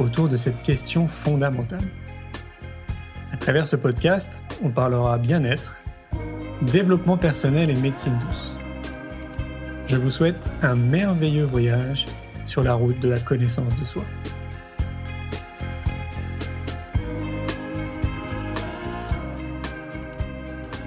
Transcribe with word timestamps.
autour 0.00 0.28
de 0.28 0.36
cette 0.36 0.62
question 0.62 1.06
fondamentale. 1.06 1.84
À 3.32 3.36
travers 3.36 3.66
ce 3.66 3.76
podcast, 3.76 4.42
on 4.62 4.70
parlera 4.70 5.18
bien-être, 5.18 5.82
développement 6.62 7.16
personnel 7.16 7.70
et 7.70 7.74
médecine 7.74 8.18
douce. 8.26 8.54
Je 9.86 9.96
vous 9.96 10.10
souhaite 10.10 10.50
un 10.62 10.74
merveilleux 10.74 11.44
voyage 11.44 12.06
sur 12.46 12.62
la 12.62 12.74
route 12.74 12.98
de 13.00 13.08
la 13.08 13.18
connaissance 13.18 13.76
de 13.76 13.84
soi. 13.84 14.04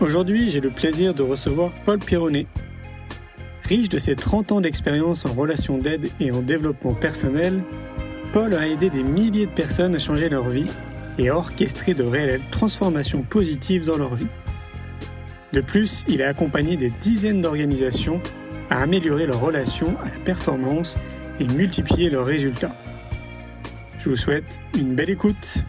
Aujourd'hui, 0.02 0.50
j'ai 0.50 0.60
le 0.60 0.70
plaisir 0.70 1.14
de 1.14 1.24
recevoir 1.24 1.72
Paul 1.86 2.00
Pironnet. 2.00 2.46
Riche 3.64 3.88
de 3.88 3.98
ses 3.98 4.16
30 4.16 4.52
ans 4.52 4.62
d'expérience 4.62 5.26
en 5.26 5.34
relations 5.34 5.78
d'aide 5.78 6.10
et 6.20 6.32
en 6.32 6.42
développement 6.42 6.94
personnel, 6.94 7.64
Paul 8.34 8.56
a 8.56 8.68
aidé 8.68 8.90
des 8.90 9.04
milliers 9.04 9.46
de 9.46 9.52
personnes 9.52 9.94
à 9.94 10.00
changer 10.00 10.28
leur 10.28 10.50
vie 10.50 10.66
et 11.20 11.30
à 11.30 11.38
orchestrer 11.38 11.94
de 11.94 12.04
réelles 12.04 12.42
transformations 12.50 13.22
positives 13.22 13.86
dans 13.86 13.98
leur 13.98 14.16
vie. 14.16 14.28
De 15.54 15.62
plus, 15.62 16.04
il 16.08 16.24
a 16.24 16.30
accompagné 16.30 16.76
des 16.76 16.90
dizaines 17.00 17.42
d'organisations 17.42 18.20
à 18.72 18.82
améliorer 18.82 19.28
leurs 19.28 19.40
relations 19.40 19.96
à 20.02 20.06
la 20.06 20.20
performance 20.26 20.98
et 21.40 21.46
multiplier 21.46 22.10
leurs 22.10 22.26
résultats. 22.26 22.76
Je 24.00 24.10
vous 24.10 24.16
souhaite 24.16 24.60
une 24.76 24.96
belle 24.96 25.12
écoute. 25.12 25.64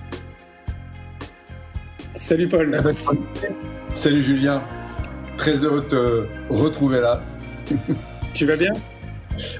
Salut 2.14 2.48
Paul. 2.48 2.82
Salut 3.94 4.22
Julien. 4.22 4.62
Très 5.36 5.56
heureux 5.58 5.82
de 5.82 5.88
te 5.88 6.26
retrouver 6.48 7.00
là. 7.00 7.22
Tu 8.32 8.46
vas 8.46 8.56
bien? 8.56 8.72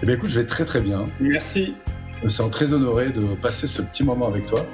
Eh 0.02 0.06
bien 0.06 0.14
écoute, 0.14 0.30
je 0.30 0.40
vais 0.40 0.46
très 0.46 0.64
très 0.64 0.80
bien. 0.80 1.04
Merci. 1.20 1.74
Je 2.24 2.28
me 2.28 2.32
sens 2.32 2.50
très 2.50 2.72
honoré 2.72 3.12
de 3.12 3.34
passer 3.34 3.66
ce 3.66 3.82
petit 3.82 4.02
moment 4.02 4.26
avec 4.26 4.46
toi. 4.46 4.64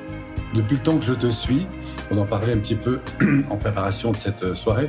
Depuis 0.55 0.77
le 0.77 0.83
temps 0.83 0.97
que 0.97 1.05
je 1.05 1.15
te 1.15 1.27
suis, 1.27 1.67
on 2.13 2.19
en 2.19 2.25
parlait 2.25 2.53
un 2.53 2.59
petit 2.59 2.77
peu 2.77 3.01
en 3.51 3.57
préparation 3.57 4.13
de 4.13 4.17
cette 4.17 4.55
soirée. 4.55 4.89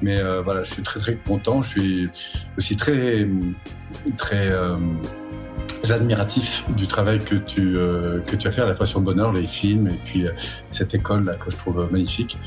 Mais 0.00 0.20
euh, 0.20 0.40
voilà, 0.40 0.62
je 0.62 0.72
suis 0.72 0.82
très 0.82 1.00
très 1.00 1.16
content. 1.16 1.62
Je 1.62 1.68
suis 1.68 2.08
aussi 2.56 2.76
très 2.76 3.26
très 4.16 4.52
euh, 4.52 4.76
admiratif 5.90 6.64
du 6.76 6.86
travail 6.86 7.18
que 7.18 7.34
tu 7.34 7.76
euh, 7.76 8.20
que 8.20 8.36
tu 8.36 8.46
as 8.46 8.52
fait 8.52 8.62
à 8.62 8.66
la 8.66 8.86
sur 8.86 9.00
le 9.00 9.04
bonheur, 9.04 9.32
les 9.32 9.48
films 9.48 9.88
et 9.88 9.98
puis 10.04 10.28
euh, 10.28 10.32
cette 10.70 10.94
école 10.94 11.24
là 11.24 11.34
que 11.34 11.50
je 11.50 11.56
trouve 11.56 11.88
magnifique. 11.90 12.38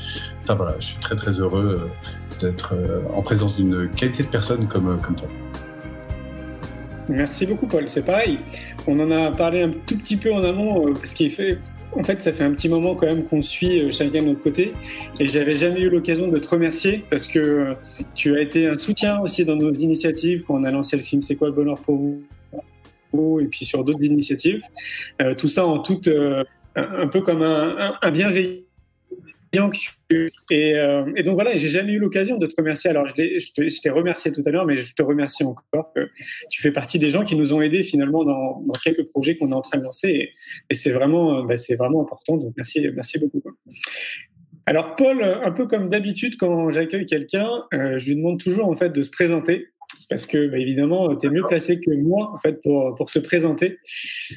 Enfin 0.42 0.54
voilà, 0.54 0.74
je 0.78 0.86
suis 0.86 0.96
très 1.00 1.16
très 1.16 1.32
heureux 1.32 1.82
euh, 1.82 2.40
d'être 2.40 2.72
euh, 2.74 3.02
en 3.12 3.20
présence 3.20 3.56
d'une 3.56 3.90
qualité 3.90 4.22
de 4.22 4.28
personne 4.28 4.66
comme 4.68 4.98
comme 5.02 5.16
toi. 5.16 5.28
Merci 7.08 7.46
beaucoup 7.46 7.66
Paul, 7.66 7.88
c'est 7.88 8.04
pareil. 8.04 8.38
On 8.86 8.98
en 9.00 9.10
a 9.10 9.30
parlé 9.30 9.62
un 9.62 9.70
tout 9.70 9.98
petit 9.98 10.16
peu 10.16 10.32
en 10.32 10.42
amont, 10.42 10.88
euh, 10.88 10.92
parce 10.92 11.12
qu'il 11.12 11.30
fait, 11.30 11.58
en 11.92 12.02
fait, 12.02 12.22
ça 12.22 12.32
fait 12.32 12.44
un 12.44 12.52
petit 12.52 12.68
moment 12.68 12.94
quand 12.94 13.06
même 13.06 13.24
qu'on 13.24 13.42
suit 13.42 13.80
euh, 13.80 13.90
chacun 13.90 14.22
de 14.22 14.28
notre 14.28 14.40
côté, 14.40 14.72
et 15.20 15.26
j'avais 15.26 15.56
jamais 15.56 15.80
eu 15.80 15.90
l'occasion 15.90 16.28
de 16.28 16.38
te 16.38 16.48
remercier 16.48 17.04
parce 17.10 17.26
que 17.26 17.38
euh, 17.38 17.74
tu 18.14 18.36
as 18.36 18.40
été 18.40 18.66
un 18.66 18.78
soutien 18.78 19.20
aussi 19.20 19.44
dans 19.44 19.56
nos 19.56 19.72
initiatives 19.72 20.44
quand 20.46 20.54
on 20.54 20.64
a 20.64 20.70
lancé 20.70 20.96
le 20.96 21.02
film 21.02 21.22
C'est 21.22 21.36
quoi 21.36 21.48
le 21.48 21.54
bonheur 21.54 21.78
pour 21.80 21.96
vous 21.96 22.22
et 23.40 23.46
puis 23.46 23.64
sur 23.64 23.84
d'autres 23.84 24.02
initiatives. 24.02 24.62
Euh, 25.22 25.34
tout 25.34 25.48
ça 25.48 25.66
en 25.66 25.78
toute, 25.78 26.08
euh, 26.08 26.44
un, 26.76 27.08
peu 27.08 27.20
comme 27.20 27.42
un, 27.42 27.76
un, 27.78 27.98
un 28.00 28.10
bienveillant. 28.10 28.63
Et, 30.50 30.74
euh, 30.76 31.10
et, 31.16 31.22
donc 31.22 31.34
voilà, 31.34 31.56
j'ai 31.56 31.68
jamais 31.68 31.92
eu 31.92 31.98
l'occasion 31.98 32.36
de 32.36 32.46
te 32.46 32.54
remercier. 32.56 32.90
Alors 32.90 33.06
je, 33.08 33.80
t'ai 33.80 33.90
remercié 33.90 34.32
tout 34.32 34.42
à 34.44 34.50
l'heure, 34.50 34.66
mais 34.66 34.78
je 34.78 34.94
te 34.94 35.02
remercie 35.02 35.44
encore. 35.44 35.92
Que 35.94 36.10
tu 36.50 36.62
fais 36.62 36.72
partie 36.72 36.98
des 36.98 37.10
gens 37.10 37.24
qui 37.24 37.36
nous 37.36 37.52
ont 37.52 37.60
aidés 37.60 37.82
finalement 37.82 38.24
dans, 38.24 38.62
quelques 38.82 39.04
projets 39.04 39.36
qu'on 39.36 39.50
est 39.50 39.54
en 39.54 39.62
train 39.62 39.78
de 39.78 39.84
lancer, 39.84 40.32
et, 40.70 40.74
c'est 40.74 40.92
vraiment, 40.92 41.44
bah, 41.44 41.56
c'est 41.56 41.76
vraiment 41.76 42.02
important. 42.02 42.36
Donc 42.36 42.52
merci, 42.56 42.86
merci 42.94 43.18
beaucoup. 43.18 43.42
Alors 44.66 44.96
Paul, 44.96 45.22
un 45.22 45.50
peu 45.50 45.66
comme 45.66 45.90
d'habitude 45.90 46.36
quand 46.38 46.70
j'accueille 46.70 47.06
quelqu'un, 47.06 47.48
euh, 47.74 47.98
je 47.98 48.06
lui 48.06 48.16
demande 48.16 48.40
toujours 48.40 48.68
en 48.68 48.76
fait 48.76 48.90
de 48.90 49.02
se 49.02 49.10
présenter 49.10 49.68
parce 50.08 50.26
que 50.26 50.48
bah, 50.48 50.58
évidemment, 50.58 51.14
tu 51.16 51.26
es 51.26 51.30
mieux 51.30 51.44
placé 51.46 51.80
que 51.80 51.90
moi 51.90 52.32
en 52.34 52.38
fait 52.38 52.60
pour, 52.62 52.94
pour 52.94 53.10
te 53.10 53.18
présenter. 53.18 53.78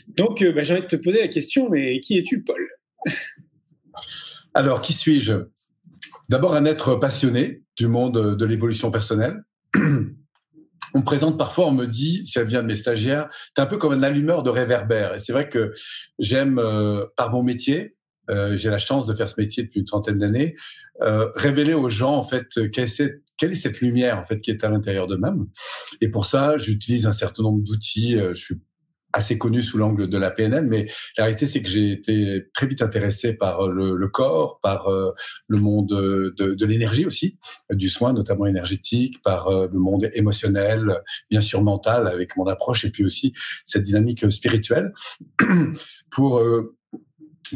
Donc, 0.07 0.43
bah, 0.43 0.63
j'ai 0.63 0.73
envie 0.73 0.83
de 0.83 0.87
te 0.87 0.95
poser 0.95 1.21
la 1.21 1.27
question, 1.27 1.69
mais 1.69 1.99
qui 1.99 2.17
es-tu, 2.17 2.41
Paul? 2.41 2.67
Alors, 4.57 4.81
qui 4.81 4.93
suis-je? 4.93 5.33
D'abord, 6.29 6.55
un 6.55 6.65
être 6.65 6.95
passionné 6.95 7.61
du 7.77 7.87
monde 7.87 8.35
de 8.35 8.45
l'évolution 8.45 8.89
personnelle. 8.89 9.43
On 9.75 10.99
me 10.99 11.03
présente 11.03 11.37
parfois, 11.37 11.67
on 11.67 11.73
me 11.73 11.85
dit, 11.85 12.25
si 12.25 12.39
elle 12.39 12.47
vient 12.47 12.63
de 12.63 12.67
mes 12.67 12.75
stagiaires, 12.75 13.29
tu 13.55 13.61
es 13.61 13.63
un 13.63 13.67
peu 13.67 13.77
comme 13.77 13.93
un 13.93 14.01
allumeur 14.01 14.41
de 14.41 14.49
réverbère. 14.49 15.13
Et 15.13 15.19
c'est 15.19 15.31
vrai 15.31 15.47
que 15.47 15.73
j'aime, 16.17 16.57
euh, 16.57 17.05
par 17.17 17.31
mon 17.31 17.43
métier, 17.43 17.95
euh, 18.31 18.57
j'ai 18.57 18.71
la 18.71 18.79
chance 18.79 19.05
de 19.05 19.13
faire 19.13 19.29
ce 19.29 19.35
métier 19.37 19.61
depuis 19.61 19.81
une 19.81 19.85
trentaine 19.85 20.17
d'années, 20.17 20.55
euh, 21.01 21.29
révéler 21.35 21.75
aux 21.75 21.89
gens 21.89 22.15
en 22.15 22.23
fait 22.23 22.47
quelle 22.71 22.85
est, 22.85 22.87
cette, 22.87 23.21
quelle 23.37 23.51
est 23.51 23.55
cette 23.55 23.79
lumière 23.81 24.17
en 24.17 24.23
fait 24.23 24.41
qui 24.41 24.49
est 24.49 24.63
à 24.63 24.69
l'intérieur 24.69 25.05
d'eux-mêmes. 25.05 25.45
Et 26.01 26.09
pour 26.09 26.25
ça, 26.25 26.57
j'utilise 26.57 27.05
un 27.05 27.11
certain 27.11 27.43
nombre 27.43 27.63
d'outils. 27.63 28.17
Je 28.17 28.33
suis 28.33 28.55
assez 29.17 29.37
connu 29.37 29.61
sous 29.61 29.77
l'angle 29.77 30.07
de 30.07 30.17
la 30.17 30.31
PNL, 30.31 30.65
mais 30.65 30.87
la 31.17 31.25
réalité 31.25 31.47
c'est 31.47 31.61
que 31.61 31.69
j'ai 31.69 31.91
été 31.91 32.45
très 32.53 32.67
vite 32.67 32.81
intéressé 32.81 33.33
par 33.33 33.67
le, 33.67 33.95
le 33.95 34.07
corps, 34.07 34.59
par 34.61 34.87
euh, 34.87 35.11
le 35.47 35.57
monde 35.57 35.87
de, 35.87 36.65
l'énergie 36.65 37.05
aussi, 37.05 37.37
du 37.71 37.89
soin 37.89 38.13
notamment 38.13 38.45
énergétique, 38.45 39.21
par 39.23 39.47
euh, 39.47 39.67
le 39.71 39.79
monde 39.79 40.09
émotionnel, 40.13 41.01
bien 41.29 41.41
sûr 41.41 41.61
mental 41.63 42.07
avec 42.07 42.37
mon 42.37 42.45
approche 42.45 42.85
et 42.85 42.91
puis 42.91 43.03
aussi 43.03 43.33
cette 43.65 43.83
dynamique 43.83 44.29
spirituelle. 44.31 44.93
Pour 46.11 46.37
euh, 46.37 46.75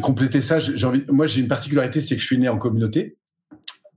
compléter 0.01 0.41
ça, 0.41 0.59
j'ai 0.59 0.85
envie, 0.85 1.03
moi 1.09 1.27
j'ai 1.27 1.41
une 1.41 1.47
particularité, 1.47 2.01
c'est 2.01 2.15
que 2.15 2.21
je 2.21 2.25
suis 2.25 2.37
né 2.37 2.49
en 2.49 2.57
communauté. 2.57 3.17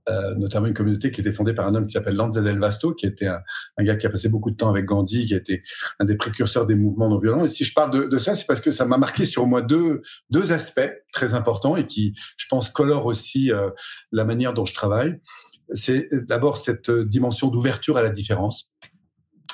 Euh, 0.07 0.35
notamment 0.35 0.67
une 0.67 0.75
communauté 0.75 1.09
qui 1.09 1.21
était 1.21 1.33
fondée 1.33 1.55
par 1.55 1.65
un 1.65 1.73
homme 1.73 1.87
qui 1.87 1.93
s'appelle 1.93 2.15
Lanza 2.15 2.39
Del 2.39 2.59
Vasto, 2.59 2.93
qui 2.93 3.07
était 3.07 3.25
un, 3.25 3.41
un, 3.77 3.83
gars 3.83 3.95
qui 3.95 4.05
a 4.05 4.11
passé 4.11 4.29
beaucoup 4.29 4.51
de 4.51 4.55
temps 4.55 4.69
avec 4.69 4.85
Gandhi, 4.85 5.25
qui 5.25 5.33
a 5.33 5.37
été 5.37 5.63
un 5.97 6.05
des 6.05 6.15
précurseurs 6.15 6.67
des 6.67 6.75
mouvements 6.75 7.09
non 7.09 7.17
violents. 7.17 7.43
Et 7.43 7.47
si 7.47 7.63
je 7.63 7.73
parle 7.73 7.89
de, 7.89 8.03
de 8.03 8.17
ça, 8.19 8.35
c'est 8.35 8.45
parce 8.45 8.61
que 8.61 8.69
ça 8.69 8.85
m'a 8.85 8.99
marqué 8.99 9.25
sur 9.25 9.47
moi 9.47 9.63
deux, 9.63 10.03
deux 10.29 10.53
aspects 10.53 10.91
très 11.11 11.33
importants 11.33 11.75
et 11.75 11.87
qui, 11.87 12.13
je 12.37 12.45
pense, 12.47 12.69
colorent 12.69 13.07
aussi 13.07 13.51
euh, 13.51 13.71
la 14.11 14.25
manière 14.25 14.53
dont 14.53 14.65
je 14.65 14.75
travaille. 14.75 15.19
C'est 15.73 16.07
d'abord 16.11 16.57
cette 16.57 16.91
dimension 16.91 17.47
d'ouverture 17.47 17.97
à 17.97 18.03
la 18.03 18.11
différence. 18.11 18.71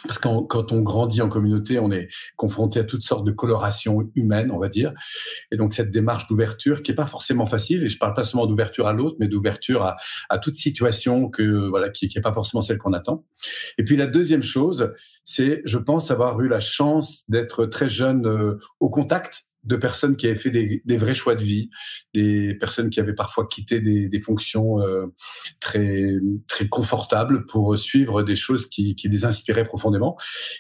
Parce 0.08 0.18
que 0.18 0.28
quand 0.48 0.72
on 0.72 0.82
grandit 0.82 1.22
en 1.22 1.30
communauté, 1.30 1.80
on 1.80 1.92
est 1.92 2.10
confronté 2.36 2.80
à 2.80 2.84
toutes 2.84 3.04
sortes 3.04 3.26
de 3.26 3.32
colorations 3.32 4.10
humaines, 4.16 4.52
on 4.52 4.58
va 4.58 4.68
dire. 4.68 4.94
Et 5.52 5.58
donc 5.58 5.74
cette 5.74 5.92
démarche 5.92 6.28
d'ouverture 6.28 6.82
qui 6.82 6.92
est 6.92 6.96
pas 6.96 7.08
forcément 7.08 7.46
facile. 7.46 7.84
Et 7.84 7.90
je 7.90 7.98
parle 7.98 8.14
pas 8.14 8.24
seulement 8.24 8.48
d'ouverture 8.48 8.88
à 8.88 8.94
l'autre, 8.94 9.18
mais 9.20 9.28
d'ouverture 9.28 9.84
à, 9.84 9.98
à 10.30 10.40
toute 10.40 10.56
situation 10.56 11.30
que 11.30 11.70
voilà 11.70 11.90
qui, 11.90 12.08
qui 12.08 12.18
est 12.18 12.22
pas 12.22 12.34
forcément 12.34 12.62
celle 12.62 12.78
qu'on 12.78 12.94
attend. 12.94 13.26
Et 13.78 13.84
puis 13.84 13.98
la 13.98 14.08
deuxième 14.08 14.44
chose, 14.44 14.92
c'est, 15.24 15.62
je 15.66 15.78
pense, 15.78 16.12
avoir 16.12 16.40
eu 16.42 16.48
la 16.48 16.60
chance 16.60 17.24
d'être 17.28 17.66
très 17.66 17.90
jeune 17.90 18.26
euh, 18.26 18.58
au 18.80 18.90
contact 18.90 19.46
de 19.64 19.76
personnes 19.76 20.16
qui 20.16 20.28
avaient 20.28 20.38
fait 20.38 20.50
des, 20.50 20.98
vrais 20.98 21.14
choix 21.14 21.36
de 21.36 21.44
vie, 21.44 21.70
des 22.14 22.56
personnes 22.56 22.90
qui 22.90 23.00
avaient 23.00 23.14
parfois 23.14 23.48
quitté 23.48 23.80
des, 23.80 24.22
fonctions 24.22 24.80
euh, 24.82 25.08
très 25.60 26.16
très 26.48 26.68
confortables 26.68 27.46
pour 27.46 27.78
suivre 27.78 28.24
des 28.24 28.36
choses 28.36 28.68
qui, 28.68 28.96
les 29.04 29.26
inspiraient 29.26 29.64
profondément 29.64 30.16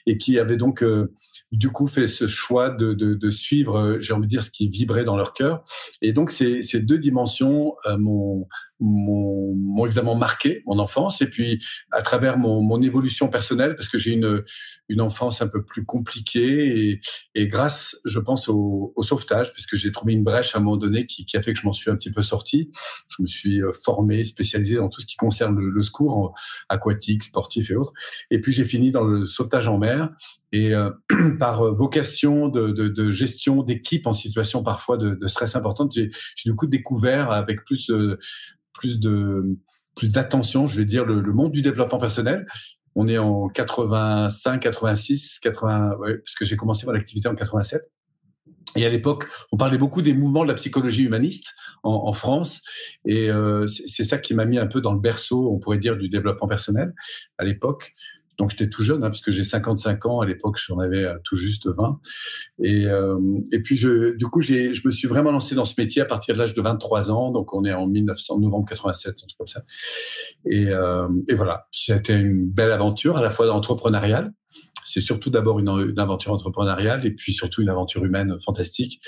et 0.06 0.18
qui 0.18 0.40
avaient 0.40 0.58
donc 0.58 0.84
euh, 0.84 1.14
du 1.52 1.70
coup 1.70 1.88
fait 1.88 2.08
ce 2.08 2.28
choix 2.28 2.70
de, 2.70 2.94
de, 2.94 3.32
suivre, 3.32 3.98
j'ai 4.00 4.14
envie 4.14 4.28
de 4.28 4.30
dire, 4.30 4.44
ce 4.44 4.52
qui 4.52 4.70
vibrait 4.70 5.04
dans 5.04 5.18
leur 5.18 5.34
cœur. 5.34 5.64
Et 6.02 6.14
donc 6.14 6.32
ces, 6.32 6.62
ces 6.62 6.80
deux 6.80 6.98
dimensions 6.98 7.76
euh, 7.86 7.98
m'ont 8.82 9.86
évidemment 9.86 10.16
marqué 10.16 10.64
mon 10.66 10.80
enfance 10.80 11.22
et 11.22 11.28
puis 11.28 11.64
à 11.92 12.02
travers 12.02 12.38
mon, 12.38 12.62
mon 12.62 12.82
évolution 12.82 13.28
personnelle 13.28 13.76
parce 13.76 13.88
que 13.88 13.98
j'ai 13.98 14.12
une 14.12 14.44
une 14.90 15.02
enfance 15.02 15.42
un 15.42 15.48
peu 15.48 15.64
plus 15.64 15.86
compliquée 15.86 16.90
et, 16.90 17.02
et 17.36 17.48
grâce 17.48 17.96
je 18.06 18.20
pense 18.20 18.50
au, 18.50 18.92
au 18.96 19.04
sauvetage 19.04 19.54
puisque 19.54 19.76
j'ai 19.76 19.92
trouvé 19.92 20.14
une 20.14 20.24
brèche 20.24 20.56
à 20.56 20.58
un 20.58 20.62
moment 20.62 20.78
donné 20.78 21.06
qui, 21.06 21.26
qui 21.26 21.38
a 21.38 21.42
fait 21.42 21.54
que 21.54 21.60
je 21.60 21.66
m'en 21.66 21.74
suis 21.74 21.90
un 21.90 21.96
petit 21.96 22.12
peu 22.12 22.22
sorti. 22.22 22.72
Je 23.08 23.22
me 23.22 23.28
suis 23.28 23.62
formé 23.84 24.24
spécialisé 24.24 24.76
dans 24.76 24.90
tout 24.90 25.02
ce 25.02 25.06
qui 25.06 25.16
concerne 25.16 25.60
le 25.60 25.84
secours 25.84 26.34
aquatique 26.70 27.24
sportif 27.24 27.72
et 27.72 27.76
autres. 27.76 27.94
Et 28.32 28.42
puis 28.42 28.52
j'ai 28.52 28.66
fini 28.66 28.92
dans 28.92 29.04
le 29.04 29.26
sauvetage 29.26 29.68
en 29.68 29.78
mer 29.78 30.10
Et 30.54 30.74
par 31.40 31.74
vocation 31.74 32.50
de, 32.50 32.72
de, 32.72 32.88
de 32.90 33.12
gestion 33.12 33.64
d'équipe 33.64 34.06
en 34.06 34.14
situation 34.14 34.64
parfois 34.64 34.98
de, 34.98 35.12
de 35.16 35.28
stress 35.28 35.56
importante, 35.56 35.94
j'ai 35.94 36.12
du 36.46 36.56
coup 36.56 36.68
découvert 36.68 37.32
avec 37.32 37.64
plus 37.64 37.90
plus 38.74 39.00
de 39.00 39.58
plus 39.96 40.12
d'attention, 40.12 40.68
je 40.68 40.78
vais 40.78 40.86
dire, 40.86 41.06
le, 41.06 41.22
le, 41.22 41.34
monde 41.34 41.52
du 41.52 41.62
développement 41.62 42.00
personnel. 42.00 42.46
On 42.96 43.08
est 43.08 43.18
en 43.18 43.48
85, 43.48 44.62
86, 44.62 45.40
80, 45.40 45.98
ouais, 45.98 46.18
parce 46.18 46.36
que 46.36 46.46
j'ai 46.46 46.56
commencé 46.56 46.86
mon 46.86 46.94
activité 46.94 47.28
en 47.28 47.36
87. 47.36 47.82
Et 48.76 48.86
à 48.86 48.90
l'époque, 48.90 49.28
on 49.52 49.58
parlait 49.58 49.78
beaucoup 49.78 50.02
des 50.02 50.14
mouvements 50.14 50.44
de 50.44 50.48
la 50.48 50.54
psychologie 50.54 51.04
humaniste 51.04 51.54
en, 51.84 51.94
en 51.94 52.14
France, 52.14 52.62
et 53.06 53.30
euh, 53.30 53.68
c'est 53.68 54.04
ça 54.04 54.18
qui 54.18 54.34
m'a 54.34 54.46
mis 54.46 54.58
un 54.58 54.68
peu 54.68 54.82
dans 54.82 54.94
le 54.94 55.00
berceau, 55.00 55.52
on 55.52 55.60
pourrait 55.60 55.80
dire, 55.80 55.98
du 55.98 56.10
développement 56.10 56.48
personnel 56.48 56.94
à 57.38 57.44
l'époque. 57.44 57.94
Donc 58.38 58.52
j'étais 58.52 58.70
tout 58.70 58.84
jeune, 58.84 59.04
hein, 59.04 59.10
parce 59.10 59.22
j'ai 59.28 59.44
55 59.44 60.06
ans. 60.06 60.20
À 60.20 60.26
l'époque, 60.26 60.58
j'en 60.58 60.80
avais 60.80 61.04
euh, 61.04 61.18
tout 61.24 61.36
juste 61.36 61.68
20. 61.68 62.00
Et, 62.64 62.86
euh, 62.86 63.18
et 63.52 63.60
puis, 63.60 63.76
je, 63.76 64.16
du 64.16 64.26
coup, 64.28 64.42
je 64.42 64.82
me 64.86 64.92
suis 64.92 65.08
vraiment 65.08 65.32
lancé 65.32 65.56
dans 65.56 65.66
ce 65.66 65.76
métier 65.78 66.02
à 66.02 66.06
partir 66.06 66.34
de 66.36 66.40
l'âge 66.40 66.54
de 66.54 66.62
23 66.62 67.12
ans. 67.12 67.32
Donc, 67.32 67.54
on 67.54 67.66
est 67.66 67.74
en 67.74 67.88
1900, 67.88 68.40
novembre 68.40 68.68
87, 68.68 69.10
un 69.10 69.14
truc 69.14 69.38
comme 69.38 69.48
ça. 69.48 69.64
Et, 70.46 70.68
euh, 70.68 71.08
et 71.28 71.36
voilà, 71.36 71.68
c'était 71.72 72.20
une 72.20 72.50
belle 72.50 72.72
aventure, 72.72 73.18
à 73.18 73.22
la 73.22 73.30
fois 73.30 73.52
entrepreneuriale. 73.52 74.34
C'est 74.84 75.02
surtout 75.02 75.30
d'abord 75.30 75.60
une, 75.60 75.70
une, 75.70 76.00
aventure 76.00 76.34
entrepreneuriale 76.34 77.06
et 77.06 77.12
puis 77.12 77.34
surtout 77.34 77.62
une 77.62 77.70
aventure 77.70 78.04
humaine 78.04 78.36
fantastique 78.44 79.00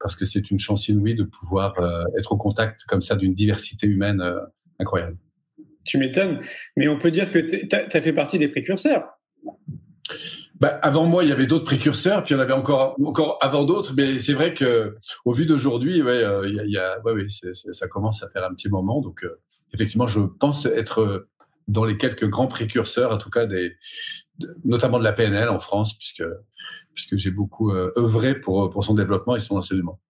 parce 0.00 0.16
que 0.16 0.24
c'est 0.24 0.50
une 0.50 0.58
chance 0.58 0.88
inouïe 0.88 1.14
de 1.14 1.24
pouvoir 1.24 1.78
euh, 1.78 2.02
être 2.18 2.32
au 2.32 2.36
contact 2.36 2.84
comme 2.88 3.02
ça 3.02 3.14
d'une 3.14 3.34
diversité 3.34 3.86
humaine 3.86 4.20
euh, 4.20 4.40
incroyable 4.80 5.18
tu 5.88 5.98
m'étonnes. 5.98 6.40
Mais 6.76 6.88
on 6.88 6.98
peut 6.98 7.10
dire 7.10 7.32
que 7.32 7.38
tu 7.38 7.68
as, 7.74 8.00
fait 8.00 8.12
partie 8.12 8.38
des 8.38 8.48
précurseurs. 8.48 9.04
Bah, 10.60 10.78
avant 10.82 11.06
moi, 11.06 11.22
il 11.22 11.30
y 11.30 11.32
avait 11.32 11.46
d'autres 11.46 11.64
précurseurs, 11.64 12.24
puis 12.24 12.34
il 12.34 12.36
y 12.36 12.40
en 12.40 12.42
avait 12.42 12.52
encore, 12.52 12.96
encore 13.04 13.38
avant 13.40 13.64
d'autres. 13.64 13.94
Mais 13.96 14.18
c'est 14.18 14.32
vrai 14.32 14.54
que, 14.54 14.96
au 15.24 15.32
vu 15.32 15.46
d'aujourd'hui, 15.46 16.02
ouais, 16.02 16.22
euh, 16.22 16.48
y 16.48 16.60
a, 16.60 16.64
y 16.64 16.76
a, 16.76 17.00
ouais, 17.04 17.12
ouais 17.12 17.26
ça 17.28 17.88
commence 17.88 18.22
à 18.22 18.28
faire 18.28 18.44
un 18.44 18.54
petit 18.54 18.68
moment. 18.68 19.00
Donc, 19.00 19.24
euh, 19.24 19.40
effectivement, 19.72 20.06
je 20.06 20.20
pense 20.20 20.66
être 20.66 21.28
dans 21.68 21.84
les 21.84 21.96
quelques 21.96 22.28
grands 22.28 22.48
précurseurs, 22.48 23.12
en 23.12 23.18
tout 23.18 23.30
cas 23.30 23.46
des, 23.46 23.76
de, 24.38 24.56
notamment 24.64 24.98
de 24.98 25.04
la 25.04 25.12
PNL 25.12 25.48
en 25.48 25.60
France, 25.60 25.96
puisque 25.96 26.24
puisque 26.94 27.16
j'ai 27.16 27.30
beaucoup 27.30 27.70
euh, 27.70 27.92
œuvré 27.96 28.34
pour 28.34 28.70
pour 28.70 28.82
son 28.82 28.94
développement 28.94 29.36
et 29.36 29.40
son 29.40 29.56
enseignement. 29.56 30.00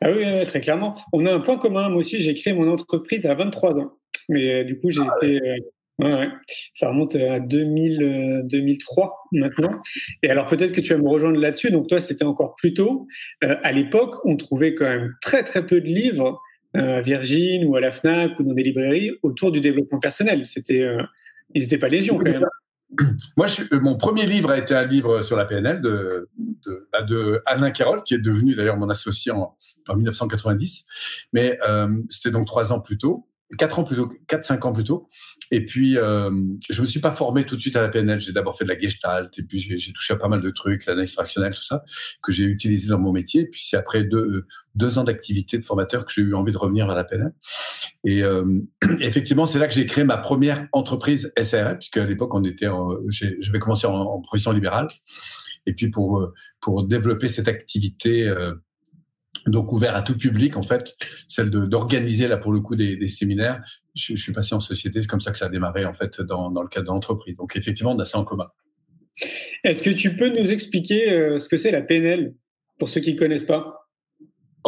Ah 0.00 0.10
oui, 0.12 0.46
très 0.46 0.60
clairement. 0.60 0.96
On 1.12 1.26
a 1.26 1.34
un 1.34 1.40
point 1.40 1.58
commun. 1.58 1.88
Moi 1.88 1.98
aussi, 1.98 2.20
j'ai 2.20 2.34
créé 2.34 2.54
mon 2.54 2.70
entreprise 2.70 3.26
à 3.26 3.34
23 3.34 3.78
ans. 3.78 3.97
Mais 4.28 4.54
euh, 4.54 4.64
du 4.64 4.78
coup, 4.78 4.90
j'ai 4.90 5.02
ah 5.02 5.14
été. 5.16 5.40
Euh, 5.42 5.56
ouais, 6.04 6.28
ça 6.72 6.88
remonte 6.88 7.14
à 7.16 7.40
2000, 7.40 8.42
2003 8.44 9.04
euh, 9.04 9.38
maintenant. 9.38 9.80
Et 10.22 10.30
alors 10.30 10.46
peut-être 10.46 10.72
que 10.72 10.80
tu 10.80 10.92
vas 10.92 11.00
me 11.00 11.08
rejoindre 11.08 11.38
là-dessus. 11.38 11.70
Donc 11.70 11.88
toi, 11.88 12.00
c'était 12.00 12.24
encore 12.24 12.54
plus 12.56 12.74
tôt. 12.74 13.06
à 13.40 13.72
l'époque, 13.72 14.14
on 14.24 14.36
trouvait 14.36 14.74
quand 14.74 14.84
même 14.84 15.14
très 15.20 15.42
très 15.44 15.66
peu 15.66 15.80
de 15.80 15.86
livres 15.86 16.40
à 16.74 17.00
Virgin 17.00 17.64
ou 17.64 17.76
à 17.76 17.80
la 17.80 17.90
Fnac 17.90 18.38
ou 18.38 18.42
dans 18.42 18.52
des 18.52 18.62
librairies 18.62 19.12
autour 19.22 19.50
du 19.50 19.60
développement 19.60 19.98
personnel. 19.98 20.46
C'était, 20.46 20.86
ils 21.54 21.62
n'étaient 21.62 21.78
pas 21.78 21.88
légion 21.88 22.18
quand 22.18 22.24
même. 22.24 22.44
Moi, 23.36 23.46
je, 23.46 23.76
mon 23.76 23.96
premier 23.96 24.26
livre 24.26 24.50
a 24.50 24.58
été 24.58 24.74
un 24.74 24.84
livre 24.86 25.22
sur 25.22 25.36
la 25.36 25.44
PNL 25.44 25.80
de, 25.80 26.28
de, 26.38 26.88
bah, 26.92 27.02
de 27.02 27.42
Alain 27.46 27.70
Carroll, 27.70 28.02
qui 28.02 28.14
est 28.14 28.18
devenu 28.18 28.54
d'ailleurs 28.54 28.76
mon 28.76 28.88
associé 28.88 29.32
en, 29.32 29.56
en 29.88 29.96
1990. 29.96 30.86
Mais 31.32 31.58
euh, 31.68 31.88
c'était 32.08 32.30
donc 32.30 32.46
trois 32.46 32.72
ans 32.72 32.80
plus 32.80 32.98
tôt 32.98 33.27
quatre 33.56 33.78
ans 33.78 33.84
plus 33.84 33.96
tôt, 33.96 34.12
quatre 34.26 34.44
cinq 34.44 34.64
ans 34.66 34.72
plus 34.72 34.84
tôt. 34.84 35.06
Et 35.50 35.64
puis 35.64 35.96
euh, 35.96 36.30
je 36.68 36.80
me 36.82 36.86
suis 36.86 37.00
pas 37.00 37.12
formé 37.12 37.46
tout 37.46 37.56
de 37.56 37.60
suite 37.60 37.76
à 37.76 37.82
la 37.82 37.88
PNL. 37.88 38.20
J'ai 38.20 38.32
d'abord 38.32 38.58
fait 38.58 38.64
de 38.64 38.68
la 38.68 38.78
Gestalt 38.78 39.30
et 39.38 39.42
puis 39.42 39.60
j'ai 39.60 39.92
touché 39.92 40.12
à 40.12 40.16
pas 40.16 40.28
mal 40.28 40.42
de 40.42 40.50
trucs, 40.50 40.84
l'analyse 40.84 41.14
fractionnelle, 41.14 41.54
tout 41.54 41.64
ça 41.64 41.82
que 42.22 42.30
j'ai 42.30 42.44
utilisé 42.44 42.88
dans 42.88 42.98
mon 42.98 43.12
métier. 43.12 43.42
Et 43.42 43.46
puis 43.46 43.64
c'est 43.64 43.76
après 43.76 44.04
deux 44.04 44.44
deux 44.74 44.98
ans 44.98 45.04
d'activité 45.04 45.56
de 45.58 45.64
formateur 45.64 46.04
que 46.04 46.12
j'ai 46.12 46.22
eu 46.22 46.34
envie 46.34 46.52
de 46.52 46.58
revenir 46.58 46.86
vers 46.86 46.96
la 46.96 47.04
PNL. 47.04 47.32
Et 48.04 48.22
euh, 48.22 48.44
effectivement, 49.00 49.46
c'est 49.46 49.58
là 49.58 49.66
que 49.66 49.74
j'ai 49.74 49.86
créé 49.86 50.04
ma 50.04 50.18
première 50.18 50.68
entreprise 50.72 51.32
SARL, 51.42 51.78
puisque 51.78 51.96
à 51.96 52.04
l'époque 52.04 52.34
on 52.34 52.44
était, 52.44 52.68
j'avais 53.08 53.58
commencé 53.58 53.86
en, 53.86 53.94
en, 53.94 54.20
profession 54.20 54.52
libérale. 54.52 54.88
Et 55.66 55.74
puis 55.74 55.90
pour 55.90 56.32
pour 56.60 56.86
développer 56.86 57.28
cette 57.28 57.48
activité 57.48 58.26
euh, 58.26 58.54
donc 59.48 59.72
ouvert 59.72 59.94
à 59.94 60.02
tout 60.02 60.16
public 60.16 60.56
en 60.56 60.62
fait, 60.62 60.94
celle 61.26 61.50
d'organiser 61.50 62.28
là 62.28 62.36
pour 62.36 62.52
le 62.52 62.60
coup 62.60 62.76
des, 62.76 63.08
séminaires. 63.08 63.62
Je, 63.94 64.14
suis 64.14 64.32
passé 64.32 64.54
en 64.54 64.60
société, 64.60 65.00
c'est 65.02 65.08
comme 65.08 65.20
ça 65.20 65.32
que 65.32 65.38
ça 65.38 65.46
a 65.46 65.48
démarré 65.48 65.84
en 65.84 65.94
fait 65.94 66.20
dans, 66.20 66.50
dans 66.50 66.62
le 66.62 66.68
cadre 66.68 66.86
d'entreprise. 66.86 67.36
Donc 67.36 67.56
effectivement, 67.56 67.92
on 67.92 67.98
a 67.98 68.04
ça 68.04 68.18
en 68.18 68.24
commun. 68.24 68.48
Est-ce 69.64 69.82
que 69.82 69.90
tu 69.90 70.16
peux 70.16 70.28
nous 70.28 70.50
expliquer 70.50 71.10
euh, 71.10 71.38
ce 71.38 71.48
que 71.48 71.56
c'est 71.56 71.70
la 71.70 71.82
PNL 71.82 72.34
pour 72.78 72.88
ceux 72.88 73.00
qui 73.00 73.14
ne 73.14 73.18
connaissent 73.18 73.44
pas? 73.44 73.77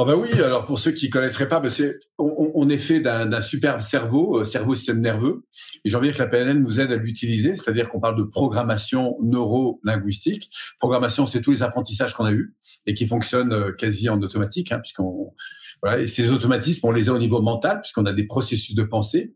Oh 0.02 0.06
bah 0.06 0.16
oui, 0.16 0.32
alors 0.32 0.64
pour 0.64 0.78
ceux 0.78 0.92
qui 0.92 1.10
connaîtraient 1.10 1.46
pas, 1.46 1.60
bah 1.60 1.68
c'est 1.68 1.98
on, 2.16 2.70
est 2.70 2.78
fait 2.78 3.00
d'un 3.00 3.40
superbe 3.42 3.82
cerveau, 3.82 4.38
euh, 4.38 4.44
cerveau 4.44 4.74
système 4.74 4.98
nerveux, 4.98 5.44
et 5.84 5.90
j'ai 5.90 5.96
envie 5.96 6.10
que 6.10 6.18
la 6.18 6.26
PNL 6.26 6.58
nous 6.58 6.80
aide 6.80 6.90
à 6.90 6.96
l'utiliser, 6.96 7.54
c'est-à-dire 7.54 7.86
qu'on 7.86 8.00
parle 8.00 8.16
de 8.16 8.22
programmation 8.22 9.18
neuro-linguistique. 9.20 10.50
Programmation, 10.78 11.26
c'est 11.26 11.42
tous 11.42 11.50
les 11.50 11.62
apprentissages 11.62 12.14
qu'on 12.14 12.24
a 12.24 12.32
eus 12.32 12.54
et 12.86 12.94
qui 12.94 13.06
fonctionnent 13.06 13.52
euh, 13.52 13.72
quasi 13.72 14.08
en 14.08 14.22
automatique, 14.22 14.72
hein, 14.72 14.80
et 15.98 16.06
ces 16.06 16.30
automatismes, 16.30 16.86
on 16.86 16.92
les 16.92 17.10
a 17.10 17.12
au 17.12 17.18
niveau 17.18 17.42
mental, 17.42 17.82
puisqu'on 17.82 18.06
a 18.06 18.14
des 18.14 18.24
processus 18.24 18.74
de 18.74 18.82
pensée 18.82 19.34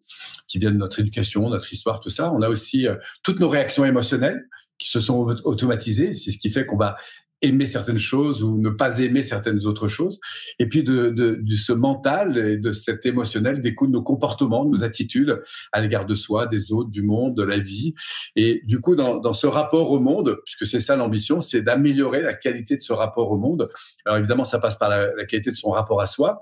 qui 0.49 0.59
viennent 0.59 0.73
de 0.73 0.79
notre 0.79 0.99
éducation, 0.99 1.47
notre 1.51 1.71
histoire, 1.75 2.01
tout 2.01 2.09
ça. 2.09 2.33
On 2.33 2.41
a 2.41 2.49
aussi 2.49 2.89
euh, 2.89 2.95
toutes 3.23 3.39
nos 3.39 3.51
réactions 3.51 3.85
émotionnelles 3.85 4.49
qui 4.79 4.89
se 4.89 5.01
sont 5.01 5.27
automatisées. 5.45 6.15
C'est 6.15 6.31
ce 6.31 6.39
qui 6.39 6.51
fait 6.51 6.65
qu'on 6.67 6.77
va 6.77 6.97
aimer 7.43 7.67
certaines 7.67 7.99
choses 7.99 8.43
ou 8.43 8.59
ne 8.59 8.71
pas 8.71 8.99
aimer 9.01 9.23
certaines 9.23 9.67
autres 9.67 9.89
choses. 9.89 10.19
Et 10.59 10.69
puis 10.69 10.83
de, 10.83 11.09
de, 11.11 11.55
ce 11.55 11.73
mental 11.73 12.39
et 12.39 12.57
de 12.57 12.73
cet 12.73 13.07
émotionnel 13.07 13.61
découlent 13.61 13.91
nos 13.91 14.03
comportements, 14.03 14.65
nos 14.65 14.83
attitudes 14.83 15.43
à 15.73 15.81
l'égard 15.81 16.07
de 16.07 16.15
soi, 16.15 16.47
des 16.47 16.73
autres, 16.73 16.91
du 16.91 17.03
monde, 17.03 17.37
de 17.37 17.43
la 17.43 17.59
vie. 17.59 17.95
Et 18.37 18.63
du 18.65 18.81
coup, 18.81 18.97
dans, 18.97 19.19
dans 19.19 19.35
ce 19.35 19.47
rapport 19.47 19.91
au 19.91 20.01
monde, 20.01 20.39
puisque 20.45 20.67
c'est 20.67 20.81
ça 20.81 20.97
l'ambition, 20.97 21.41
c'est 21.41 21.63
d'améliorer 21.63 22.23
la 22.23 22.35
qualité 22.35 22.77
de 22.77 22.83
ce 22.83 22.93
rapport 22.93 23.31
au 23.31 23.37
monde. 23.37 23.69
Alors 24.05 24.19
évidemment, 24.19 24.45
ça 24.45 24.59
passe 24.59 24.77
par 24.77 24.89
la, 24.89 25.25
qualité 25.27 25.51
de 25.51 25.57
son 25.57 25.71
rapport 25.71 26.01
à 26.01 26.07
soi, 26.07 26.41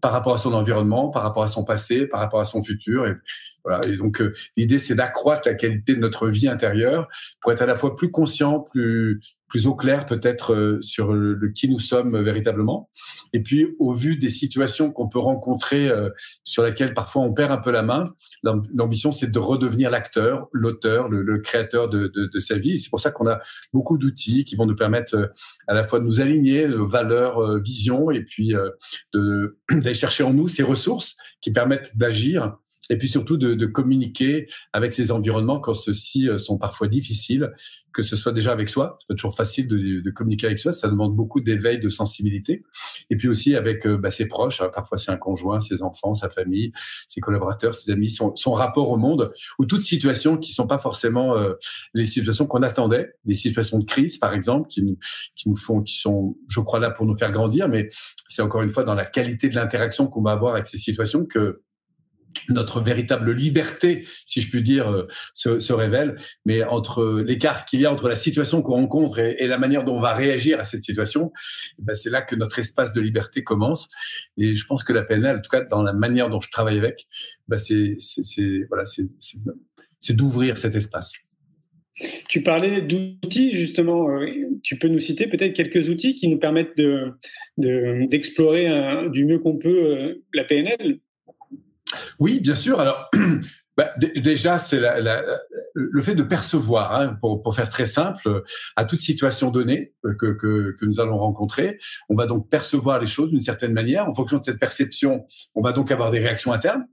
par 0.00 0.12
rapport 0.12 0.34
à 0.34 0.38
son 0.38 0.52
environnement, 0.52 1.10
par 1.10 1.22
rapport 1.22 1.44
à 1.44 1.48
son 1.48 1.64
passé, 1.64 2.06
par 2.06 2.20
rapport 2.20 2.40
à 2.40 2.44
son 2.44 2.62
futur. 2.62 3.06
Voilà. 3.64 3.86
et 3.86 3.96
donc, 3.96 4.20
euh, 4.20 4.32
l'idée, 4.56 4.78
c'est 4.78 4.94
d'accroître 4.94 5.42
la 5.46 5.54
qualité 5.54 5.94
de 5.94 6.00
notre 6.00 6.28
vie 6.28 6.48
intérieure 6.48 7.08
pour 7.40 7.52
être 7.52 7.62
à 7.62 7.66
la 7.66 7.76
fois 7.76 7.96
plus 7.96 8.10
conscient, 8.10 8.60
plus 8.60 9.20
plus 9.52 9.66
au 9.66 9.74
clair 9.74 10.06
peut-être 10.06 10.54
euh, 10.54 10.80
sur 10.80 11.12
le, 11.12 11.34
le, 11.34 11.50
qui 11.50 11.68
nous 11.68 11.78
sommes 11.78 12.18
véritablement. 12.22 12.88
Et 13.34 13.42
puis, 13.42 13.76
au 13.78 13.92
vu 13.92 14.16
des 14.16 14.30
situations 14.30 14.90
qu'on 14.90 15.10
peut 15.10 15.18
rencontrer 15.18 15.90
euh, 15.90 16.08
sur 16.42 16.64
lesquelles 16.64 16.94
parfois 16.94 17.20
on 17.20 17.34
perd 17.34 17.52
un 17.52 17.58
peu 17.58 17.70
la 17.70 17.82
main, 17.82 18.14
l'ambition, 18.42 19.12
c'est 19.12 19.30
de 19.30 19.38
redevenir 19.38 19.90
l'acteur, 19.90 20.48
l'auteur, 20.52 21.10
le, 21.10 21.20
le, 21.20 21.38
créateur 21.40 21.90
de, 21.90 22.06
de, 22.06 22.30
de 22.32 22.38
sa 22.40 22.56
vie. 22.56 22.78
C'est 22.78 22.88
pour 22.88 22.98
ça 22.98 23.10
qu'on 23.10 23.26
a 23.28 23.40
beaucoup 23.74 23.98
d'outils 23.98 24.46
qui 24.46 24.56
vont 24.56 24.64
nous 24.64 24.74
permettre 24.74 25.16
euh, 25.16 25.26
à 25.68 25.74
la 25.74 25.86
fois 25.86 26.00
de 26.00 26.06
nous 26.06 26.22
aligner, 26.22 26.66
valeurs, 26.66 27.60
visions, 27.60 28.10
et 28.10 28.22
puis 28.22 28.54
d'aller 29.14 29.94
chercher 29.94 30.24
en 30.24 30.32
nous 30.32 30.48
ces 30.48 30.62
ressources 30.62 31.16
qui 31.42 31.52
permettent 31.52 31.94
d'agir 31.94 32.56
et 32.90 32.96
puis 32.96 33.08
surtout 33.08 33.36
de, 33.36 33.54
de, 33.54 33.66
communiquer 33.66 34.48
avec 34.72 34.92
ces 34.92 35.12
environnements 35.12 35.60
quand 35.60 35.74
ceux-ci 35.74 36.28
euh, 36.28 36.38
sont 36.38 36.58
parfois 36.58 36.88
difficiles, 36.88 37.52
que 37.92 38.02
ce 38.02 38.16
soit 38.16 38.32
déjà 38.32 38.52
avec 38.52 38.68
soi, 38.68 38.96
c'est 38.98 39.06
pas 39.06 39.14
toujours 39.14 39.36
facile 39.36 39.68
de, 39.68 40.00
de, 40.00 40.10
communiquer 40.10 40.46
avec 40.46 40.58
soi, 40.58 40.72
ça 40.72 40.88
demande 40.88 41.14
beaucoup 41.14 41.40
d'éveil, 41.40 41.78
de 41.78 41.88
sensibilité, 41.88 42.64
et 43.10 43.16
puis 43.16 43.28
aussi 43.28 43.54
avec 43.54 43.86
euh, 43.86 43.96
bah, 43.96 44.10
ses 44.10 44.26
proches, 44.26 44.60
hein, 44.60 44.70
parfois 44.74 44.98
c'est 44.98 45.10
un 45.10 45.16
conjoint, 45.16 45.60
ses 45.60 45.82
enfants, 45.82 46.14
sa 46.14 46.28
famille, 46.28 46.72
ses 47.08 47.20
collaborateurs, 47.20 47.74
ses 47.74 47.92
amis, 47.92 48.10
son, 48.10 48.34
son 48.34 48.52
rapport 48.52 48.90
au 48.90 48.96
monde, 48.96 49.32
ou 49.58 49.66
toutes 49.66 49.82
situations 49.82 50.36
qui 50.36 50.52
sont 50.52 50.66
pas 50.66 50.78
forcément 50.78 51.36
euh, 51.36 51.54
les 51.94 52.06
situations 52.06 52.46
qu'on 52.46 52.62
attendait, 52.62 53.12
des 53.24 53.36
situations 53.36 53.78
de 53.78 53.84
crise 53.84 54.18
par 54.18 54.32
exemple, 54.32 54.68
qui 54.68 54.82
nous, 54.82 54.98
qui 55.36 55.48
nous 55.48 55.56
font, 55.56 55.82
qui 55.82 55.98
sont, 55.98 56.36
je 56.48 56.60
crois 56.60 56.80
là 56.80 56.90
pour 56.90 57.06
nous 57.06 57.16
faire 57.16 57.30
grandir, 57.30 57.68
mais 57.68 57.90
c'est 58.28 58.42
encore 58.42 58.62
une 58.62 58.70
fois 58.70 58.84
dans 58.84 58.94
la 58.94 59.04
qualité 59.04 59.48
de 59.48 59.54
l'interaction 59.54 60.06
qu'on 60.06 60.22
va 60.22 60.32
avoir 60.32 60.54
avec 60.54 60.66
ces 60.66 60.78
situations 60.78 61.26
que 61.26 61.62
notre 62.48 62.80
véritable 62.80 63.32
liberté, 63.32 64.06
si 64.24 64.40
je 64.40 64.50
puis 64.50 64.62
dire, 64.62 64.88
euh, 64.88 65.06
se, 65.34 65.72
révèle. 65.72 66.16
Mais 66.44 66.62
entre 66.64 67.22
l'écart 67.24 67.64
qu'il 67.64 67.80
y 67.80 67.86
a 67.86 67.92
entre 67.92 68.08
la 68.08 68.16
situation 68.16 68.62
qu'on 68.62 68.74
rencontre 68.74 69.18
et, 69.18 69.46
la 69.46 69.58
manière 69.58 69.84
dont 69.84 69.96
on 69.96 70.00
va 70.00 70.14
réagir 70.14 70.60
à 70.60 70.64
cette 70.64 70.82
situation, 70.82 71.32
eh 71.78 71.82
ben 71.82 71.94
c'est 71.94 72.10
là 72.10 72.22
que 72.22 72.36
notre 72.36 72.58
espace 72.58 72.92
de 72.92 73.00
liberté 73.00 73.42
commence. 73.42 73.88
Et 74.38 74.54
je 74.54 74.66
pense 74.66 74.84
que 74.84 74.92
la 74.92 75.02
PNL, 75.02 75.36
en 75.36 75.40
tout 75.40 75.50
cas 75.50 75.62
dans 75.62 75.82
la 75.82 75.92
manière 75.92 76.30
dont 76.30 76.40
je 76.40 76.50
travaille 76.50 76.78
avec, 76.78 77.06
ben 77.48 77.58
c'est 77.58 77.96
voilà, 78.68 78.84
d'ouvrir 80.10 80.58
cet 80.58 80.74
espace. 80.74 81.12
Tu 82.28 82.42
parlais 82.42 82.80
d'outils, 82.80 83.52
justement. 83.52 84.08
Euh, 84.08 84.26
tu 84.62 84.78
peux 84.78 84.88
nous 84.88 84.98
citer 84.98 85.26
peut-être 85.26 85.52
quelques 85.52 85.88
outils 85.88 86.14
qui 86.14 86.28
nous 86.28 86.38
permettent 86.38 86.76
d'explorer 86.76 87.08
de, 87.58 88.06
d'explorer 88.06 89.10
du 89.10 89.26
mieux 89.26 89.38
qu'on 89.38 89.58
peut 89.58 89.98
euh, 89.98 90.14
la 90.32 90.44
PNL 90.44 91.00
Oui, 92.18 92.40
bien 92.40 92.54
sûr. 92.54 92.80
Alors, 92.80 93.10
bah, 93.76 93.90
déjà, 93.98 94.58
c'est 94.58 94.80
le 95.74 96.02
fait 96.02 96.14
de 96.14 96.22
percevoir, 96.22 97.00
hein, 97.00 97.16
pour, 97.20 97.42
pour, 97.42 97.54
faire 97.54 97.68
très 97.68 97.86
simple, 97.86 98.42
à 98.76 98.84
toute 98.84 99.00
situation 99.00 99.50
donnée 99.50 99.94
que, 100.02 100.32
que, 100.32 100.76
que, 100.78 100.84
nous 100.84 101.00
allons 101.00 101.18
rencontrer, 101.18 101.78
on 102.08 102.14
va 102.14 102.26
donc 102.26 102.48
percevoir 102.48 103.00
les 103.00 103.06
choses 103.06 103.30
d'une 103.30 103.42
certaine 103.42 103.72
manière. 103.72 104.08
En 104.08 104.14
fonction 104.14 104.38
de 104.38 104.44
cette 104.44 104.58
perception, 104.58 105.26
on 105.54 105.62
va 105.62 105.72
donc 105.72 105.90
avoir 105.90 106.10
des 106.10 106.18
réactions 106.18 106.52
internes. 106.52 106.86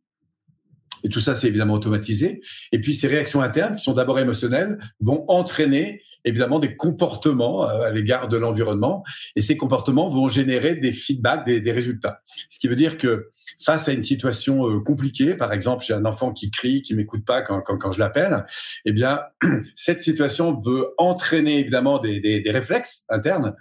Et 1.04 1.10
tout 1.10 1.22
ça, 1.22 1.36
c'est 1.36 1.48
évidemment 1.48 1.76
automatisé. 1.76 2.42
Et 2.72 2.80
puis, 2.80 2.94
ces 2.94 3.08
réactions 3.08 3.42
internes, 3.42 3.76
qui 3.76 3.84
sont 3.84 3.94
d'abord 3.94 4.20
émotionnelles, 4.20 4.78
vont 5.00 5.24
entraîner 5.28 6.02
évidemment 6.26 6.60
des 6.60 6.76
comportements 6.76 7.70
euh, 7.70 7.82
à 7.82 7.92
l'égard 7.92 8.28
de 8.28 8.38
l'environnement. 8.38 9.04
Et 9.36 9.42
ces 9.42 9.58
comportements 9.58 10.10
vont 10.10 10.28
générer 10.28 10.76
des 10.76 10.92
feedbacks, 10.92 11.46
des, 11.46 11.72
résultats. 11.72 12.22
Ce 12.50 12.60
qui 12.60 12.68
veut 12.68 12.76
dire 12.76 12.98
que 12.98 13.30
face 13.64 13.88
à 13.88 13.94
une 13.94 14.04
situation 14.04 14.70
euh, 14.70 14.80
compliquée, 14.80 15.36
par 15.36 15.54
exemple, 15.54 15.84
j'ai 15.86 15.94
un 15.94 16.06
enfant 16.06 16.32
qui 16.32 16.52
crie, 16.52 16.82
qui 16.82 16.94
m'écoute 16.96 17.26
pas 17.26 17.42
quand, 17.42 17.92
je 17.92 18.00
l'appelle, 18.00 18.46
eh 18.86 18.92
bien, 18.92 19.22
cette 19.76 20.02
situation 20.02 20.60
veut 20.62 20.94
entraîner 20.98 21.60
évidemment 21.60 22.00
des, 22.00 22.44
réflexes 22.50 23.04
internes 23.10 23.56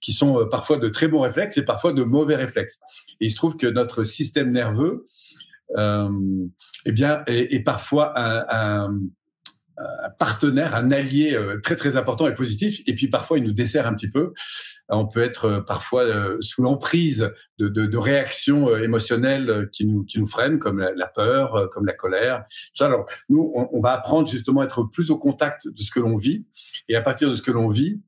qui 0.00 0.12
sont 0.12 0.40
euh, 0.40 0.44
parfois 0.46 0.76
de 0.76 0.88
très 0.88 1.08
bons 1.08 1.20
réflexes 1.20 1.56
et 1.56 1.62
parfois 1.62 1.92
de 1.92 2.02
mauvais 2.02 2.36
réflexes. 2.36 2.78
Et 3.20 3.26
il 3.26 3.30
se 3.30 3.36
trouve 3.36 3.56
que 3.56 3.66
notre 3.66 4.04
système 4.04 4.50
nerveux 4.50 5.06
eh 5.76 6.92
bien, 6.92 7.24
est, 7.26 7.64
parfois 7.64 8.12
un, 8.16 8.96
un, 9.78 10.10
partenaire, 10.10 10.74
un 10.74 10.90
allié 10.90 11.34
euh, 11.34 11.60
très 11.60 11.76
très 11.76 11.96
important 11.96 12.28
et 12.28 12.34
positif. 12.34 12.80
Et 12.86 12.94
puis 12.94 13.08
parfois, 13.08 13.38
il 13.38 13.44
nous 13.44 13.52
dessert 13.52 13.86
un 13.86 13.94
petit 13.94 14.08
peu. 14.08 14.32
On 14.88 15.06
peut 15.06 15.22
être 15.22 15.44
euh, 15.46 15.60
parfois 15.60 16.04
sous 16.40 16.62
l'emprise 16.62 17.30
de, 17.58 17.68
de, 17.68 17.86
de, 17.86 17.98
réactions 17.98 18.76
émotionnelles 18.76 19.68
qui 19.72 19.86
nous 19.86 20.04
qui 20.04 20.18
nous 20.20 20.26
freinent, 20.26 20.58
comme 20.58 20.78
la, 20.78 20.92
la 20.94 21.06
peur, 21.06 21.68
comme 21.70 21.86
la 21.86 21.94
colère. 21.94 22.44
Ça, 22.74 22.86
alors, 22.86 23.06
nous, 23.28 23.52
on, 23.54 23.68
on 23.72 23.80
va 23.80 23.92
apprendre 23.92 24.28
justement 24.28 24.60
à 24.60 24.64
être 24.64 24.84
plus 24.84 25.10
au 25.10 25.18
contact 25.18 25.68
de 25.68 25.80
ce 25.80 25.90
que 25.90 26.00
l'on 26.00 26.16
vit, 26.16 26.46
et 26.88 26.96
à 26.96 27.00
partir 27.00 27.30
de 27.30 27.34
ce 27.34 27.42
que 27.42 27.50
l'on 27.50 27.68
vit, 27.68 28.00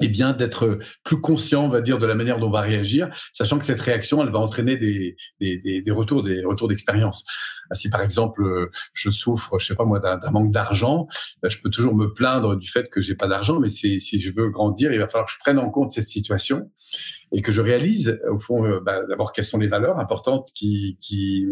eh 0.00 0.08
bien 0.08 0.32
d'être 0.32 0.80
plus 1.04 1.20
conscient, 1.20 1.64
on 1.64 1.68
va 1.68 1.80
dire, 1.80 1.98
de 1.98 2.06
la 2.06 2.14
manière 2.14 2.38
dont 2.38 2.48
on 2.48 2.50
va 2.50 2.60
réagir, 2.60 3.08
sachant 3.32 3.58
que 3.58 3.64
cette 3.64 3.80
réaction, 3.80 4.22
elle 4.22 4.30
va 4.30 4.40
entraîner 4.40 4.76
des, 4.76 5.16
des, 5.40 5.84
retours, 5.92 6.22
des 6.22 6.44
retours 6.44 6.68
d'expérience. 6.68 7.24
Si 7.72 7.88
par 7.88 8.02
exemple 8.02 8.70
je 8.92 9.10
souffre, 9.10 9.58
je 9.58 9.66
sais 9.66 9.74
pas 9.74 9.84
moi, 9.84 10.00
d'un 10.00 10.30
manque 10.30 10.50
d'argent, 10.50 11.06
ben, 11.42 11.48
je 11.48 11.58
peux 11.58 11.70
toujours 11.70 11.94
me 11.94 12.12
plaindre 12.12 12.56
du 12.56 12.68
fait 12.68 12.90
que 12.90 13.00
j'ai 13.00 13.14
pas 13.14 13.28
d'argent, 13.28 13.60
mais 13.60 13.68
si 13.68 13.98
je 14.00 14.32
veux 14.32 14.50
grandir, 14.50 14.92
il 14.92 14.98
va 14.98 15.08
falloir 15.08 15.26
que 15.26 15.32
je 15.32 15.38
prenne 15.38 15.58
en 15.58 15.70
compte 15.70 15.92
cette 15.92 16.08
situation 16.08 16.70
et 17.32 17.42
que 17.42 17.50
je 17.52 17.60
réalise 17.60 18.20
au 18.30 18.38
fond 18.38 18.64
euh, 18.64 18.80
bah, 18.80 19.00
d'abord 19.08 19.32
quelles 19.32 19.44
sont 19.44 19.58
les 19.58 19.66
valeurs 19.66 19.98
importantes 19.98 20.50
qui 20.54 20.96
qui, 21.00 21.46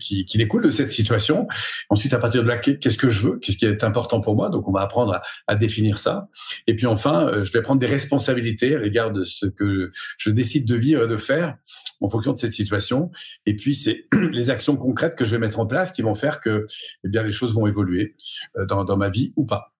qui 0.00 0.24
qui 0.26 0.38
découlent 0.38 0.64
de 0.64 0.70
cette 0.70 0.90
situation. 0.90 1.46
Ensuite, 1.88 2.12
à 2.12 2.18
partir 2.18 2.42
de 2.42 2.48
là, 2.48 2.58
qu'est-ce 2.58 2.98
que 2.98 3.08
je 3.08 3.28
veux, 3.28 3.38
qu'est-ce 3.38 3.56
qui 3.56 3.64
est 3.64 3.84
important 3.84 4.20
pour 4.20 4.36
moi. 4.36 4.50
Donc, 4.50 4.68
on 4.68 4.72
va 4.72 4.82
apprendre 4.82 5.14
à, 5.14 5.22
à 5.46 5.54
définir 5.54 5.98
ça. 5.98 6.28
Et 6.66 6.76
puis 6.76 6.86
enfin, 6.86 7.26
euh, 7.28 7.44
je 7.44 7.52
vais 7.52 7.61
prendre 7.62 7.80
des 7.80 7.86
responsabilités 7.86 8.76
à 8.76 8.78
l'égard 8.78 9.12
de 9.12 9.24
ce 9.24 9.46
que 9.46 9.90
je 10.18 10.30
décide 10.30 10.66
de 10.66 10.76
vivre 10.76 11.04
et 11.04 11.08
de 11.08 11.16
faire 11.16 11.56
en 12.00 12.10
fonction 12.10 12.32
de 12.32 12.38
cette 12.38 12.52
situation. 12.52 13.10
Et 13.46 13.56
puis, 13.56 13.74
c'est 13.74 14.06
les 14.32 14.50
actions 14.50 14.76
concrètes 14.76 15.16
que 15.16 15.24
je 15.24 15.30
vais 15.30 15.38
mettre 15.38 15.60
en 15.60 15.66
place 15.66 15.92
qui 15.92 16.02
vont 16.02 16.14
faire 16.14 16.40
que 16.40 16.66
eh 17.04 17.08
bien 17.08 17.22
les 17.22 17.32
choses 17.32 17.54
vont 17.54 17.66
évoluer 17.66 18.16
euh, 18.56 18.66
dans, 18.66 18.96
ma 18.96 19.08
vie 19.08 19.32
ou 19.36 19.46
pas. 19.46 19.72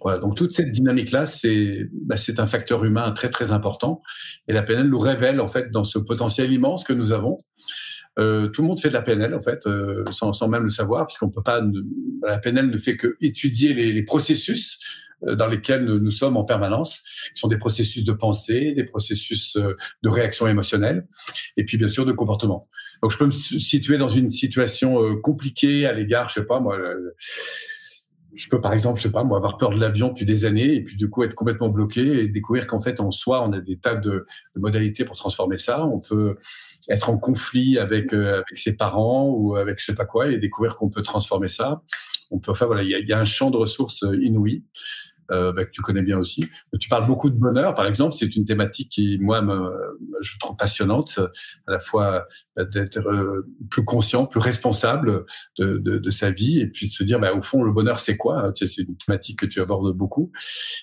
Voilà, 0.00 0.18
donc 0.18 0.36
toute 0.36 0.52
cette 0.52 0.70
dynamique-là, 0.70 1.24
c'est 1.24 1.88
bah, 1.92 2.16
un 2.38 2.46
facteur 2.46 2.84
humain 2.84 3.10
très 3.12 3.30
très 3.30 3.52
important. 3.52 4.02
Et 4.48 4.52
la 4.52 4.62
PNL 4.62 4.88
nous 4.88 4.98
révèle 4.98 5.40
en 5.40 5.48
fait 5.48 5.70
dans 5.70 5.84
ce 5.84 5.98
potentiel 5.98 6.52
immense 6.52 6.84
que 6.84 6.92
nous 6.92 7.12
avons. 7.12 7.38
Euh, 8.18 8.48
tout 8.48 8.62
le 8.62 8.68
monde 8.68 8.78
fait 8.78 8.88
de 8.88 8.94
la 8.94 9.02
PNL 9.02 9.34
en 9.34 9.42
fait, 9.42 9.66
euh, 9.66 10.04
sans, 10.12 10.46
même 10.46 10.64
le 10.64 10.70
savoir, 10.70 11.06
puisqu'on 11.06 11.30
peut 11.30 11.42
pas. 11.42 11.60
La 12.22 12.38
PNL 12.38 12.68
ne 12.68 12.78
fait 12.78 12.96
que 12.96 13.16
étudier 13.20 13.74
les, 13.74 14.02
processus 14.02 14.78
dans 15.26 15.46
lesquels 15.46 15.84
nous 15.84 16.10
sommes 16.10 16.36
en 16.36 16.44
permanence, 16.44 17.02
qui 17.34 17.40
sont 17.40 17.48
des 17.48 17.58
processus 17.58 18.04
de 18.04 18.12
pensée, 18.12 18.72
des 18.72 18.84
processus 18.84 19.56
euh, 19.56 19.76
de 20.02 20.08
réaction 20.08 20.46
émotionnelle, 20.46 21.06
et 21.56 21.64
puis 21.64 21.76
bien 21.76 21.88
sûr 21.88 22.04
de 22.04 22.12
comportement. 22.12 22.68
Donc 23.02 23.10
je 23.10 23.18
peux 23.18 23.26
me 23.26 23.32
situer 23.32 23.98
dans 23.98 24.08
une 24.08 24.30
situation 24.30 25.02
euh, 25.02 25.16
compliquée 25.16 25.86
à 25.86 25.92
l'égard, 25.92 26.28
je 26.28 26.34
sais 26.34 26.46
pas 26.46 26.60
moi 26.60 26.78
je 28.34 28.48
peux 28.48 28.60
par 28.60 28.72
exemple, 28.72 28.98
je 28.98 29.04
sais 29.04 29.12
pas, 29.12 29.24
moi, 29.24 29.36
avoir 29.36 29.56
peur 29.56 29.70
de 29.70 29.78
l'avion 29.78 30.08
depuis 30.08 30.24
des 30.24 30.44
années 30.44 30.74
et 30.74 30.82
puis 30.82 30.96
du 30.96 31.08
coup 31.08 31.22
être 31.22 31.34
complètement 31.34 31.68
bloqué 31.68 32.22
et 32.22 32.28
découvrir 32.28 32.66
qu'en 32.66 32.80
fait 32.80 33.00
en 33.00 33.10
soi 33.10 33.46
on 33.46 33.52
a 33.52 33.60
des 33.60 33.76
tas 33.76 33.94
de, 33.94 34.26
modalités 34.56 35.04
pour 35.04 35.16
transformer 35.16 35.58
ça. 35.58 35.86
On 35.86 36.00
peut 36.00 36.36
être 36.88 37.10
en 37.10 37.18
conflit 37.18 37.78
avec 37.78 38.12
euh, 38.12 38.42
ses 38.54 38.76
parents 38.76 39.28
ou 39.28 39.56
avec 39.56 39.78
je 39.78 39.86
sais 39.86 39.94
pas 39.94 40.04
quoi 40.04 40.28
et 40.28 40.38
découvrir 40.38 40.74
qu'on 40.76 40.90
peut 40.90 41.02
transformer 41.02 41.48
ça. 41.48 41.82
On 42.30 42.38
peut, 42.38 42.50
enfin 42.50 42.66
voilà, 42.66 42.82
il 42.82 43.08
y 43.08 43.12
a, 43.12 43.18
un 43.18 43.24
champ 43.24 43.50
de 43.50 43.56
ressources 43.56 44.04
inouï 44.20 44.64
euh, 45.30 45.52
bah, 45.52 45.64
que 45.64 45.70
tu 45.70 45.80
connais 45.80 46.02
bien 46.02 46.18
aussi. 46.18 46.48
Tu 46.80 46.88
parles 46.88 47.06
beaucoup 47.06 47.30
de 47.30 47.36
bonheur, 47.36 47.74
par 47.74 47.86
exemple. 47.86 48.14
C'est 48.14 48.36
une 48.36 48.44
thématique 48.44 48.90
qui, 48.90 49.18
moi, 49.18 49.42
me, 49.42 49.70
je 50.20 50.38
trouve 50.38 50.56
passionnante, 50.56 51.18
à 51.66 51.72
la 51.72 51.80
fois 51.80 52.26
bah, 52.56 52.64
d'être 52.64 52.98
euh, 52.98 53.46
plus 53.70 53.84
conscient, 53.84 54.26
plus 54.26 54.40
responsable 54.40 55.24
de, 55.58 55.78
de, 55.78 55.98
de, 55.98 56.10
sa 56.10 56.30
vie, 56.30 56.60
et 56.60 56.66
puis 56.66 56.88
de 56.88 56.92
se 56.92 57.04
dire, 57.04 57.18
bah, 57.20 57.32
au 57.32 57.40
fond, 57.40 57.62
le 57.62 57.72
bonheur, 57.72 58.00
c'est 58.00 58.16
quoi? 58.16 58.52
C'est 58.54 58.78
une 58.78 58.96
thématique 58.96 59.40
que 59.40 59.46
tu 59.46 59.60
abordes 59.60 59.92
beaucoup, 59.92 60.30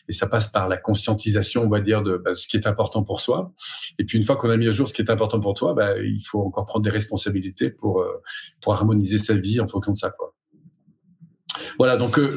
et 0.08 0.14
ça 0.14 0.28
passe 0.28 0.48
par 0.48 0.68
la 0.68 0.78
conscientisation, 0.78 1.64
on 1.64 1.70
va 1.70 1.82
dire, 1.82 2.02
de 2.02 2.18
bah, 2.18 2.36
ce 2.36 2.48
qui 2.48 2.58
est 2.58 2.68
important 2.68 3.04
pour 3.04 3.20
soi. 3.20 3.54
Et 4.00 4.06
puis, 4.06 4.18
une 4.18 4.24
fois 4.24 4.38
qu'on 4.38 4.50
a 4.50 4.58
mis 4.58 4.68
à 4.68 4.72
jour 4.72 4.88
ce 4.88 4.94
qui 4.94 5.02
est 5.02 5.12
important 5.12 5.40
pour 5.40 5.54
toi, 5.54 5.74
bah, 5.74 5.98
il 5.98 6.24
faut 6.26 6.42
encore 6.42 6.66
prendre 6.66 6.84
des 6.84 6.90
responsabilités 6.90 7.70
pour 7.70 8.02
euh, 8.02 8.22
pour 8.62 8.74
harmoniser 8.74 9.18
sa 9.18 9.36
vie 9.36 9.60
en 9.60 9.68
fonction 9.68 9.94
de 9.94 9.98
ça, 9.98 10.10
quoi. 10.10 10.34
Voilà, 11.78 11.98
donc. 11.98 12.18
Euh, 12.18 12.30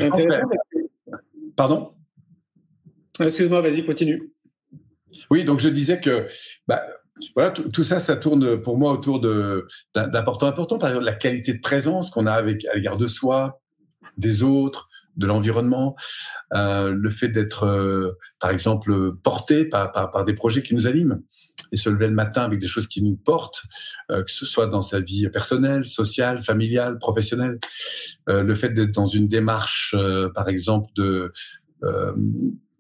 Pardon? 1.57 1.93
Excuse-moi, 3.21 3.61
vas-y, 3.61 3.85
continue. 3.85 4.33
Oui, 5.31 5.45
donc 5.45 5.61
je 5.61 5.69
disais 5.69 6.01
que 6.01 6.27
bah, 6.67 6.83
voilà, 7.35 7.51
tout 7.51 7.85
ça, 7.85 8.01
ça 8.01 8.17
tourne 8.17 8.61
pour 8.61 8.77
moi 8.77 8.93
autour 8.93 9.21
d'importants 9.21 10.47
important. 10.47 10.79
Par 10.79 10.91
exemple, 10.91 11.07
la 11.07 11.15
qualité 11.15 11.55
de 11.55 11.61
présence 11.61 12.11
qu'on 12.11 12.27
a 12.27 12.33
avec 12.33 12.65
à 12.67 12.75
l'égard 12.75 12.97
de 12.97 13.07
soi, 13.07 13.61
des 14.17 14.43
autres, 14.43 14.89
de 15.17 15.27
l'environnement, 15.27 15.97
euh, 16.55 16.91
le 16.91 17.11
fait 17.11 17.29
d'être, 17.29 17.65
euh, 17.65 18.19
par 18.41 18.51
exemple, 18.51 19.13
porté 19.23 19.65
par, 19.65 19.93
par, 19.93 20.11
par, 20.11 20.25
des 20.25 20.35
projets 20.35 20.63
qui 20.63 20.75
nous 20.75 20.87
animent 20.87 21.21
et 21.73 21.77
se 21.77 21.89
lever 21.89 22.09
le 22.09 22.15
matin 22.15 22.43
avec 22.43 22.59
des 22.59 22.67
choses 22.67 22.87
qui 22.87 23.03
nous 23.03 23.17
portent, 23.17 23.63
euh, 24.11 24.23
que 24.23 24.31
ce 24.31 24.45
soit 24.45 24.67
dans 24.67 24.83
sa 24.83 25.01
vie 25.01 25.29
personnelle, 25.29 25.85
sociale, 25.85 26.43
familiale, 26.43 26.99
professionnelle, 26.99 27.59
le 28.27 28.55
fait 28.55 28.71
d'être 28.71 28.93
dans 28.93 29.07
une 29.07 29.29
démarche, 29.29 29.95
par 30.35 30.49
exemple, 30.49 30.91
de 30.97 31.33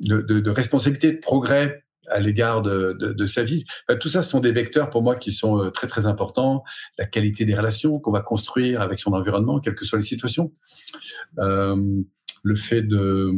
de, 0.00 0.50
responsabilité, 0.50 1.12
de 1.12 1.18
progrès 1.18 1.84
à 2.08 2.18
l'égard 2.18 2.62
de, 2.62 2.92
de, 2.92 3.26
sa 3.26 3.42
vie. 3.42 3.64
Tout 4.00 4.08
ça 4.08 4.22
sont 4.22 4.40
des 4.40 4.52
vecteurs 4.52 4.90
pour 4.90 5.02
moi 5.02 5.16
qui 5.16 5.32
sont 5.32 5.70
très 5.70 5.86
très 5.86 6.06
importants. 6.06 6.62
La 6.98 7.04
qualité 7.04 7.44
des 7.44 7.54
relations 7.54 7.98
qu'on 7.98 8.12
va 8.12 8.20
construire 8.20 8.80
avec 8.80 8.98
son 8.98 9.12
environnement, 9.12 9.60
quelles 9.60 9.74
que 9.74 9.84
soient 9.84 9.98
les 9.98 10.04
situations. 10.04 10.52
Le 12.44 12.56
fait 12.56 12.82
de 12.82 13.32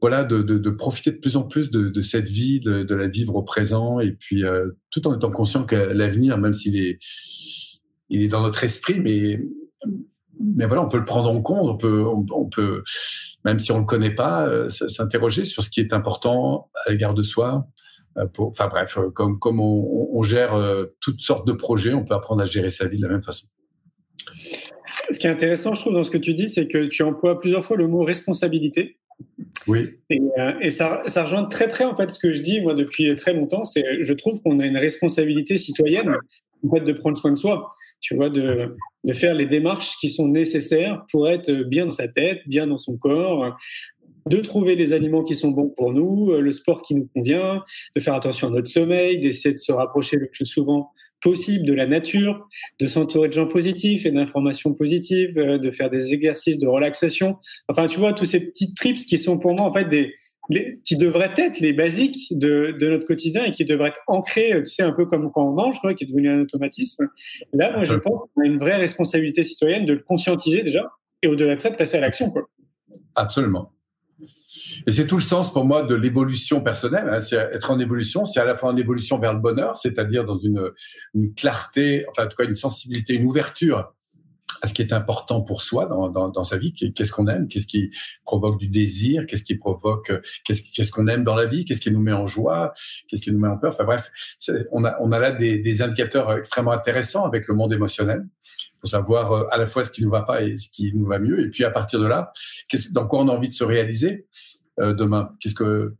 voilà 0.00 0.24
de, 0.24 0.42
de, 0.42 0.70
profiter 0.70 1.12
de 1.12 1.18
plus 1.18 1.36
en 1.36 1.42
plus 1.42 1.70
de, 1.70 2.00
cette 2.00 2.28
vie, 2.28 2.60
de, 2.60 2.94
la 2.94 3.08
vivre 3.08 3.34
au 3.36 3.42
présent, 3.42 4.00
et 4.00 4.12
puis 4.12 4.44
euh, 4.44 4.70
tout 4.90 5.06
en 5.06 5.16
étant 5.16 5.30
conscient 5.30 5.64
que 5.64 5.76
l'avenir, 5.76 6.38
même 6.38 6.52
s'il 6.52 6.76
est 6.76 6.98
il 8.08 8.22
est 8.22 8.28
dans 8.28 8.42
notre 8.42 8.62
esprit, 8.62 9.00
mais 9.00 9.40
mais 10.40 10.66
voilà, 10.66 10.82
on 10.82 10.88
peut 10.88 10.98
le 10.98 11.04
prendre 11.04 11.30
en 11.30 11.40
compte, 11.40 11.68
on 11.68 11.76
peut, 11.76 12.04
on, 12.04 12.44
peut 12.44 12.84
même 13.44 13.58
si 13.58 13.72
on 13.72 13.78
le 13.78 13.84
connaît 13.84 14.14
pas, 14.14 14.46
euh, 14.46 14.68
s'interroger 14.68 15.44
sur 15.44 15.62
ce 15.62 15.70
qui 15.70 15.80
est 15.80 15.94
important 15.94 16.70
à 16.84 16.90
l'égard 16.90 17.14
de 17.14 17.22
soi. 17.22 17.66
Euh, 18.18 18.26
enfin 18.38 18.68
bref, 18.68 18.98
comme, 19.14 19.38
comme 19.38 19.60
on 19.60 20.22
gère 20.22 20.52
toutes 21.00 21.20
sortes 21.20 21.46
de 21.46 21.52
projets, 21.52 21.94
on 21.94 22.04
peut 22.04 22.14
apprendre 22.14 22.42
à 22.42 22.46
gérer 22.46 22.70
sa 22.70 22.86
vie 22.86 22.98
de 22.98 23.06
la 23.06 23.12
même 23.12 23.22
façon. 23.22 23.46
Ce 25.10 25.18
qui 25.18 25.26
est 25.26 25.30
intéressant, 25.30 25.74
je 25.74 25.80
trouve, 25.80 25.94
dans 25.94 26.04
ce 26.04 26.10
que 26.10 26.18
tu 26.18 26.34
dis, 26.34 26.48
c'est 26.48 26.66
que 26.66 26.86
tu 26.86 27.02
emploies 27.02 27.40
plusieurs 27.40 27.64
fois 27.64 27.76
le 27.76 27.86
mot 27.86 28.04
responsabilité. 28.04 28.98
Oui. 29.66 29.96
Et, 30.10 30.20
et 30.60 30.70
ça, 30.70 31.02
ça, 31.06 31.24
rejoint 31.24 31.44
très 31.44 31.68
près 31.68 31.84
en 31.84 31.96
fait 31.96 32.10
ce 32.10 32.18
que 32.18 32.32
je 32.32 32.42
dis 32.42 32.60
moi 32.60 32.74
depuis 32.74 33.14
très 33.16 33.34
longtemps. 33.34 33.64
C'est, 33.64 34.02
je 34.02 34.12
trouve 34.12 34.40
qu'on 34.42 34.60
a 34.60 34.66
une 34.66 34.76
responsabilité 34.76 35.58
citoyenne 35.58 36.14
en 36.64 36.74
fait 36.74 36.82
de 36.82 36.92
prendre 36.92 37.16
soin 37.16 37.32
de 37.32 37.36
soi 37.36 37.70
tu 38.00 38.14
vois, 38.14 38.30
de, 38.30 38.76
de 39.04 39.12
faire 39.12 39.34
les 39.34 39.46
démarches 39.46 39.96
qui 40.00 40.10
sont 40.10 40.28
nécessaires 40.28 41.04
pour 41.10 41.28
être 41.28 41.50
bien 41.50 41.86
dans 41.86 41.92
sa 41.92 42.08
tête, 42.08 42.42
bien 42.46 42.66
dans 42.66 42.78
son 42.78 42.96
corps, 42.96 43.56
de 44.28 44.40
trouver 44.40 44.76
les 44.76 44.92
aliments 44.92 45.22
qui 45.22 45.34
sont 45.34 45.50
bons 45.50 45.70
pour 45.70 45.92
nous, 45.92 46.32
le 46.32 46.52
sport 46.52 46.82
qui 46.82 46.94
nous 46.94 47.08
convient, 47.14 47.64
de 47.94 48.00
faire 48.00 48.14
attention 48.14 48.48
à 48.48 48.50
notre 48.50 48.68
sommeil, 48.68 49.18
d'essayer 49.18 49.54
de 49.54 49.58
se 49.58 49.72
rapprocher 49.72 50.16
le 50.16 50.28
plus 50.28 50.46
souvent 50.46 50.90
possible 51.22 51.66
de 51.66 51.74
la 51.74 51.86
nature, 51.86 52.46
de 52.78 52.86
s'entourer 52.86 53.28
de 53.28 53.32
gens 53.32 53.46
positifs 53.46 54.06
et 54.06 54.10
d'informations 54.10 54.74
positives, 54.74 55.34
de 55.34 55.70
faire 55.70 55.90
des 55.90 56.12
exercices 56.12 56.58
de 56.58 56.66
relaxation. 56.66 57.36
Enfin, 57.68 57.88
tu 57.88 57.98
vois, 57.98 58.12
tous 58.12 58.26
ces 58.26 58.40
petits 58.40 58.74
trips 58.74 59.06
qui 59.06 59.18
sont 59.18 59.38
pour 59.38 59.54
moi 59.54 59.66
en 59.66 59.72
fait 59.72 59.88
des, 59.88 60.14
qui 60.84 60.96
devraient 60.96 61.34
être 61.36 61.60
les 61.60 61.72
basiques 61.72 62.28
de, 62.30 62.76
de, 62.78 62.88
notre 62.88 63.04
quotidien 63.04 63.44
et 63.44 63.52
qui 63.52 63.64
devraient 63.64 63.88
être 63.88 64.02
ancrés, 64.06 64.52
tu 64.62 64.66
sais, 64.66 64.82
un 64.82 64.92
peu 64.92 65.06
comme 65.06 65.30
quand 65.32 65.48
on 65.48 65.52
mange, 65.52 65.80
quoi, 65.80 65.94
qui 65.94 66.04
est 66.04 66.06
devenu 66.06 66.28
un 66.28 66.40
automatisme. 66.40 67.08
Là, 67.52 67.72
moi, 67.72 67.84
je 67.84 67.94
pense 67.94 68.28
qu'on 68.34 68.42
a 68.42 68.46
une 68.46 68.58
vraie 68.58 68.76
responsabilité 68.76 69.42
citoyenne 69.42 69.86
de 69.86 69.94
le 69.94 70.00
conscientiser 70.00 70.62
déjà 70.62 70.88
et 71.22 71.28
au-delà 71.28 71.56
de 71.56 71.60
ça, 71.60 71.70
de 71.70 71.76
passer 71.76 71.96
à 71.96 72.00
l'action. 72.00 72.30
Quoi. 72.30 72.48
Absolument. 73.14 73.72
Et 74.86 74.90
c'est 74.90 75.06
tout 75.06 75.16
le 75.16 75.22
sens 75.22 75.52
pour 75.52 75.64
moi 75.64 75.82
de 75.82 75.94
l'évolution 75.94 76.60
personnelle. 76.60 77.08
Hein. 77.10 77.20
C'est 77.20 77.36
être 77.36 77.70
en 77.70 77.78
évolution, 77.78 78.24
c'est 78.24 78.40
à 78.40 78.44
la 78.44 78.56
fois 78.56 78.70
en 78.70 78.76
évolution 78.76 79.18
vers 79.18 79.32
le 79.32 79.40
bonheur, 79.40 79.76
c'est-à-dire 79.76 80.24
dans 80.24 80.38
une, 80.38 80.72
clarté, 81.34 82.04
enfin 82.10 82.26
en 82.26 82.28
tout 82.28 82.36
cas 82.36 82.44
une 82.44 82.56
sensibilité, 82.56 83.14
une 83.14 83.26
ouverture 83.26 83.92
à 84.62 84.68
ce 84.68 84.74
qui 84.74 84.80
est 84.80 84.92
important 84.92 85.42
pour 85.42 85.60
soi 85.60 85.86
dans, 85.86 86.44
sa 86.44 86.56
vie. 86.56 86.72
Qu'est-ce 86.72 87.10
qu'on 87.10 87.26
aime 87.26 87.48
Qu'est-ce 87.48 87.66
qui 87.66 87.90
provoque 88.24 88.58
du 88.58 88.68
désir 88.68 89.26
Qu'est-ce 89.26 89.42
qui 89.42 89.56
provoque 89.56 90.12
Qu'est-ce 90.44 90.90
qu'on 90.90 91.08
aime 91.08 91.24
dans 91.24 91.34
la 91.34 91.46
vie 91.46 91.64
Qu'est-ce 91.64 91.80
qui 91.80 91.90
nous 91.90 92.00
met 92.00 92.12
en 92.12 92.26
joie 92.26 92.72
Qu'est-ce 93.08 93.22
qui 93.22 93.32
nous 93.32 93.38
met 93.38 93.48
en 93.48 93.58
peur 93.58 93.72
Enfin 93.72 93.84
bref, 93.84 94.10
on 94.70 94.84
a, 94.84 95.18
là 95.18 95.32
des, 95.32 95.82
indicateurs 95.82 96.32
extrêmement 96.32 96.72
intéressants 96.72 97.26
avec 97.26 97.48
le 97.48 97.54
monde 97.54 97.72
émotionnel 97.72 98.24
savoir 98.86 99.32
euh, 99.32 99.44
à 99.50 99.58
la 99.58 99.66
fois 99.66 99.84
ce 99.84 99.90
qui 99.90 100.02
nous 100.02 100.10
va 100.10 100.22
pas 100.22 100.42
et 100.42 100.56
ce 100.56 100.68
qui 100.68 100.92
nous 100.94 101.06
va 101.06 101.18
mieux. 101.18 101.40
Et 101.40 101.50
puis 101.50 101.64
à 101.64 101.70
partir 101.70 102.00
de 102.00 102.06
là, 102.06 102.32
dans 102.90 103.06
quoi 103.06 103.20
on 103.22 103.28
a 103.28 103.32
envie 103.32 103.48
de 103.48 103.52
se 103.52 103.64
réaliser 103.64 104.26
euh, 104.80 104.94
demain? 104.94 105.32
Qu'est-ce 105.40 105.54
que 105.54 105.94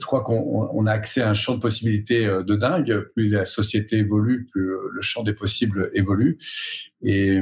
je 0.00 0.06
crois 0.06 0.22
qu'on 0.22 0.86
a 0.86 0.90
accès 0.90 1.20
à 1.20 1.28
un 1.28 1.34
champ 1.34 1.54
de 1.54 1.60
possibilités 1.60 2.26
euh, 2.26 2.42
de 2.42 2.56
dingue. 2.56 3.10
Plus 3.14 3.28
la 3.28 3.44
société 3.44 3.98
évolue, 3.98 4.46
plus 4.50 4.70
le 4.90 5.00
champ 5.02 5.22
des 5.22 5.34
possibles 5.34 5.90
évolue. 5.92 6.38
Et, 7.02 7.38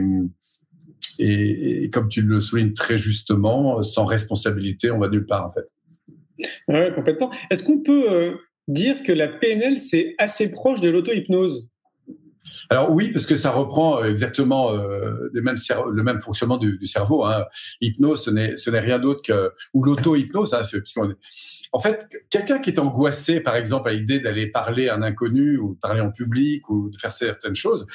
et, 1.21 1.89
comme 1.91 2.09
tu 2.09 2.23
le 2.23 2.41
soulignes 2.41 2.73
très 2.73 2.97
justement, 2.97 3.83
sans 3.83 4.05
responsabilité, 4.05 4.91
on 4.91 4.99
va 4.99 5.09
nulle 5.09 5.27
part 5.27 5.47
en 5.47 5.53
fait. 5.53 6.49
Ouais, 6.67 6.93
complètement. 6.93 7.31
Est-ce 7.51 7.63
qu'on 7.63 7.83
peut 7.83 8.37
dire 8.67 9.03
que 9.05 9.13
la 9.13 9.29
PNL, 9.29 9.79
c'est 9.79 10.15
assez 10.19 10.51
proche 10.51 10.81
de 10.81 10.91
l'auto-hypnose? 10.91 11.71
Alors 12.69 12.91
oui, 12.91 13.11
parce 13.13 13.27
que 13.27 13.37
ça 13.37 13.51
reprend 13.51 14.01
euh, 14.01 14.11
exactement 14.11 14.73
euh, 14.73 15.31
le, 15.33 16.03
même 16.03 16.21
fonctionnement 16.21 16.57
du, 16.57 16.79
cerveau. 16.87 17.25
Hein. 17.25 17.45
Hypnose, 17.81 18.25
ce 18.25 18.31
n'est, 18.31 18.57
ce 18.57 18.71
n'est 18.71 18.81
rien 18.81 18.99
d'autre 18.99 19.23
que 19.23 19.53
ou 19.75 19.85
l'auto-hypnose. 19.85 20.55
Hein, 20.55 20.63
en 21.73 21.79
fait, 21.79 22.07
quelqu'un 22.31 22.59
qui 22.59 22.71
est 22.71 22.79
angoissé, 22.79 23.41
par 23.41 23.57
exemple, 23.57 23.89
à 23.89 23.93
l'idée 23.93 24.21
d'aller 24.21 24.47
parler 24.47 24.89
à 24.89 24.97
un 24.97 25.03
inconnu 25.03 25.59
ou 25.59 25.75
parler 25.81 26.01
en 26.01 26.11
public 26.11 26.69
ou 26.69 26.91
de 26.91 26.97
faire 26.97 27.13
certaines 27.13 27.55
choses, 27.55 27.87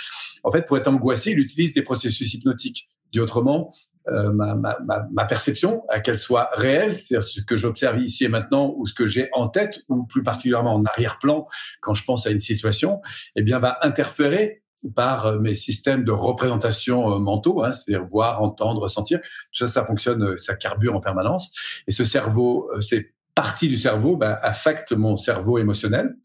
en 0.44 0.52
fait, 0.52 0.66
pour 0.66 0.78
être 0.78 0.88
angoissé, 0.88 1.32
il 1.32 1.40
utilise 1.40 1.74
des 1.74 1.82
processus 1.82 2.34
hypnotiques. 2.34 2.90
Dit 3.14 3.20
autrement, 3.20 3.74
euh, 4.08 4.32
ma, 4.32 4.56
ma, 4.56 4.78
ma, 5.12 5.26
perception, 5.26 5.84
à 5.90 6.00
qu'elle 6.00 6.18
soit 6.18 6.50
réelle, 6.56 6.98
c'est-à-dire 6.98 7.28
ce 7.28 7.42
que 7.42 7.58
j'observe 7.58 8.00
ici 8.00 8.26
et 8.26 8.28
maintenant 8.28 8.74
ou 8.78 8.86
ce 8.86 8.94
que 8.94 9.08
j'ai 9.08 9.30
en 9.34 9.48
tête 9.48 9.82
ou 9.90 10.06
plus 10.06 10.24
particulièrement 10.24 10.76
en 10.76 10.86
arrière-plan 10.86 11.48
quand 11.82 11.94
je 11.94 12.04
pense 12.04 12.28
à 12.28 12.32
une 12.32 12.40
situation, 12.40 13.02
eh 13.36 13.42
bien, 13.42 13.60
va 13.60 13.78
interférer 13.82 14.62
par 14.96 15.26
euh, 15.26 15.40
mes 15.40 15.56
systèmes 15.56 16.04
de 16.04 16.12
représentation 16.12 17.16
euh, 17.16 17.20
mentaux, 17.20 17.64
hein, 17.64 17.72
c'est-à-dire 17.72 18.08
voir, 18.08 18.42
entendre, 18.42 18.82
ressentir. 18.82 19.20
Tout 19.22 19.66
ça, 19.66 19.68
ça 19.68 19.86
fonctionne, 19.86 20.38
ça 20.38 20.56
carbure 20.56 20.96
en 20.96 21.02
permanence. 21.02 21.52
Et 21.88 21.92
ce 21.92 22.04
cerveau, 22.04 22.70
ces 22.82 23.16
parties 23.36 23.68
du 23.68 23.78
cerveau 23.78 24.16
bah, 24.16 24.40
affectent 24.42 24.94
mon 24.94 25.18
cerveau 25.18 25.60
émotionnel. 25.60 26.16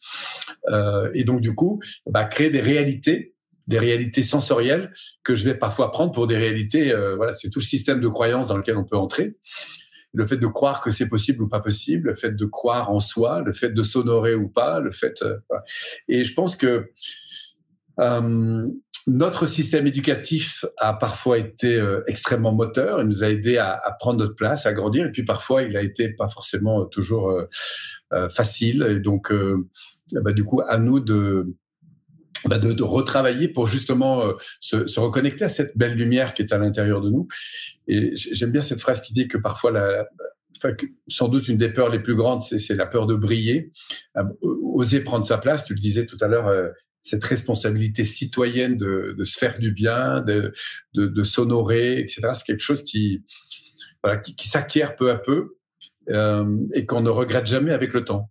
Euh, 0.69 1.11
et 1.13 1.25
donc, 1.25 1.41
du 1.41 1.55
coup, 1.55 1.81
bah, 2.07 2.25
des 2.25 2.61
réalités 2.61 3.35
des 3.67 3.79
réalités 3.79 4.23
sensorielles 4.23 4.93
que 5.23 5.35
je 5.35 5.45
vais 5.45 5.55
parfois 5.55 5.91
prendre 5.93 6.13
pour 6.13 6.27
des 6.27 6.37
réalités. 6.37 6.93
Euh, 6.93 7.17
voilà, 7.17 7.33
c'est 7.33 7.51
tout 7.51 7.61
le 7.61 7.65
système 7.65 8.01
de 8.01 8.09
croyances 8.09 8.49
dans 8.49 8.57
lequel 8.57 8.77
on 8.77 8.85
peut 8.85 8.97
entrer. 8.97 9.37
Le 10.13 10.27
fait 10.27 10.37
de 10.37 10.47
croire 10.47 10.81
que 10.81 10.91
c'est 10.91 11.07
possible 11.07 11.43
ou 11.43 11.49
pas 11.49 11.61
possible, 11.61 12.09
le 12.09 12.15
fait 12.17 12.33
de 12.33 12.45
croire 12.45 12.91
en 12.91 12.99
soi, 12.99 13.43
le 13.43 13.53
fait 13.53 13.71
de 13.71 13.83
s'honorer 13.83 14.35
ou 14.35 14.49
pas, 14.49 14.81
le 14.81 14.91
fait. 14.91 15.23
Euh, 15.23 15.37
et 16.09 16.25
je 16.25 16.35
pense 16.35 16.57
que 16.57 16.91
euh, 18.01 18.67
notre 19.07 19.47
système 19.47 19.87
éducatif 19.87 20.65
a 20.79 20.95
parfois 20.95 21.39
été 21.39 21.83
extrêmement 22.07 22.53
moteur, 22.53 23.01
il 23.01 23.09
nous 23.09 23.25
a 23.25 23.29
aidé 23.29 23.57
à, 23.57 23.81
prendre 23.99 24.19
notre 24.19 24.35
place, 24.35 24.67
à 24.67 24.73
grandir, 24.73 25.07
et 25.07 25.11
puis 25.11 25.25
parfois 25.25 25.63
il 25.63 25.77
a 25.77 25.83
été 25.83 26.11
pas 26.11 26.29
forcément 26.29 26.85
toujours 26.85 27.35
facile. 28.31 28.87
Et 28.89 29.01
donc, 29.01 29.33
bah, 30.13 30.33
du 30.33 30.45
coup, 30.45 30.61
à 30.61 30.77
nous 30.79 31.01
de, 31.01 31.55
bah 32.47 32.59
de, 32.59 32.73
de, 32.73 32.83
retravailler 32.83 33.49
pour 33.49 33.67
justement 33.67 34.23
se, 34.61 34.87
se, 34.87 35.01
reconnecter 35.01 35.45
à 35.45 35.49
cette 35.49 35.77
belle 35.77 35.95
lumière 35.95 36.35
qui 36.35 36.43
est 36.43 36.53
à 36.53 36.59
l'intérieur 36.59 37.01
de 37.01 37.11
nous. 37.11 37.29
Et 37.87 38.13
j'aime 38.15 38.51
bien 38.51 38.63
cette 38.63 38.81
phrase 38.81 39.01
qui 39.01 39.13
dit 39.13 39.29
que 39.29 39.39
parfois 39.39 39.71
la, 39.71 40.07
Enfin, 40.63 40.75
sans 41.09 41.29
doute 41.29 41.49
une 41.49 41.57
des 41.57 41.71
peurs 41.71 41.89
les 41.89 42.01
plus 42.01 42.15
grandes, 42.15 42.43
c'est 42.43 42.75
la 42.75 42.85
peur 42.85 43.07
de 43.07 43.15
briller, 43.15 43.73
oser 44.43 45.01
prendre 45.01 45.25
sa 45.25 45.39
place. 45.39 45.65
Tu 45.65 45.73
le 45.73 45.81
disais 45.81 46.05
tout 46.05 46.19
à 46.21 46.29
l'heure, 46.29 46.51
cette 47.03 47.25
responsabilité 47.25 48.05
citoyenne 48.05 48.77
de, 48.77 49.15
de, 49.17 49.25
se 49.25 49.39
faire 49.39 49.59
du 49.59 49.73
bien, 49.73 50.21
de, 50.21 50.53
de, 50.95 51.07
de 51.07 51.23
s'honorer, 51.23 51.99
etc. 51.99 52.21
C'est 52.35 52.45
quelque 52.45 52.63
chose 52.63 52.83
qui, 52.85 53.25
voilà, 54.03 54.19
qui, 54.19 54.35
qui 54.37 54.49
s'acquiert 54.49 54.97
peu 54.97 55.11
à 55.11 55.17
peu 55.17 55.57
euh, 56.11 56.57
et 56.75 56.87
qu'on 56.87 57.01
ne 57.01 57.11
regrette 57.11 57.47
jamais 57.47 57.73
avec 57.73 57.93
le 57.93 58.05
temps. 58.05 58.31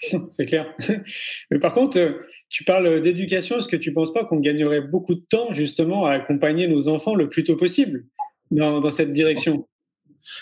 C'est 0.30 0.46
clair. 0.46 0.72
Mais 1.50 1.58
par 1.58 1.72
contre, 1.72 1.98
euh, 1.98 2.12
tu 2.48 2.64
parles 2.64 3.00
d'éducation. 3.00 3.58
Est-ce 3.58 3.68
que 3.68 3.76
tu 3.76 3.90
ne 3.90 3.94
penses 3.94 4.12
pas 4.12 4.24
qu'on 4.24 4.40
gagnerait 4.40 4.82
beaucoup 4.82 5.14
de 5.14 5.24
temps 5.28 5.52
justement 5.52 6.04
à 6.04 6.12
accompagner 6.12 6.68
nos 6.68 6.88
enfants 6.88 7.14
le 7.14 7.28
plus 7.28 7.44
tôt 7.44 7.56
possible 7.56 8.06
dans, 8.50 8.90
cette 8.90 9.12
direction? 9.12 9.66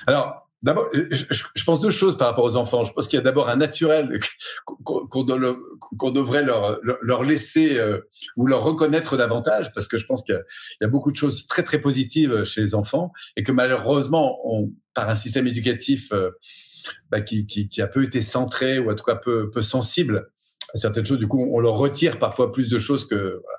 Alors, 0.06 0.40
D'abord, 0.62 0.88
je, 0.94 1.64
pense 1.66 1.82
deux 1.82 1.90
choses 1.90 2.16
par 2.16 2.28
rapport 2.28 2.44
aux 2.44 2.56
enfants. 2.56 2.86
Je 2.86 2.92
pense 2.94 3.06
qu'il 3.06 3.18
y 3.18 3.20
a 3.20 3.22
d'abord 3.22 3.50
un 3.50 3.56
naturel 3.56 4.18
qu'on 4.84 5.24
devrait 6.10 6.42
leur, 6.42 7.22
laisser 7.22 7.76
euh, 7.76 8.00
ou 8.38 8.46
leur 8.46 8.62
reconnaître 8.62 9.18
davantage, 9.18 9.70
parce 9.74 9.86
que 9.86 9.98
je 9.98 10.06
pense 10.06 10.22
qu'il 10.22 10.42
y 10.80 10.84
a 10.84 10.88
beaucoup 10.88 11.10
de 11.10 11.16
choses 11.16 11.46
très 11.48 11.64
très 11.64 11.82
positives 11.82 12.44
chez 12.44 12.62
les 12.62 12.74
enfants 12.74 13.12
et 13.36 13.42
que 13.42 13.52
malheureusement, 13.52 14.38
par 14.94 15.10
un 15.10 15.14
système 15.14 15.46
éducatif 15.46 16.10
euh, 16.12 16.30
bah, 17.10 17.20
qui, 17.20 17.46
qui, 17.46 17.68
qui, 17.68 17.82
a 17.82 17.86
peu 17.86 18.02
été 18.02 18.22
centré 18.22 18.78
ou 18.78 18.90
en 18.90 18.94
tout 18.94 19.04
cas 19.04 19.16
peu, 19.16 19.50
peu 19.50 19.62
sensible 19.62 20.30
à 20.74 20.78
certaines 20.78 21.06
choses, 21.06 21.18
du 21.18 21.28
coup, 21.28 21.48
on 21.52 21.60
leur 21.60 21.76
retire 21.76 22.18
parfois 22.18 22.52
plus 22.52 22.68
de 22.68 22.78
choses 22.78 23.06
que. 23.06 23.14
Voilà. 23.14 23.58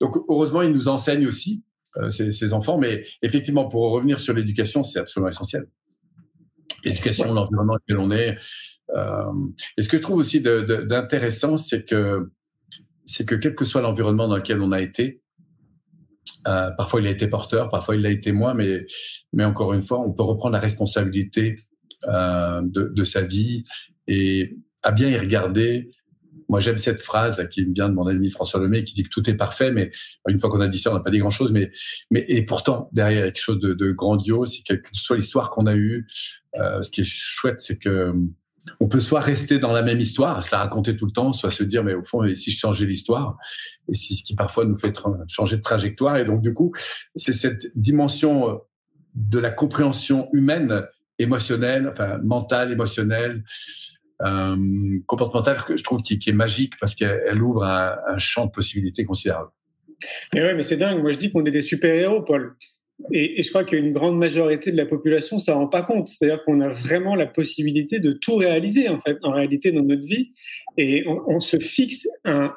Donc, 0.00 0.16
heureusement, 0.28 0.62
ils 0.62 0.72
nous 0.72 0.88
enseignent 0.88 1.26
aussi. 1.26 1.62
Euh, 1.96 2.10
ces, 2.10 2.32
ces 2.32 2.52
enfants, 2.52 2.76
mais 2.76 3.04
effectivement, 3.22 3.68
pour 3.68 3.92
revenir 3.92 4.18
sur 4.18 4.34
l'éducation, 4.34 4.82
c'est 4.82 4.98
absolument 4.98 5.28
essentiel 5.28 5.68
l'éducation, 6.84 7.28
ouais. 7.28 7.34
l'environnement 7.34 7.74
dans 7.74 7.78
lequel 7.78 7.98
on 7.98 8.10
est. 8.10 8.38
Euh, 8.94 9.32
et 9.76 9.82
ce 9.82 9.88
que 9.88 9.96
je 9.96 10.02
trouve 10.02 10.18
aussi 10.18 10.40
d'intéressant, 10.40 11.56
c'est 11.56 11.84
que 11.84 12.30
c'est 13.04 13.26
que 13.26 13.34
quel 13.34 13.54
que 13.54 13.64
soit 13.64 13.82
l'environnement 13.82 14.28
dans 14.28 14.36
lequel 14.36 14.60
on 14.60 14.72
a 14.72 14.80
été, 14.80 15.22
euh, 16.48 16.70
parfois 16.72 17.00
il 17.00 17.06
a 17.06 17.10
été 17.10 17.28
porteur, 17.28 17.68
parfois 17.70 17.96
il 17.96 18.02
l'a 18.02 18.10
été 18.10 18.32
moins, 18.32 18.54
mais 18.54 18.86
mais 19.32 19.44
encore 19.44 19.72
une 19.72 19.82
fois, 19.82 20.00
on 20.00 20.12
peut 20.12 20.22
reprendre 20.22 20.54
la 20.54 20.60
responsabilité 20.60 21.58
de, 22.06 22.92
de, 22.94 23.04
sa 23.04 23.22
vie 23.22 23.62
et 24.06 24.56
à 24.82 24.92
bien 24.92 25.08
y 25.08 25.18
regarder 25.18 25.90
moi, 26.48 26.60
j'aime 26.60 26.78
cette 26.78 27.02
phrase 27.02 27.46
qui 27.50 27.64
me 27.64 27.72
vient 27.72 27.88
de 27.88 27.94
mon 27.94 28.06
ami 28.06 28.30
François 28.30 28.60
Lemay, 28.60 28.84
qui 28.84 28.94
dit 28.94 29.02
que 29.02 29.08
tout 29.08 29.28
est 29.28 29.34
parfait, 29.34 29.70
mais 29.70 29.90
une 30.28 30.38
fois 30.38 30.50
qu'on 30.50 30.60
a 30.60 30.68
dit 30.68 30.78
ça, 30.78 30.90
on 30.90 30.94
n'a 30.94 31.00
pas 31.00 31.10
dit 31.10 31.18
grand-chose. 31.18 31.52
Mais, 31.52 31.70
mais 32.10 32.24
et 32.28 32.44
pourtant, 32.44 32.88
derrière, 32.92 33.24
quelque 33.24 33.40
chose 33.40 33.60
de, 33.60 33.92
grandiose. 33.92 34.62
Quelle 34.64 34.82
que 34.82 34.90
soit 34.92 35.16
l'histoire 35.16 35.50
qu'on 35.50 35.66
a 35.66 35.74
eue, 35.74 36.06
euh, 36.56 36.82
ce 36.82 36.90
qui 36.90 37.00
est 37.00 37.04
chouette, 37.04 37.60
c'est 37.60 37.78
que 37.78 38.14
on 38.80 38.88
peut 38.88 39.00
soit 39.00 39.20
rester 39.20 39.58
dans 39.58 39.72
la 39.72 39.82
même 39.82 40.00
histoire, 40.00 40.42
se 40.42 40.50
la 40.50 40.58
raconter 40.58 40.96
tout 40.96 41.04
le 41.04 41.12
temps, 41.12 41.32
soit 41.32 41.50
se 41.50 41.62
dire, 41.62 41.84
mais 41.84 41.92
au 41.92 42.02
fond, 42.02 42.22
si 42.34 42.50
je 42.50 42.58
changeais 42.58 42.86
l'histoire? 42.86 43.36
Et 43.88 43.94
c'est 43.94 44.14
ce 44.14 44.22
qui 44.22 44.34
parfois 44.34 44.64
nous 44.64 44.78
fait 44.78 44.98
changer 45.28 45.58
de 45.58 45.62
trajectoire. 45.62 46.16
Et 46.16 46.24
donc, 46.24 46.40
du 46.40 46.54
coup, 46.54 46.72
c'est 47.14 47.34
cette 47.34 47.66
dimension 47.74 48.50
euh, 48.50 48.54
de 49.14 49.38
la 49.38 49.50
compréhension 49.50 50.28
humaine, 50.32 50.86
émotionnelle, 51.18 51.88
enfin 51.92 52.18
mentale, 52.18 52.72
émotionnelle, 52.72 53.42
euh, 54.24 54.98
comportementale 55.06 55.64
que 55.64 55.76
je 55.76 55.82
trouve 55.82 56.02
qui, 56.02 56.18
est 56.26 56.32
magique 56.32 56.74
parce 56.80 56.94
qu'elle 56.94 57.42
ouvre 57.42 57.64
un, 57.64 58.18
champ 58.18 58.46
de 58.46 58.50
possibilités 58.50 59.04
considérable. 59.04 59.50
Mais 60.32 60.42
ouais, 60.42 60.54
mais 60.54 60.62
c'est 60.62 60.76
dingue. 60.76 61.00
Moi, 61.00 61.12
je 61.12 61.18
dis 61.18 61.32
qu'on 61.32 61.44
est 61.44 61.50
des 61.50 61.62
super-héros, 61.62 62.22
Paul. 62.22 62.54
Et, 63.12 63.42
je 63.42 63.48
crois 63.48 63.64
qu'une 63.64 63.90
grande 63.90 64.18
majorité 64.18 64.70
de 64.70 64.76
la 64.76 64.86
population 64.86 65.38
ça 65.38 65.54
rend 65.54 65.66
pas 65.66 65.82
compte. 65.82 66.06
C'est-à-dire 66.08 66.44
qu'on 66.44 66.60
a 66.60 66.68
vraiment 66.68 67.16
la 67.16 67.26
possibilité 67.26 68.00
de 68.00 68.12
tout 68.12 68.36
réaliser, 68.36 68.88
en 68.88 69.00
fait, 69.00 69.18
en 69.22 69.30
réalité, 69.30 69.72
dans 69.72 69.82
notre 69.82 70.06
vie. 70.06 70.32
Et 70.76 71.04
on, 71.06 71.40
se 71.40 71.58
fixe 71.58 72.06
un 72.24 72.52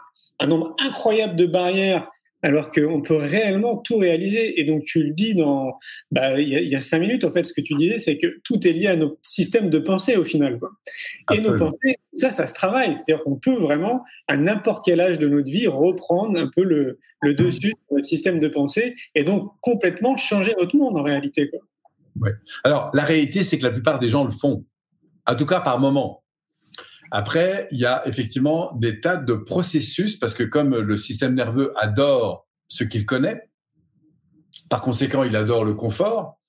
nombre 0.47 0.75
incroyable 0.79 1.35
de 1.35 1.45
barrières 1.45 2.07
alors 2.43 2.71
qu'on 2.71 3.01
peut 3.01 3.15
réellement 3.15 3.77
tout 3.77 3.97
réaliser. 3.97 4.59
Et 4.59 4.63
donc, 4.63 4.83
tu 4.85 5.03
le 5.03 5.13
dis 5.13 5.35
dans, 5.35 5.77
bah, 6.11 6.39
il 6.39 6.47
y, 6.47 6.69
y 6.69 6.75
a 6.75 6.81
cinq 6.81 6.99
minutes, 6.99 7.23
en 7.23 7.31
fait, 7.31 7.45
ce 7.45 7.53
que 7.53 7.61
tu 7.61 7.75
disais, 7.75 7.99
c'est 7.99 8.17
que 8.17 8.39
tout 8.43 8.65
est 8.67 8.71
lié 8.71 8.87
à 8.87 8.95
nos 8.95 9.17
systèmes 9.23 9.69
de 9.69 9.79
pensée 9.79 10.17
au 10.17 10.23
final. 10.23 10.59
Quoi. 10.59 10.71
Et 11.33 11.41
nos 11.41 11.57
pensées, 11.57 11.97
ça, 12.13 12.31
ça 12.31 12.47
se 12.47 12.53
travaille. 12.53 12.95
C'est-à-dire 12.95 13.23
qu'on 13.23 13.37
peut 13.37 13.55
vraiment, 13.55 14.03
à 14.27 14.37
n'importe 14.37 14.85
quel 14.85 14.99
âge 14.99 15.19
de 15.19 15.27
notre 15.27 15.49
vie, 15.49 15.67
reprendre 15.67 16.39
un 16.39 16.47
peu 16.47 16.63
le, 16.63 16.99
le 17.21 17.33
dessus 17.33 17.71
de 17.71 17.95
notre 17.95 18.07
système 18.07 18.39
de 18.39 18.47
pensée 18.47 18.95
et 19.15 19.23
donc 19.23 19.51
complètement 19.61 20.15
changer 20.17 20.53
notre 20.59 20.75
monde 20.75 20.97
en 20.97 21.03
réalité. 21.03 21.49
Quoi. 21.49 21.59
Ouais. 22.21 22.31
Alors, 22.63 22.91
la 22.93 23.03
réalité, 23.03 23.43
c'est 23.43 23.57
que 23.57 23.63
la 23.63 23.71
plupart 23.71 23.99
des 23.99 24.09
gens 24.09 24.23
le 24.23 24.31
font. 24.31 24.63
En 25.25 25.35
tout 25.35 25.45
cas, 25.45 25.59
par 25.59 25.79
moment. 25.79 26.23
Après, 27.11 27.67
il 27.71 27.79
y 27.79 27.85
a 27.85 28.05
effectivement 28.07 28.73
des 28.75 28.99
tas 28.99 29.17
de 29.17 29.33
processus 29.33 30.15
parce 30.15 30.33
que 30.33 30.43
comme 30.43 30.75
le 30.75 30.97
système 30.97 31.33
nerveux 31.35 31.73
adore 31.79 32.47
ce 32.67 32.83
qu'il 32.83 33.05
connaît, 33.05 33.49
par 34.69 34.81
conséquent, 34.81 35.23
il 35.23 35.35
adore 35.35 35.63
le 35.63 35.73
confort. 35.73 36.39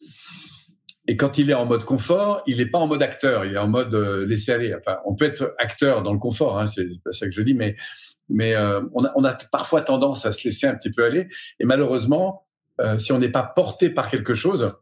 Et 1.06 1.16
quand 1.16 1.38
il 1.38 1.50
est 1.50 1.54
en 1.54 1.64
mode 1.64 1.84
confort, 1.84 2.42
il 2.46 2.58
n'est 2.58 2.66
pas 2.66 2.78
en 2.78 2.86
mode 2.86 3.02
acteur, 3.02 3.44
il 3.44 3.54
est 3.54 3.58
en 3.58 3.68
mode 3.68 3.94
euh, 3.94 4.26
laisser 4.26 4.52
aller. 4.52 4.76
On 5.06 5.14
peut 5.14 5.24
être 5.24 5.54
acteur 5.58 6.02
dans 6.02 6.12
le 6.12 6.18
confort, 6.18 6.58
hein, 6.58 6.66
c'est 6.66 6.86
pas 7.02 7.12
ça 7.12 7.26
que 7.26 7.32
je 7.32 7.40
dis, 7.40 7.54
mais 7.54 7.76
euh, 8.54 8.82
on, 8.92 9.04
a, 9.04 9.12
on, 9.16 9.24
a, 9.24 9.34
parfois 9.50 9.80
tendance 9.80 10.26
à 10.26 10.32
se 10.32 10.46
laisser 10.46 10.66
un 10.66 10.74
petit 10.74 10.90
peu 10.90 11.04
aller. 11.04 11.28
Et 11.60 11.64
malheureusement, 11.64 12.46
euh, 12.80 12.98
si 12.98 13.12
on 13.12 13.18
n'est 13.18 13.30
pas 13.30 13.42
porté 13.42 13.88
par 13.88 14.10
quelque 14.10 14.34
chose, 14.34 14.74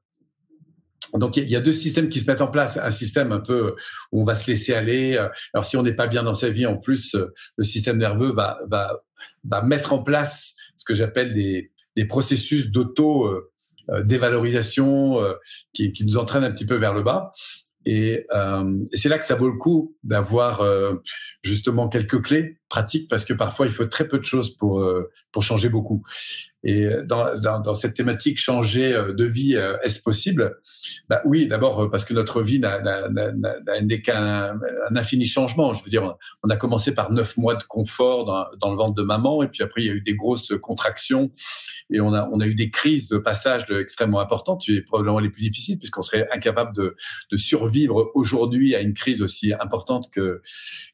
donc 1.14 1.36
il 1.36 1.48
y 1.48 1.56
a 1.56 1.60
deux 1.60 1.72
systèmes 1.72 2.08
qui 2.08 2.20
se 2.20 2.26
mettent 2.26 2.40
en 2.40 2.48
place. 2.48 2.76
Un 2.76 2.90
système 2.90 3.32
un 3.32 3.40
peu 3.40 3.74
où 4.12 4.22
on 4.22 4.24
va 4.24 4.34
se 4.34 4.50
laisser 4.50 4.74
aller. 4.74 5.16
Alors 5.54 5.64
si 5.64 5.76
on 5.76 5.82
n'est 5.82 5.94
pas 5.94 6.06
bien 6.06 6.22
dans 6.22 6.34
sa 6.34 6.50
vie, 6.50 6.66
en 6.66 6.76
plus, 6.76 7.16
le 7.56 7.64
système 7.64 7.98
nerveux 7.98 8.32
va, 8.32 8.58
va, 8.68 9.02
va 9.44 9.62
mettre 9.62 9.92
en 9.92 10.02
place 10.02 10.54
ce 10.76 10.84
que 10.84 10.94
j'appelle 10.94 11.34
des, 11.34 11.70
des 11.96 12.04
processus 12.04 12.70
d'auto 12.70 13.26
euh, 13.90 14.02
dévalorisation 14.02 15.20
euh, 15.20 15.34
qui, 15.72 15.92
qui, 15.92 16.04
nous 16.04 16.16
entraîne 16.16 16.42
un 16.42 16.50
petit 16.50 16.66
peu 16.66 16.74
vers 16.74 16.92
le 16.92 17.02
bas. 17.02 17.30
Et, 17.84 18.26
euh, 18.34 18.78
et 18.92 18.96
c'est 18.96 19.08
là 19.08 19.16
que 19.16 19.24
ça 19.24 19.36
vaut 19.36 19.46
le 19.46 19.58
coup 19.58 19.96
d'avoir 20.02 20.60
justement 21.44 21.88
quelques 21.88 22.20
clés 22.20 22.58
pratiques 22.68 23.08
parce 23.08 23.24
que 23.24 23.32
parfois 23.32 23.66
il 23.66 23.72
faut 23.72 23.86
très 23.86 24.08
peu 24.08 24.18
de 24.18 24.24
choses 24.24 24.56
pour 24.56 24.84
pour 25.32 25.42
changer 25.42 25.68
beaucoup. 25.68 26.02
Et 26.68 26.88
dans, 27.04 27.38
dans, 27.38 27.60
dans, 27.60 27.74
cette 27.74 27.94
thématique 27.94 28.38
changer 28.38 28.90
de 28.92 29.24
vie, 29.24 29.54
est-ce 29.84 30.00
possible? 30.00 30.58
Bah 31.08 31.20
Oui, 31.24 31.46
d'abord 31.46 31.88
parce 31.90 32.04
que 32.04 32.12
notre 32.12 32.42
vie 32.42 32.58
n'est 32.58 34.02
qu'un 34.02 34.58
un 34.88 34.96
infini 34.96 35.26
changement. 35.26 35.74
Je 35.74 35.82
veux 35.84 35.90
dire, 35.90 36.16
on 36.42 36.48
a 36.48 36.56
commencé 36.56 36.92
par 36.92 37.12
neuf 37.12 37.36
mois 37.36 37.54
de 37.54 37.62
confort 37.64 38.24
dans, 38.24 38.46
dans, 38.58 38.70
le 38.70 38.76
ventre 38.76 38.94
de 38.94 39.02
maman, 39.02 39.42
et 39.42 39.48
puis 39.48 39.62
après 39.62 39.82
il 39.82 39.86
y 39.86 39.90
a 39.90 39.94
eu 39.94 40.00
des 40.00 40.14
grosses 40.14 40.52
contractions, 40.62 41.30
et 41.90 42.00
on 42.00 42.12
a 42.12 42.28
on 42.32 42.40
a 42.40 42.46
eu 42.46 42.54
des 42.54 42.70
crises 42.70 43.08
de 43.08 43.18
passage 43.18 43.70
extrêmement 43.70 44.20
importantes, 44.20 44.68
et 44.68 44.82
probablement 44.82 45.18
les 45.18 45.30
plus 45.30 45.42
difficiles, 45.42 45.78
puisqu'on 45.78 46.02
serait 46.02 46.28
incapable 46.32 46.74
de, 46.74 46.96
de 47.30 47.36
survivre 47.36 48.10
aujourd'hui 48.14 48.74
à 48.74 48.80
une 48.80 48.94
crise 48.94 49.22
aussi 49.22 49.52
importante 49.52 50.10
que 50.12 50.42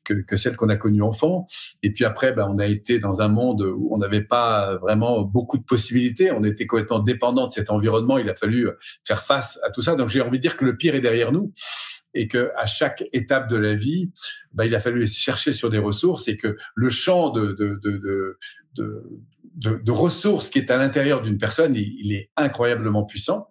que, 0.05 0.15
que 0.15 0.37
celle 0.37 0.57
qu'on 0.57 0.69
a 0.69 0.77
connue 0.77 1.03
enfant. 1.03 1.47
Et 1.83 1.93
puis 1.93 2.05
après, 2.05 2.33
bah, 2.33 2.49
on 2.51 2.59
a 2.59 2.67
été 2.67 2.99
dans 2.99 3.21
un 3.21 3.29
monde 3.29 3.63
où 3.63 3.89
on 3.93 3.99
n'avait 3.99 4.23
pas 4.23 4.77
vraiment 4.77 5.23
beaucoup 5.23 5.59
de 5.59 5.65
possibilités. 5.65 6.31
On 6.33 6.45
était 6.45 6.67
complètement 6.67 7.01
dépendant 7.01 7.47
de 7.47 7.53
cet 7.53 7.71
environnement. 7.71 8.19
Il 8.19 8.29
a 8.31 8.35
fallu 8.35 8.69
faire 9.07 9.23
face 9.23 9.59
à 9.65 9.71
tout 9.71 9.83
ça. 9.83 9.95
Donc 9.95 10.09
j'ai 10.09 10.21
envie 10.21 10.39
de 10.39 10.43
dire 10.43 10.57
que 10.57 10.65
le 10.65 10.77
pire 10.77 10.95
est 10.95 11.01
derrière 11.01 11.33
nous 11.33 11.53
et 12.15 12.29
que 12.29 12.51
à 12.57 12.67
chaque 12.67 13.05
étape 13.13 13.49
de 13.49 13.57
la 13.57 13.75
vie, 13.75 14.11
bah, 14.53 14.67
il 14.67 14.75
a 14.75 14.81
fallu 14.81 15.07
chercher 15.07 15.53
sur 15.53 15.71
des 15.71 15.79
ressources 15.79 16.29
et 16.29 16.37
que 16.37 16.57
le 16.75 16.91
champ 16.91 17.31
de, 17.31 18.37
ressources 19.89 20.51
qui 20.51 20.59
est 20.59 20.71
à 20.71 20.77
l'intérieur 20.77 21.23
d'une 21.23 21.39
personne, 21.39 21.75
il, 21.75 22.13
est 22.13 22.31
incroyablement 22.37 23.05
puissant 23.05 23.49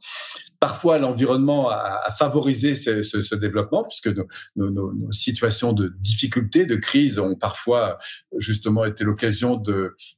parfois 0.62 1.00
l'environnement 1.00 1.72
a, 1.72 2.12
favorisé 2.12 2.76
ce, 2.76 3.36
développement, 3.36 3.84
puisque 3.84 4.16
nos, 4.56 5.12
situations 5.12 5.74
de 5.74 5.92
difficulté, 5.98 6.68
de 6.68 6.76
crise 6.76 7.18
ont 7.18 7.36
parfois 7.36 7.98
justement 8.38 8.86
été 8.86 9.04
l'occasion 9.04 9.62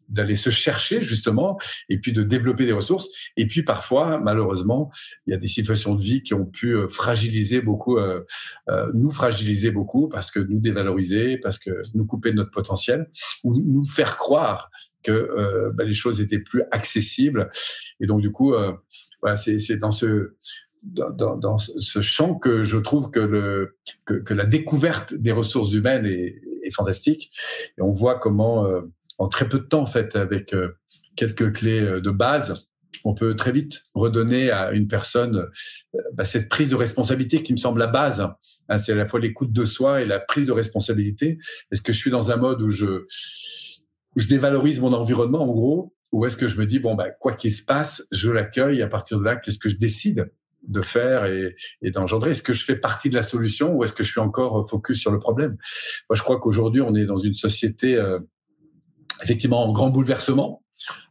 d'aller 0.10 0.36
se 0.36 0.49
chercher 0.49 1.01
justement, 1.01 1.58
et 1.88 1.97
puis 1.97 2.12
de 2.12 2.23
développer 2.23 2.65
des 2.65 2.73
ressources. 2.73 3.08
Et 3.38 3.47
puis 3.47 3.63
parfois, 3.63 4.19
malheureusement, 4.19 4.91
il 5.27 5.32
y 5.32 5.34
a 5.34 5.39
des 5.39 5.47
situations 5.47 5.95
de 5.95 6.03
vie 6.03 6.21
qui 6.21 6.34
ont 6.34 6.45
pu 6.45 6.75
euh, 6.75 6.89
fragiliser 6.89 7.62
beaucoup, 7.62 7.97
euh, 7.97 8.19
euh, 8.69 8.91
nous 8.93 9.12
fragiliser 9.12 9.71
beaucoup, 9.71 10.10
parce 10.10 10.29
que 10.29 10.39
nous 10.39 10.60
dévaloriser, 10.60 11.38
parce 11.38 11.58
que 11.58 11.71
nous 11.93 12.06
couper 12.06 12.32
de 12.32 12.36
notre 12.36 12.51
potentiel, 12.51 13.10
ou 13.45 13.58
nous 13.62 13.86
faire 13.86 14.17
croire 14.17 14.69
que 15.03 15.71
bah, 15.73 15.84
les 15.84 15.93
choses 15.93 16.21
étaient 16.21 16.39
plus 16.39 16.63
accessibles. 16.71 17.51
Et 17.99 18.06
donc 18.06 18.21
du 18.21 18.32
coup, 18.32 18.53
c'est 19.36 19.77
dans 19.77 19.91
ce 19.91 20.36
dans, 20.83 21.38
dans, 21.38 21.57
ce 21.57 22.01
champ 22.01 22.36
que 22.36 22.65
je 22.65 22.77
trouve 22.77 23.09
que, 23.09 23.19
le, 23.19 23.77
que, 24.05 24.15
que 24.15 24.33
la 24.33 24.45
découverte 24.45 25.13
des 25.13 25.31
ressources 25.31 25.71
humaines 25.71 26.05
est, 26.05 26.41
est, 26.63 26.71
fantastique. 26.71 27.31
Et 27.77 27.81
on 27.81 27.91
voit 27.91 28.19
comment, 28.19 28.65
euh, 28.65 28.81
en 29.17 29.29
très 29.29 29.47
peu 29.47 29.59
de 29.59 29.63
temps, 29.63 29.83
en 29.83 29.88
fait, 29.88 30.17
avec 30.17 30.53
euh, 30.53 30.71
quelques 31.15 31.53
clés 31.53 31.81
euh, 31.81 32.01
de 32.01 32.12
base, 32.12 32.67
on 33.05 33.13
peut 33.13 33.36
très 33.36 33.51
vite 33.51 33.83
redonner 33.93 34.51
à 34.51 34.71
une 34.71 34.88
personne 34.88 35.47
euh, 35.95 35.99
bah, 36.13 36.25
cette 36.25 36.49
prise 36.49 36.69
de 36.69 36.75
responsabilité 36.75 37.43
qui 37.43 37.53
me 37.53 37.57
semble 37.57 37.79
la 37.79 37.88
base. 37.88 38.27
Hein, 38.69 38.77
c'est 38.77 38.93
à 38.93 38.95
la 38.95 39.07
fois 39.07 39.19
l'écoute 39.19 39.51
de 39.51 39.65
soi 39.65 40.01
et 40.01 40.05
la 40.05 40.19
prise 40.19 40.45
de 40.45 40.51
responsabilité. 40.51 41.38
Est-ce 41.71 41.81
que 41.81 41.93
je 41.93 41.97
suis 41.97 42.12
dans 42.12 42.31
un 42.31 42.38
mode 42.38 42.62
où 42.62 42.69
je, 42.69 43.05
où 44.15 44.19
je 44.19 44.27
dévalorise 44.27 44.79
mon 44.79 44.93
environnement, 44.93 45.43
en 45.43 45.47
gros, 45.47 45.92
ou 46.13 46.26
est-ce 46.26 46.38
que 46.38 46.47
je 46.47 46.58
me 46.58 46.65
dis, 46.65 46.80
bon, 46.80 46.93
bah, 46.93 47.10
quoi 47.10 47.34
qu'il 47.34 47.52
se 47.52 47.63
passe, 47.63 48.08
je 48.12 48.30
l'accueille, 48.30 48.82
à 48.84 48.88
partir 48.88 49.17
de 49.17 49.23
là, 49.23 49.36
qu'est-ce 49.36 49.58
que 49.58 49.67
je 49.67 49.76
décide 49.76 50.32
de 50.62 50.82
faire 50.82 51.26
et, 51.26 51.56
d'engendrer? 51.82 52.32
Est-ce 52.32 52.43
que 52.43 52.54
je 52.54 52.63
fais 52.63 52.76
partie 52.76 53.10
de 53.10 53.15
la 53.15 53.23
solution 53.23 53.73
ou 53.73 53.84
est-ce 53.84 53.93
que 53.93 54.04
je 54.04 54.12
suis 54.12 54.19
encore 54.19 54.69
focus 54.69 54.99
sur 54.99 55.12
le 55.12 55.19
problème? 55.19 55.58
Moi, 56.10 56.15
je 56.15 56.21
crois 56.21 56.39
qu'aujourd'hui, 56.39 56.82
on 56.82 56.93
est 56.93 57.06
dans 57.06 57.19
une 57.19 57.34
société 57.34 57.95
euh, 57.95 58.19
effectivement 59.23 59.67
en 59.67 59.71
grand 59.71 59.89
bouleversement. 59.89 60.63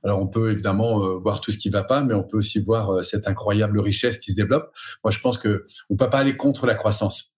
Alors, 0.05 0.21
on 0.21 0.29
peut 0.29 0.53
évidemment 0.53 1.05
euh, 1.05 1.19
voir 1.19 1.41
tout 1.41 1.51
ce 1.51 1.59
qui 1.59 1.69
ne 1.69 1.73
va 1.73 1.83
pas, 1.83 2.03
mais 2.03 2.15
on 2.15 2.23
peut 2.23 2.37
aussi 2.37 2.61
voir 2.61 2.91
euh, 2.91 3.03
cette 3.03 3.27
incroyable 3.27 3.81
richesse 3.81 4.19
qui 4.19 4.31
se 4.31 4.37
développe. 4.37 4.71
Moi, 5.03 5.11
je 5.11 5.19
pense 5.19 5.37
que 5.37 5.67
on 5.91 5.97
peut 5.97 6.11
pas 6.11 6.19
aller 6.19 6.37
contre 6.37 6.67
la 6.67 6.77
croissance 6.77 7.35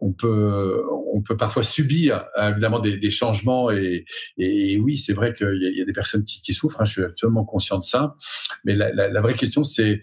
on 0.00 0.12
peut, 0.12 0.84
on 1.16 1.22
peut 1.22 1.36
parfois 1.36 1.62
subir 1.62 2.26
évidemment 2.38 2.78
des, 2.78 3.10
changements 3.10 3.70
et, 3.70 4.04
oui, 4.38 4.96
c'est 4.96 5.14
vrai 5.14 5.34
qu'il 5.34 5.58
y, 5.60 5.78
y, 5.78 5.82
a 5.82 5.84
des 5.84 5.92
personnes 5.92 6.24
qui, 6.24 6.52
souffrent. 6.52 6.80
Hein, 6.80 6.84
je 6.84 6.92
suis 6.92 7.04
absolument 7.04 7.44
conscient 7.44 7.78
de 7.78 7.84
ça. 7.84 8.16
Mais 8.64 8.74
la 8.74 9.20
vraie 9.20 9.34
question, 9.34 9.62
c'est 9.62 10.02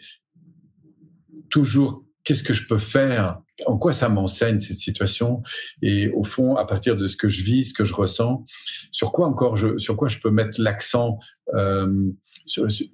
toujours 1.50 2.04
qu'est-ce 2.24 2.44
que 2.44 2.54
je 2.54 2.68
peux 2.68 2.80
faire 2.80 3.40
En 3.66 3.78
quoi 3.78 3.94
ça 3.94 4.10
m'enseigne 4.10 4.60
cette 4.60 4.78
situation? 4.78 5.44
Et 5.82 6.10
au 6.10 6.24
fond, 6.24 6.56
à 6.56 6.66
partir 6.66 6.98
de 6.98 7.06
ce 7.06 7.16
que 7.16 7.30
je 7.30 7.44
vis, 7.44 7.66
ce 7.66 7.74
que 7.74 7.86
je 7.86 7.94
ressens, 7.94 8.46
sur 8.92 9.12
quoi 9.12 9.28
encore 9.28 9.58
je, 9.58 9.78
sur 9.78 9.96
quoi 9.96 10.08
je 10.08 10.20
peux 10.20 10.32
mettre 10.32 10.60
l'accent 10.60 11.20
euh, 11.54 12.12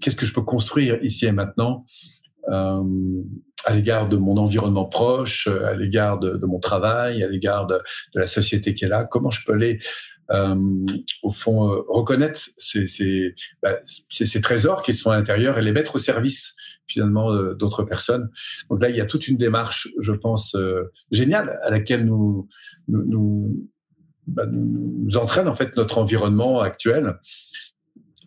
Qu'est-ce 0.01 0.15
que 0.15 0.25
je 0.25 0.33
peux 0.33 0.43
construire 0.43 1.03
ici 1.03 1.25
et 1.25 1.31
maintenant? 1.31 1.85
Euh, 2.49 2.83
à 3.65 3.73
l'égard 3.73 4.07
de 4.07 4.17
mon 4.17 4.37
environnement 4.37 4.85
proche, 4.85 5.47
à 5.47 5.73
l'égard 5.73 6.19
de, 6.19 6.45
mon 6.45 6.59
travail, 6.59 7.23
à 7.23 7.27
l'égard 7.27 7.67
de, 7.67 7.79
la 8.13 8.27
société 8.27 8.73
qui 8.73 8.85
est 8.85 8.89
là. 8.89 9.03
Comment 9.03 9.29
je 9.29 9.45
peux 9.45 9.53
aller, 9.53 9.79
euh, 10.31 10.55
au 11.23 11.31
fond, 11.31 11.71
euh, 11.71 11.81
reconnaître 11.87 12.39
ces, 12.57 12.87
ces, 12.87 13.35
bah, 13.61 13.79
ces, 14.09 14.41
trésors 14.41 14.81
qui 14.81 14.93
sont 14.93 15.11
à 15.11 15.17
l'intérieur 15.17 15.57
et 15.57 15.61
les 15.61 15.71
mettre 15.71 15.95
au 15.95 15.99
service 15.99 16.55
finalement 16.89 17.31
euh, 17.31 17.53
d'autres 17.53 17.83
personnes. 17.83 18.29
Donc 18.69 18.81
là, 18.81 18.89
il 18.89 18.95
y 18.95 19.01
a 19.01 19.05
toute 19.05 19.27
une 19.27 19.37
démarche, 19.37 19.87
je 19.99 20.11
pense, 20.11 20.55
euh, 20.55 20.91
géniale 21.11 21.59
à 21.63 21.69
laquelle 21.69 22.05
nous 22.05 22.47
nous, 22.87 23.03
nous, 23.05 23.69
bah, 24.27 24.45
nous 24.47 25.17
entraîne 25.17 25.47
en 25.47 25.55
fait 25.55 25.75
notre 25.77 25.97
environnement 25.97 26.59
actuel 26.59 27.17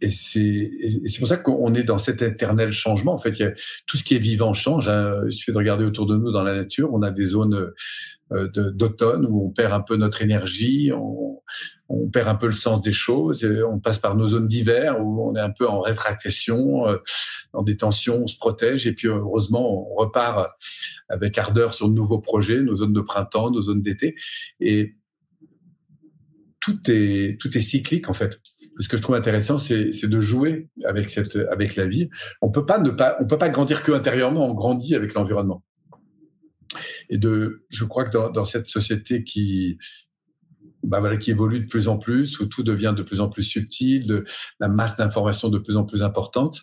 et 0.03 0.11
c'est 0.11 1.19
pour 1.19 1.29
ça 1.29 1.37
qu'on 1.37 1.75
est 1.75 1.85
dans 1.85 1.99
cet 1.99 2.23
éternel 2.23 2.73
changement. 2.73 3.15
En 3.15 3.19
fait, 3.19 3.39
il 3.39 3.43
y 3.43 3.45
a, 3.45 3.53
tout 3.87 3.97
ce 3.97 4.03
qui 4.03 4.17
est 4.17 4.19
vivant 4.19 4.53
change. 4.53 4.89
Hein. 4.89 5.21
Il 5.27 5.33
suffit 5.33 5.53
de 5.53 5.57
regarder 5.57 5.85
autour 5.85 6.07
de 6.07 6.17
nous 6.17 6.33
dans 6.33 6.43
la 6.43 6.55
nature. 6.55 6.93
On 6.93 7.03
a 7.03 7.11
des 7.11 7.27
zones 7.27 7.73
euh, 8.33 8.49
d'automne 8.49 9.27
où 9.27 9.47
on 9.47 9.51
perd 9.51 9.73
un 9.73 9.81
peu 9.81 9.97
notre 9.97 10.23
énergie, 10.23 10.91
on, 10.95 11.41
perd 12.11 12.27
un 12.27 12.35
peu 12.35 12.47
le 12.47 12.53
sens 12.53 12.81
des 12.81 12.93
choses. 12.93 13.45
Et 13.45 13.63
on 13.63 13.79
passe 13.79 13.99
par 13.99 14.17
nos 14.17 14.29
zones 14.29 14.49
d'hiver 14.49 14.97
où 15.01 15.29
on 15.29 15.37
est 15.37 15.41
un 15.41 15.51
peu 15.51 15.69
en 15.69 15.81
rétractation, 15.81 16.89
euh, 16.89 16.97
dans 17.53 17.63
des 17.63 17.77
tensions, 17.77 18.23
on 18.25 18.27
se 18.27 18.37
protège. 18.37 18.87
Et 18.87 18.93
puis 18.95 19.09
heureusement, 19.09 19.93
on 19.93 19.95
repart 19.95 20.51
avec 21.09 21.39
ardeur 21.39 21.75
sur 21.75 21.89
de 21.89 21.95
nouveaux 21.95 22.19
projets, 22.19 22.61
nos 22.61 22.77
zones 22.77 22.95
de 22.95 23.01
printemps, 23.01 23.51
nos 23.51 23.63
zones 23.63 23.83
d'été. 23.83 24.17
Et 24.59 24.97
tout 26.61 26.79
est 26.89 27.39
tout 27.41 27.57
est 27.57 27.61
cyclique 27.61 28.09
en 28.09 28.15
fait 28.15 28.41
ce 28.79 28.89
que 28.89 28.97
je 28.97 29.03
trouve 29.03 29.17
intéressant, 29.17 29.59
c'est 29.59 30.07
de 30.07 30.21
jouer 30.21 30.69
avec 30.85 31.77
la 31.77 31.87
vie. 31.87 32.09
On 32.41 32.49
ne 32.49 32.53
peut 32.53 32.67
pas 33.39 33.49
grandir 33.49 33.83
que 33.83 33.93
intérieurement. 33.93 34.49
On 34.49 34.55
grandit 34.55 34.95
avec 34.95 35.15
l'environnement. 35.15 35.63
Et 37.11 37.21
je 37.21 37.85
crois 37.85 38.05
que 38.05 38.33
dans, 38.33 38.45
cette 38.45 38.69
société 38.69 39.25
qui, 39.25 39.79
bah 40.83 41.17
qui 41.17 41.31
évolue 41.31 41.61
de 41.61 41.67
plus 41.67 41.89
en 41.89 41.99
plus, 41.99 42.41
où 42.41 42.47
tout 42.47 42.63
devient 42.63 42.95
de 42.97 43.03
plus 43.03 43.21
en 43.21 43.29
plus 43.29 43.43
subtil, 43.43 44.25
la 44.61 44.69
masse 44.69 44.97
d'informations 44.97 45.49
de 45.49 45.59
plus 45.59 45.77
en 45.77 45.85
plus 45.85 46.03
importante, 46.03 46.63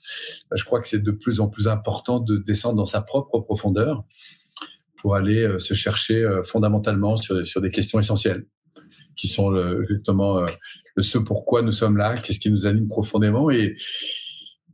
bah 0.49 0.57
je 0.57 0.65
crois 0.65 0.81
que 0.81 0.87
c'est 0.87 1.03
de 1.03 1.11
plus 1.11 1.39
en 1.39 1.47
plus 1.47 1.67
important 1.67 2.19
de 2.19 2.37
descendre 2.37 2.75
dans 2.75 2.85
sa 2.85 3.01
propre 3.01 3.39
profondeur 3.39 4.03
pour 4.97 5.15
aller 5.15 5.43
euh, 5.43 5.59
se 5.59 5.73
chercher 5.73 6.23
euh, 6.23 6.43
fondamentalement 6.43 7.17
sur, 7.17 7.61
des 7.61 7.71
questions 7.71 7.99
essentielles 7.99 8.45
qui 9.15 9.27
sont 9.27 9.53
justement 9.87 10.39
euh, 10.39 10.47
le 10.99 11.03
ce 11.03 11.17
pourquoi 11.17 11.61
nous 11.61 11.71
sommes 11.71 11.97
là, 11.97 12.17
qu'est-ce 12.17 12.39
qui 12.39 12.51
nous 12.51 12.65
anime 12.65 12.87
profondément. 12.87 13.49
Et, 13.49 13.75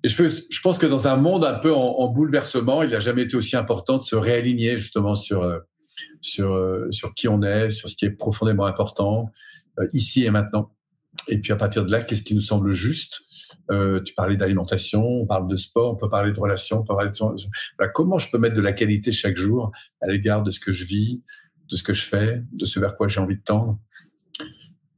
je, 0.03 0.61
pense 0.61 0.77
que 0.77 0.85
dans 0.85 1.07
un 1.07 1.15
monde 1.15 1.43
un 1.45 1.55
peu 1.55 1.73
en, 1.73 1.79
en, 1.79 2.07
bouleversement, 2.09 2.83
il 2.83 2.91
n'a 2.91 2.99
jamais 2.99 3.23
été 3.23 3.35
aussi 3.35 3.55
important 3.55 3.97
de 3.97 4.03
se 4.03 4.15
réaligner 4.15 4.77
justement 4.77 5.15
sur, 5.15 5.41
euh, 5.41 5.59
sur, 6.21 7.13
qui 7.15 7.27
on 7.27 7.41
est, 7.41 7.71
sur 7.71 7.89
ce 7.89 7.95
qui 7.95 8.05
est 8.05 8.11
profondément 8.11 8.65
important, 8.65 9.31
ici 9.93 10.23
et 10.23 10.29
maintenant. 10.29 10.75
Et 11.27 11.39
puis 11.39 11.51
à 11.51 11.55
partir 11.55 11.85
de 11.85 11.91
là, 11.91 12.03
qu'est-ce 12.03 12.21
qui 12.21 12.35
nous 12.35 12.41
semble 12.41 12.71
juste? 12.71 13.21
Euh, 13.71 13.99
tu 14.01 14.13
parlais 14.13 14.37
d'alimentation, 14.37 15.03
on 15.03 15.25
parle 15.25 15.47
de 15.47 15.55
sport, 15.55 15.93
on 15.93 15.95
peut 15.95 16.09
parler 16.09 16.31
de 16.31 16.39
relations, 16.39 16.81
on 16.81 16.83
peut 16.83 16.95
parler 16.95 17.09
de... 17.09 17.87
comment 17.93 18.19
je 18.19 18.29
peux 18.29 18.37
mettre 18.37 18.55
de 18.55 18.61
la 18.61 18.73
qualité 18.73 19.11
chaque 19.11 19.37
jour 19.37 19.71
à 20.01 20.07
l'égard 20.07 20.43
de 20.43 20.51
ce 20.51 20.59
que 20.59 20.71
je 20.71 20.85
vis, 20.85 21.23
de 21.71 21.75
ce 21.75 21.81
que 21.81 21.93
je 21.93 22.03
fais, 22.03 22.43
de 22.51 22.65
ce 22.65 22.79
vers 22.79 22.95
quoi 22.95 23.07
j'ai 23.07 23.19
envie 23.19 23.37
de 23.37 23.43
tendre? 23.43 23.79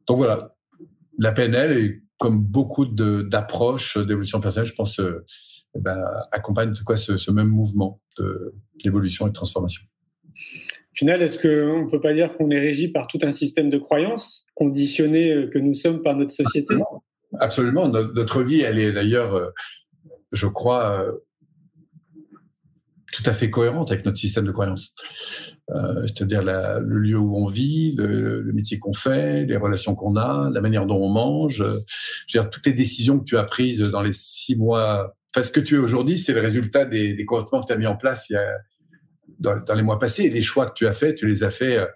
Donc 0.06 0.18
voilà, 0.18 0.57
la 1.18 1.32
PNL, 1.32 1.78
est, 1.78 2.02
comme 2.18 2.44
beaucoup 2.44 2.86
d'approches 2.86 3.98
d'évolution 3.98 4.40
personnelle, 4.40 4.68
je 4.68 4.76
pense, 4.76 5.00
euh, 5.00 5.26
eh 5.76 5.80
ben, 5.80 6.04
accompagne 6.32 6.72
de 6.72 6.80
quoi 6.80 6.98
ce, 6.98 7.18
ce 7.18 7.32
même 7.32 7.48
mouvement 7.48 8.02
d'évolution 8.84 9.28
et 9.28 9.30
de 9.30 9.36
transformation. 9.36 9.84
Au 10.36 10.96
final, 10.96 11.22
est-ce 11.22 11.38
qu'on 11.38 11.86
ne 11.86 11.90
peut 11.92 12.02
pas 12.02 12.14
dire 12.14 12.36
qu'on 12.36 12.50
est 12.50 12.60
régi 12.60 12.88
par 12.88 13.06
tout 13.08 13.20
un 13.22 13.32
système 13.32 13.70
de 13.70 13.78
croyances 13.78 14.48
conditionnées 14.56 15.32
euh, 15.32 15.48
que 15.48 15.60
nous 15.60 15.76
sommes 15.76 16.02
par 16.02 16.16
notre 16.16 16.32
société? 16.32 16.74
Absolument. 17.40 17.88
Notre 17.90 18.42
vie, 18.42 18.62
elle 18.62 18.80
est 18.80 18.92
d'ailleurs, 18.92 19.36
euh, 19.36 19.50
je 20.32 20.48
crois, 20.48 21.06
tout 23.12 23.24
à 23.26 23.34
fait 23.34 23.50
cohérente 23.50 23.92
avec 23.92 24.06
notre 24.06 24.18
système 24.18 24.46
de 24.46 24.52
croyances. 24.52 24.94
Euh, 25.76 26.08
c'est-à-dire 26.08 26.44
le 26.44 26.98
lieu 26.98 27.18
où 27.18 27.36
on 27.36 27.48
vit, 27.48 27.94
le, 27.98 28.52
métier 28.54 28.80
qu'on 28.80 28.94
fait, 28.94 29.46
les 29.46 29.58
relations 29.58 29.96
qu'on 29.96 30.16
a, 30.16 30.50
la 30.52 30.62
manière 30.62 30.86
dont 30.86 31.02
on 31.02 31.10
mange. 31.10 31.58
Je 31.58 31.64
veux 31.64 31.84
dire, 32.32 32.50
toutes 32.50 32.66
les 32.66 32.74
décisions 32.74 33.20
que 33.20 33.26
tu 33.26 33.38
as 33.38 33.44
prises 33.44 33.82
dans 33.82 34.02
les 34.02 34.14
six 34.14 34.56
mois, 34.56 35.14
enfin 35.36 35.46
ce 35.46 35.52
que 35.52 35.60
tu 35.60 35.76
es 35.76 35.78
aujourd'hui, 35.78 36.18
c'est 36.18 36.34
le 36.34 36.42
résultat 36.42 36.86
des, 36.86 37.14
des 37.14 37.26
comportements 37.26 37.62
que 37.62 37.68
tu 37.68 37.74
as 37.74 37.78
mis 37.78 37.88
en 37.88 37.98
place 37.98 38.30
il 38.30 38.34
y 38.34 38.38
a, 38.38 38.58
dans, 39.40 39.74
les 39.76 39.84
mois 39.84 40.00
passés. 40.00 40.24
Et 40.24 40.30
les 40.30 40.42
choix 40.42 40.68
que 40.68 40.74
tu 40.74 40.88
as 40.88 40.94
faits, 40.94 41.18
tu 41.18 41.28
les 41.28 41.44
as 41.44 41.52
faits 41.52 41.88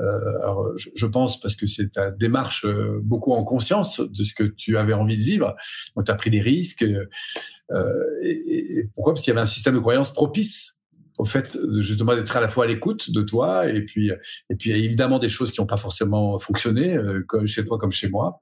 euh, 0.00 0.42
alors, 0.42 0.72
je, 0.76 1.06
pense 1.06 1.40
parce 1.40 1.56
que 1.56 1.66
c'est 1.66 1.92
ta 1.92 2.10
démarche 2.10 2.64
euh, 2.66 3.00
beaucoup 3.02 3.32
en 3.32 3.44
conscience 3.44 4.00
de 4.00 4.24
ce 4.24 4.34
que 4.34 4.44
tu 4.44 4.76
avais 4.76 4.92
envie 4.92 5.16
de 5.16 5.22
vivre. 5.22 5.56
Donc, 5.94 6.06
tu 6.06 6.12
as 6.12 6.14
pris 6.14 6.30
des 6.30 6.40
risques. 6.40 6.82
Euh, 6.82 7.94
et, 8.22 8.78
et, 8.78 8.90
pourquoi? 8.94 9.14
Parce 9.14 9.24
qu'il 9.24 9.30
y 9.30 9.36
avait 9.36 9.42
un 9.42 9.46
système 9.46 9.74
de 9.74 9.80
croyance 9.80 10.12
propice 10.12 10.75
au 11.18 11.24
fait 11.24 11.56
justement 11.80 12.14
d'être 12.14 12.36
à 12.36 12.40
la 12.40 12.48
fois 12.48 12.64
à 12.64 12.66
l'écoute 12.66 13.10
de 13.10 13.22
toi 13.22 13.68
et 13.68 13.82
puis 13.82 14.10
et 14.50 14.56
puis 14.56 14.72
évidemment 14.72 15.18
des 15.18 15.28
choses 15.28 15.50
qui 15.50 15.60
n'ont 15.60 15.66
pas 15.66 15.76
forcément 15.76 16.38
fonctionné 16.38 16.96
euh, 16.96 17.22
comme 17.26 17.46
chez 17.46 17.64
toi 17.64 17.78
comme 17.78 17.92
chez 17.92 18.08
moi. 18.08 18.40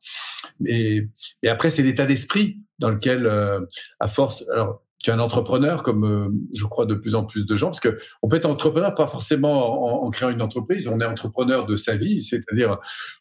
Et, 0.66 1.08
et 1.42 1.48
après 1.48 1.70
c'est 1.70 1.82
l'état 1.82 2.06
d'esprit 2.06 2.60
dans 2.78 2.90
lequel 2.90 3.26
euh, 3.26 3.60
à 4.00 4.08
force 4.08 4.44
alors 4.52 4.82
tu 5.04 5.10
es 5.10 5.12
un 5.12 5.18
entrepreneur, 5.18 5.82
comme 5.82 6.04
euh, 6.06 6.30
je 6.54 6.64
crois 6.64 6.86
de 6.86 6.94
plus 6.94 7.14
en 7.14 7.24
plus 7.24 7.44
de 7.44 7.54
gens, 7.54 7.66
parce 7.66 7.80
que 7.80 7.98
on 8.22 8.28
peut 8.28 8.36
être 8.36 8.46
entrepreneur 8.46 8.94
pas 8.94 9.06
forcément 9.06 10.02
en, 10.02 10.10
créant 10.10 10.30
une 10.30 10.40
entreprise, 10.40 10.88
on 10.88 10.98
est 10.98 11.04
entrepreneur 11.04 11.66
de 11.66 11.76
sa 11.76 11.94
vie, 11.94 12.22
c'est-à-dire 12.22 12.78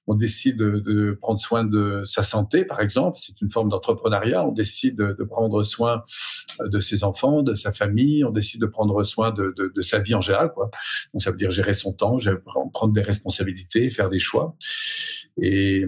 on 0.07 0.15
décide 0.15 0.55
de, 0.55 1.17
prendre 1.19 1.41
soin 1.41 1.65
de 1.65 2.01
sa 2.05 2.23
santé, 2.23 2.63
par 2.63 2.79
exemple, 2.79 3.19
c'est 3.21 3.39
une 3.41 3.51
forme 3.51 3.67
d'entrepreneuriat, 3.67 4.47
on 4.47 4.53
décide 4.53 4.95
de, 4.95 5.23
prendre 5.25 5.61
soin 5.63 6.03
de 6.61 6.79
ses 6.79 7.03
enfants, 7.03 7.43
de 7.43 7.53
sa 7.53 7.73
famille, 7.73 8.23
on 8.23 8.31
décide 8.31 8.61
de 8.61 8.65
prendre 8.65 9.03
soin 9.03 9.31
de, 9.31 9.53
sa 9.81 9.99
vie 9.99 10.15
en 10.15 10.21
général, 10.21 10.53
quoi. 10.53 10.71
Donc 11.13 11.21
ça 11.21 11.31
veut 11.31 11.37
dire 11.37 11.51
gérer 11.51 11.73
son 11.73 11.91
temps, 11.91 12.17
prendre 12.71 12.93
des 12.93 13.01
responsabilités, 13.01 13.89
faire 13.89 14.09
des 14.09 14.19
choix, 14.19 14.55
et, 15.41 15.85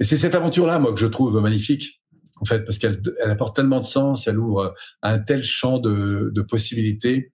et 0.00 0.04
c'est 0.04 0.16
cette 0.16 0.34
aventure-là, 0.34 0.78
moi, 0.78 0.94
que 0.94 1.00
je 1.00 1.06
trouve 1.06 1.38
magnifique 1.42 2.00
en 2.40 2.44
fait, 2.44 2.64
parce 2.64 2.78
qu'elle 2.78 3.00
elle 3.24 3.30
apporte 3.30 3.56
tellement 3.56 3.80
de 3.80 3.86
sens, 3.86 4.26
elle 4.26 4.38
ouvre 4.38 4.74
un 5.02 5.18
tel 5.18 5.42
champ 5.42 5.78
de, 5.78 6.30
de, 6.34 6.42
possibilités. 6.42 7.32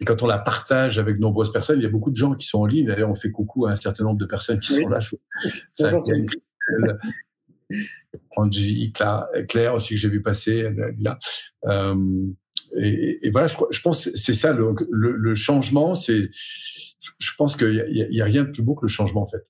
Et 0.00 0.04
quand 0.04 0.22
on 0.22 0.26
la 0.26 0.38
partage 0.38 0.98
avec 0.98 1.16
de 1.16 1.20
nombreuses 1.20 1.52
personnes, 1.52 1.80
il 1.80 1.82
y 1.82 1.86
a 1.86 1.90
beaucoup 1.90 2.10
de 2.10 2.16
gens 2.16 2.34
qui 2.34 2.46
sont 2.46 2.60
en 2.60 2.66
ligne. 2.66 2.86
D'ailleurs, 2.86 3.10
on 3.10 3.16
fait 3.16 3.32
coucou 3.32 3.66
à 3.66 3.72
un 3.72 3.76
certain 3.76 4.04
nombre 4.04 4.18
de 4.18 4.26
personnes 4.26 4.60
qui 4.60 4.72
sont 4.74 4.88
là. 4.88 5.00
Angie, 8.36 8.92
Claire 9.48 9.74
aussi 9.74 9.94
que 9.94 10.00
j'ai 10.00 10.08
vu 10.08 10.22
passer 10.22 10.68
là. 11.00 11.18
Euh, 11.64 11.96
et, 12.76 13.26
et, 13.26 13.30
voilà, 13.30 13.46
je, 13.46 13.56
je 13.70 13.80
pense 13.80 14.08
c'est 14.14 14.34
ça 14.34 14.52
le, 14.52 14.74
le, 14.90 15.34
changement. 15.34 15.94
C'est, 15.94 16.30
je 17.18 17.30
pense 17.36 17.56
qu'il 17.56 17.84
y, 17.88 18.14
y, 18.14 18.20
a 18.20 18.24
rien 18.24 18.44
de 18.44 18.50
plus 18.50 18.62
beau 18.62 18.74
que 18.74 18.84
le 18.84 18.88
changement 18.88 19.22
en 19.22 19.26
fait, 19.26 19.46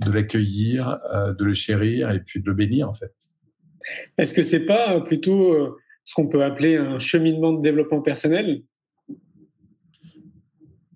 de 0.00 0.10
l'accueillir, 0.10 0.98
euh, 1.12 1.32
de 1.34 1.44
le 1.44 1.54
chérir 1.54 2.10
et 2.10 2.20
puis 2.20 2.40
de 2.40 2.46
le 2.46 2.54
bénir 2.54 2.88
en 2.88 2.94
fait. 2.94 3.14
Est-ce 4.18 4.34
que 4.34 4.42
c'est 4.42 4.64
pas 4.64 5.00
plutôt 5.00 5.52
euh, 5.54 5.76
ce 6.04 6.14
qu'on 6.14 6.28
peut 6.28 6.42
appeler 6.42 6.76
un 6.76 6.98
cheminement 6.98 7.52
de 7.52 7.62
développement 7.62 8.02
personnel? 8.02 8.62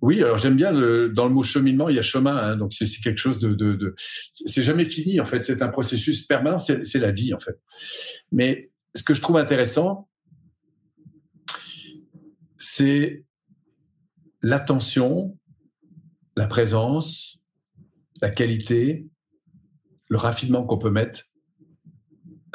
Oui, 0.00 0.22
alors 0.22 0.38
j'aime 0.38 0.54
bien 0.54 0.72
dans 0.72 1.26
le 1.26 1.34
mot 1.34 1.42
cheminement, 1.42 1.88
il 1.88 1.96
y 1.96 1.98
a 1.98 2.02
chemin, 2.02 2.36
hein, 2.36 2.56
donc 2.56 2.72
c'est 2.72 2.86
quelque 3.02 3.18
chose 3.18 3.40
de, 3.40 3.52
de, 3.52 3.74
de 3.74 3.96
c'est 4.32 4.62
jamais 4.62 4.84
fini 4.84 5.18
en 5.18 5.26
fait, 5.26 5.44
c'est 5.44 5.60
un 5.60 5.68
processus 5.68 6.22
permanent, 6.22 6.60
c'est 6.60 6.98
la 6.98 7.10
vie 7.10 7.34
en 7.34 7.40
fait. 7.40 7.58
Mais 8.30 8.70
ce 8.94 9.02
que 9.02 9.12
je 9.12 9.20
trouve 9.20 9.38
intéressant, 9.38 10.08
c'est 12.58 13.24
l'attention, 14.42 15.36
la 16.36 16.46
présence, 16.46 17.40
la 18.22 18.30
qualité, 18.30 19.06
le 20.08 20.16
raffinement 20.16 20.64
qu'on 20.64 20.78
peut 20.78 20.90
mettre 20.90 21.27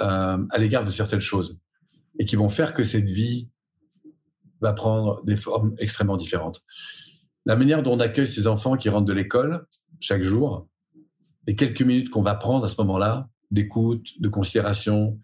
euh, 0.01 0.45
à 0.49 0.58
l'égard 0.58 0.84
de 0.84 0.89
certaines 0.89 1.21
choses 1.21 1.58
et 2.19 2.25
qui 2.25 2.36
vont 2.36 2.49
faire 2.49 2.73
que 2.73 2.84
cette 2.84 3.10
vie 3.10 3.49
va 4.62 4.73
prendre 4.73 5.23
des 5.25 5.36
formes 5.36 5.75
extrêmement 5.77 6.17
différentes. 6.17 6.63
La 7.45 7.56
manière 7.56 7.84
dont 7.84 7.93
on 7.93 7.99
accueille 7.99 8.27
ces 8.27 8.47
enfants 8.47 8.77
qui 8.77 8.89
rentrent 8.89 9.06
de 9.06 9.13
l'école 9.13 9.65
chaque 9.99 10.23
jour, 10.23 10.67
et 11.47 11.56
quelques 11.56 11.82
minutes 11.82 12.10
qu'on 12.10 12.21
va 12.21 12.36
prendre 12.36 12.65
à 12.65 12.67
ce 12.67 12.75
moment-là, 12.79 13.29
d'écoute, 13.51 14.19
de 14.19 14.29
considération, 14.29 15.19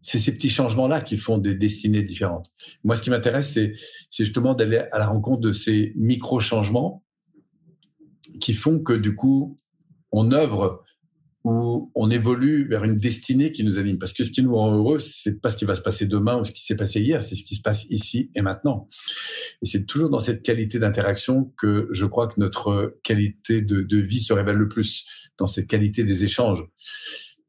c'est 0.00 0.18
ces 0.18 0.32
petits 0.32 0.50
changements-là 0.50 1.00
qui 1.00 1.16
font 1.16 1.38
des 1.38 1.54
destinées 1.54 2.02
différentes. 2.02 2.52
Moi, 2.84 2.96
ce 2.96 3.02
qui 3.02 3.10
m'intéresse, 3.10 3.52
c'est 3.52 3.74
justement 4.10 4.54
d'aller 4.54 4.78
à 4.78 4.98
la 4.98 5.06
rencontre 5.06 5.40
de 5.40 5.52
ces 5.52 5.92
micro-changements 5.96 7.02
qui 8.40 8.54
font 8.54 8.80
que, 8.80 8.92
du 8.92 9.14
coup, 9.14 9.56
on 10.10 10.32
œuvre 10.32 10.84
où 11.44 11.90
on 11.94 12.10
évolue 12.10 12.68
vers 12.68 12.84
une 12.84 12.96
destinée 12.96 13.50
qui 13.50 13.64
nous 13.64 13.78
anime. 13.78 13.98
Parce 13.98 14.12
que 14.12 14.22
ce 14.24 14.30
qui 14.30 14.42
nous 14.42 14.54
rend 14.54 14.74
heureux, 14.74 15.00
c'est 15.00 15.40
pas 15.40 15.50
ce 15.50 15.56
qui 15.56 15.64
va 15.64 15.74
se 15.74 15.80
passer 15.80 16.06
demain 16.06 16.38
ou 16.38 16.44
ce 16.44 16.52
qui 16.52 16.64
s'est 16.64 16.76
passé 16.76 17.00
hier, 17.00 17.22
c'est 17.22 17.34
ce 17.34 17.42
qui 17.42 17.56
se 17.56 17.62
passe 17.62 17.84
ici 17.90 18.30
et 18.36 18.42
maintenant. 18.42 18.88
Et 19.62 19.66
c'est 19.66 19.84
toujours 19.84 20.08
dans 20.08 20.20
cette 20.20 20.42
qualité 20.42 20.78
d'interaction 20.78 21.52
que 21.58 21.88
je 21.90 22.06
crois 22.06 22.28
que 22.28 22.38
notre 22.38 22.96
qualité 23.02 23.60
de, 23.60 23.96
vie 23.96 24.20
se 24.20 24.32
révèle 24.32 24.56
le 24.56 24.68
plus, 24.68 25.04
dans 25.38 25.46
cette 25.46 25.66
qualité 25.66 26.04
des 26.04 26.22
échanges. 26.22 26.64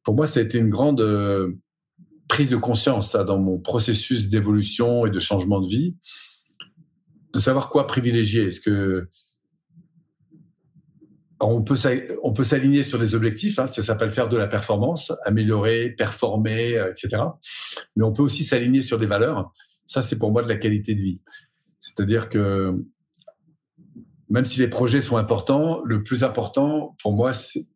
Pour 0.04 0.16
moi, 0.16 0.28
ça 0.28 0.40
a 0.40 0.44
été 0.44 0.58
une 0.58 0.70
grande 0.70 1.02
euh, 1.02 1.54
prise 2.28 2.50
de 2.50 2.58
conscience 2.58 3.12
ça, 3.12 3.24
dans 3.24 3.38
mon 3.38 3.60
processus 3.60 4.28
d'évolution 4.28 5.06
et 5.06 5.12
de 5.12 5.20
changement 5.20 5.62
de 5.62 5.68
vie, 5.68 5.96
de 7.34 7.40
savoir 7.40 7.70
quoi 7.70 7.86
privilégier. 7.86 8.48
Est-ce 8.48 8.60
que 8.60 9.08
on 11.44 11.62
peut 11.64 11.76
s'aligner 12.44 12.84
sur 12.84 13.00
des 13.00 13.16
objectifs, 13.16 13.60
hein, 13.60 13.68
ça 13.68 13.84
s'appelle 13.84 14.12
faire 14.12 14.30
de 14.30 14.38
la 14.38 14.48
performance, 14.48 15.12
améliorer, 15.26 15.90
performer, 15.92 16.78
euh, 16.78 16.92
etc. 16.92 17.24
Mais 17.96 18.04
on 18.04 18.14
peut 18.14 18.24
aussi 18.24 18.44
s'aligner 18.44 18.82
sur 18.82 18.98
des 18.98 19.06
valeurs. 19.06 19.52
Ça, 19.86 20.02
c'est 20.02 20.18
pour 20.18 20.32
moi 20.32 20.44
de 20.44 20.50
la 20.50 20.58
qualité 20.58 20.96
de 20.96 21.02
vie. 21.02 21.22
C'est-à-dire 21.80 22.30
que 22.30 22.74
même 24.30 24.46
si 24.46 24.60
les 24.60 24.68
projets 24.68 25.02
sont 25.02 25.18
importants, 25.18 25.82
le 25.84 26.02
plus 26.02 26.24
important 26.24 26.96
pour 27.02 27.14
moi, 27.14 27.34
c'est 27.34 27.68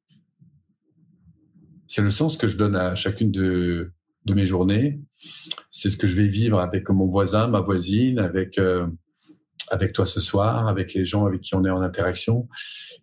le 1.97 2.09
sens 2.09 2.37
que 2.37 2.47
je 2.47 2.57
donne 2.57 2.75
à 2.75 2.95
chacune 2.95 3.31
de, 3.31 3.91
mes 4.25 4.45
journées. 4.45 4.99
C'est 5.71 5.89
ce 5.89 5.97
que 5.97 6.07
je 6.07 6.15
vais 6.15 6.27
vivre 6.27 6.59
avec 6.59 6.89
mon 6.89 7.05
voisin, 7.05 7.47
ma 7.47 7.61
voisine, 7.61 8.19
avec 8.19 8.57
euh, 8.57 8.87
avec 9.69 9.93
toi 9.93 10.05
ce 10.05 10.19
soir, 10.19 10.67
avec 10.67 10.93
les 10.93 11.05
gens 11.05 11.25
avec 11.25 11.41
qui 11.41 11.55
on 11.55 11.63
est 11.65 11.69
en 11.69 11.81
interaction. 11.81 12.47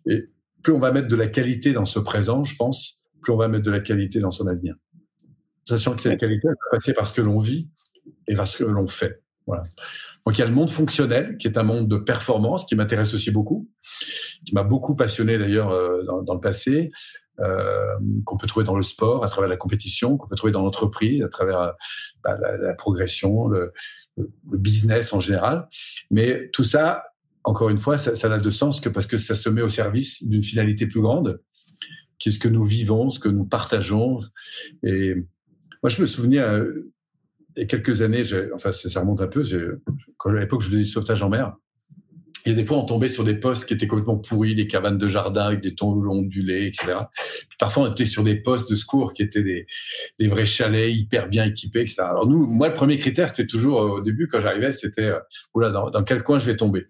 Et 0.05 0.29
plus 0.65 0.73
on 0.73 0.79
va 0.79 0.91
mettre 0.91 1.07
de 1.07 1.15
la 1.15 1.27
qualité 1.27 1.73
dans 1.73 1.85
ce 1.85 1.99
présent, 1.99 2.43
je 2.43 2.55
pense, 2.55 2.99
plus 3.21 3.31
on 3.31 3.37
va 3.37 3.47
mettre 3.47 3.63
de 3.63 3.69
la 3.69 3.81
qualité 3.81 4.19
dans 4.19 4.31
son 4.31 4.47
avenir. 4.47 4.73
Sachant 5.69 5.95
que 5.95 6.01
cette 6.01 6.19
qualité, 6.19 6.47
elle 6.47 6.55
va 6.71 6.77
passer 6.77 6.91
par 6.91 7.05
ce 7.05 7.13
que 7.13 7.21
l'on 7.21 7.37
vit 7.37 7.69
et 8.27 8.33
par 8.33 8.47
ce 8.47 8.57
que 8.57 8.63
l'on 8.63 8.87
fait. 8.87 9.21
Voilà. 9.45 9.61
Donc 10.25 10.35
il 10.35 10.39
y 10.39 10.43
a 10.43 10.47
le 10.47 10.55
monde 10.55 10.71
fonctionnel, 10.71 11.37
qui 11.37 11.47
est 11.47 11.59
un 11.59 11.63
monde 11.63 11.87
de 11.87 11.97
performance, 11.97 12.65
qui 12.65 12.75
m'intéresse 12.75 13.13
aussi 13.13 13.29
beaucoup, 13.29 13.69
qui 14.43 14.55
m'a 14.55 14.63
beaucoup 14.63 14.95
passionné 14.95 15.37
d'ailleurs 15.37 15.69
euh, 15.69 16.01
dans, 16.01 16.33
le 16.33 16.39
passé, 16.39 16.89
euh, 17.41 17.93
qu'on 18.25 18.37
peut 18.37 18.47
trouver 18.47 18.65
dans 18.65 18.75
le 18.75 18.81
sport, 18.81 19.23
à 19.23 19.29
travers 19.29 19.51
la 19.51 19.57
compétition, 19.57 20.17
qu'on 20.17 20.27
peut 20.27 20.35
trouver 20.35 20.51
dans 20.51 20.63
l'entreprise, 20.63 21.23
à 21.23 21.29
travers 21.29 21.75
bah, 22.23 22.39
la, 22.39 22.73
progression, 22.73 23.47
le, 23.47 23.71
le, 24.17 24.57
business 24.57 25.13
en 25.13 25.19
général. 25.19 25.67
Mais 26.09 26.49
tout 26.49 26.63
ça, 26.63 27.03
encore 27.45 27.69
une 27.69 27.77
fois, 27.77 27.97
ça, 27.97 28.29
n'a 28.29 28.39
de 28.39 28.49
sens 28.49 28.81
que 28.81 28.89
parce 28.89 29.05
que 29.05 29.17
ça 29.17 29.35
se 29.35 29.49
met 29.49 29.61
au 29.61 29.69
service 29.69 30.27
d'une 30.27 30.43
finalité 30.43 30.87
plus 30.87 31.01
grande, 31.01 31.39
qui 32.17 32.29
est 32.29 32.31
ce 32.31 32.39
que 32.39 32.47
nous 32.47 32.63
vivons, 32.63 33.11
ce 33.11 33.19
que 33.19 33.29
nous 33.29 33.45
partageons. 33.45 34.21
Et 34.83 35.13
moi, 35.83 35.89
je 35.89 36.01
me 36.01 36.07
souviens, 36.07 36.43
euh, 36.43 36.91
il 37.55 37.61
y 37.61 37.63
a 37.63 37.67
quelques 37.67 38.01
années, 38.01 38.23
enfin, 38.53 38.71
ça 38.71 38.99
remonte 38.99 39.21
un 39.21 39.27
peu, 39.27 39.43
quand 40.17 40.31
à 40.31 40.39
l'époque, 40.39 40.61
je 40.61 40.69
faisais 40.69 40.81
du 40.81 40.87
sauvetage 40.87 41.21
en 41.21 41.29
mer. 41.29 41.55
Et 42.47 42.53
des 42.53 42.63
fois, 42.63 42.77
on 42.77 42.85
tombait 42.85 43.09
sur 43.09 43.23
des 43.23 43.33
postes 43.33 43.65
qui 43.65 43.73
étaient 43.73 43.87
complètement 43.87 44.17
pourris, 44.17 44.53
des 44.53 44.67
cabanes 44.67 44.99
de 44.99 45.09
jardin 45.09 45.47
avec 45.47 45.61
des 45.61 45.73
tons 45.73 45.93
ondulés, 46.07 46.67
etc. 46.67 46.93
parfois, 47.57 47.83
on 47.83 47.91
était 47.91 48.05
sur 48.05 48.23
des 48.23 48.35
postes 48.35 48.69
de 48.69 48.75
secours 48.75 49.13
qui 49.13 49.23
étaient 49.23 49.41
des, 49.41 49.65
des 50.19 50.27
vrais 50.27 50.45
chalets 50.45 50.93
hyper 50.93 51.27
bien 51.27 51.45
équipés, 51.45 51.81
etc. 51.81 52.01
Alors 52.01 52.27
nous, 52.27 52.45
moi, 52.45 52.67
le 52.67 52.75
premier 52.75 52.97
critère, 52.97 53.29
c'était 53.29 53.47
toujours 53.47 53.79
au 53.79 54.01
début 54.01 54.27
quand 54.27 54.41
j'arrivais, 54.41 54.71
c'était 54.71 55.05
euh, 55.05 55.19
oula, 55.55 55.71
dans, 55.71 56.03
quel 56.03 56.23
coin 56.23 56.37
je 56.37 56.45
vais 56.45 56.55
tomber. 56.55 56.85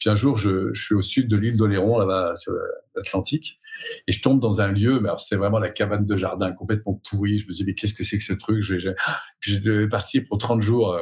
Puis 0.00 0.10
un 0.10 0.16
jour, 0.16 0.36
je, 0.36 0.74
suis 0.74 0.94
au 0.94 1.02
sud 1.02 1.28
de 1.28 1.36
l'île 1.36 1.56
d'Oléron, 1.56 1.98
là-bas 1.98 2.34
sur 2.40 2.52
l'Atlantique, 2.96 3.60
et 4.08 4.12
je 4.12 4.20
tombe 4.20 4.40
dans 4.40 4.60
un 4.60 4.72
lieu, 4.72 4.98
mais 4.98 5.10
c'était 5.18 5.36
vraiment 5.36 5.60
la 5.60 5.70
cabane 5.70 6.04
de 6.04 6.16
jardin 6.16 6.50
complètement 6.52 7.00
pourrie. 7.08 7.38
Je 7.38 7.46
me 7.46 7.52
dis 7.52 7.64
mais 7.64 7.74
qu'est-ce 7.74 7.94
que 7.94 8.02
c'est 8.02 8.18
que 8.18 8.24
ce 8.24 8.32
truc? 8.32 8.62
Je 8.62 8.74
vais, 8.74 8.94
je 9.40 9.58
devais 9.58 9.88
partir 9.88 10.24
pour 10.28 10.38
30 10.38 10.62
jours. 10.62 10.98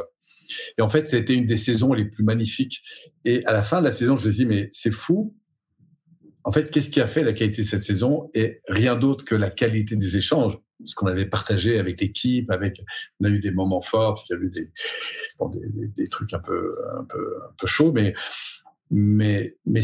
Et 0.79 0.83
en 0.83 0.89
fait, 0.89 1.09
c'était 1.09 1.35
une 1.35 1.47
des 1.47 1.57
saisons 1.57 1.93
les 1.93 2.05
plus 2.05 2.25
magnifiques. 2.25 2.83
Et 3.25 3.45
à 3.47 3.53
la 3.53 3.63
fin 3.63 3.81
de 3.81 3.85
la 3.85 3.93
saison, 3.93 4.17
je 4.17 4.29
me 4.29 4.33
dis, 4.33 4.47
mais 4.47 4.69
c'est 4.73 4.93
fou. 4.93 5.35
En 6.45 6.53
fait, 6.53 6.71
qu'est-ce 6.71 6.91
qui 6.91 7.01
a 7.01 7.07
fait 7.07 7.23
la 7.23 7.33
qualité 7.33 7.63
de 7.63 7.67
cette 7.67 7.81
saison 7.81 8.31
Et 8.35 8.61
rien 8.69 8.97
d'autre 8.97 9.25
que 9.25 9.35
la 9.35 9.51
qualité 9.51 9.97
des 9.97 10.17
échanges. 10.17 10.59
Ce 10.85 10.95
qu'on 10.95 11.07
avait 11.07 11.27
partagé 11.27 11.79
avec 11.79 12.01
l'équipe, 12.01 12.51
avec, 12.51 12.83
on 13.21 13.25
a 13.25 13.31
eu 13.31 13.39
des 13.39 13.51
moments 13.51 13.81
forts, 13.81 14.15
parce 14.15 14.25
qu'il 14.25 14.37
y 14.37 14.41
a 14.41 14.43
eu 14.43 15.89
des, 15.97 16.09
trucs 16.09 16.35
un 16.35 16.41
peu, 16.41 16.77
un 16.99 17.05
peu, 17.05 17.37
un 17.49 17.55
peu 17.57 17.67
chauds, 17.67 17.93
mais, 17.93 18.13
mais, 18.91 19.57
mais 19.65 19.83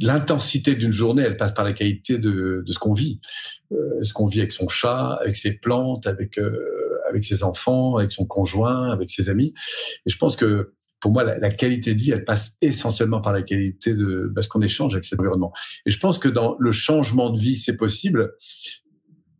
l'intensité 0.00 0.74
d'une 0.74 0.92
journée, 0.92 1.22
elle 1.22 1.36
passe 1.36 1.52
par 1.52 1.64
la 1.64 1.72
qualité 1.72 2.16
de, 2.16 2.62
de 2.66 2.72
ce 2.72 2.78
qu'on 2.78 2.94
vit, 2.94 3.20
euh, 3.72 4.02
ce 4.02 4.12
qu'on 4.12 4.26
vit 4.26 4.40
avec 4.40 4.52
son 4.52 4.68
chat, 4.68 5.18
avec 5.20 5.36
ses 5.36 5.52
plantes, 5.52 6.06
avec 6.06 6.38
euh, 6.38 6.79
avec 7.10 7.24
ses 7.24 7.42
enfants, 7.42 7.96
avec 7.96 8.12
son 8.12 8.24
conjoint, 8.24 8.90
avec 8.90 9.10
ses 9.10 9.28
amis. 9.28 9.52
Et 10.06 10.10
je 10.10 10.16
pense 10.16 10.36
que 10.36 10.72
pour 11.00 11.12
moi, 11.12 11.24
la, 11.24 11.50
qualité 11.50 11.94
de 11.94 12.00
vie, 12.00 12.10
elle 12.10 12.24
passe 12.24 12.56
essentiellement 12.60 13.22
par 13.22 13.32
la 13.32 13.42
qualité 13.42 13.94
de 13.94 14.30
parce 14.34 14.48
qu'on 14.48 14.60
échange 14.60 14.92
avec 14.92 15.04
cet 15.04 15.18
environnement. 15.18 15.52
Et 15.86 15.90
je 15.90 15.98
pense 15.98 16.18
que 16.18 16.28
dans 16.28 16.56
le 16.58 16.72
changement 16.72 17.30
de 17.30 17.40
vie, 17.40 17.56
c'est 17.56 17.76
possible. 17.76 18.34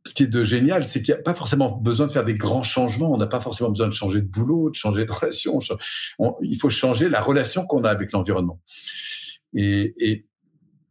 Ce 0.07 0.15
qui 0.15 0.23
est 0.23 0.29
de 0.29 0.43
génial, 0.43 0.87
c'est 0.87 1.03
qu'il 1.03 1.15
n'y 1.15 1.21
a 1.21 1.23
pas 1.23 1.35
forcément 1.35 1.71
besoin 1.77 2.07
de 2.07 2.13
faire 2.13 2.25
des 2.25 2.35
grands 2.35 2.63
changements. 2.63 3.13
On 3.13 3.19
n'a 3.19 3.27
pas 3.27 3.43
forcément 3.43 3.69
besoin 3.69 3.89
de 3.89 3.93
changer 3.93 4.23
de 4.23 4.27
boulot, 4.27 4.71
de 4.71 4.75
changer 4.75 5.05
de 5.05 5.13
relation. 5.13 5.59
il 6.41 6.59
faut 6.59 6.71
changer 6.71 7.11
la 7.11 7.21
relation 7.21 7.67
qu'on 7.67 7.85
a 7.85 7.91
avec 7.91 8.13
l'environnement. 8.13 8.61
Et 9.53 10.25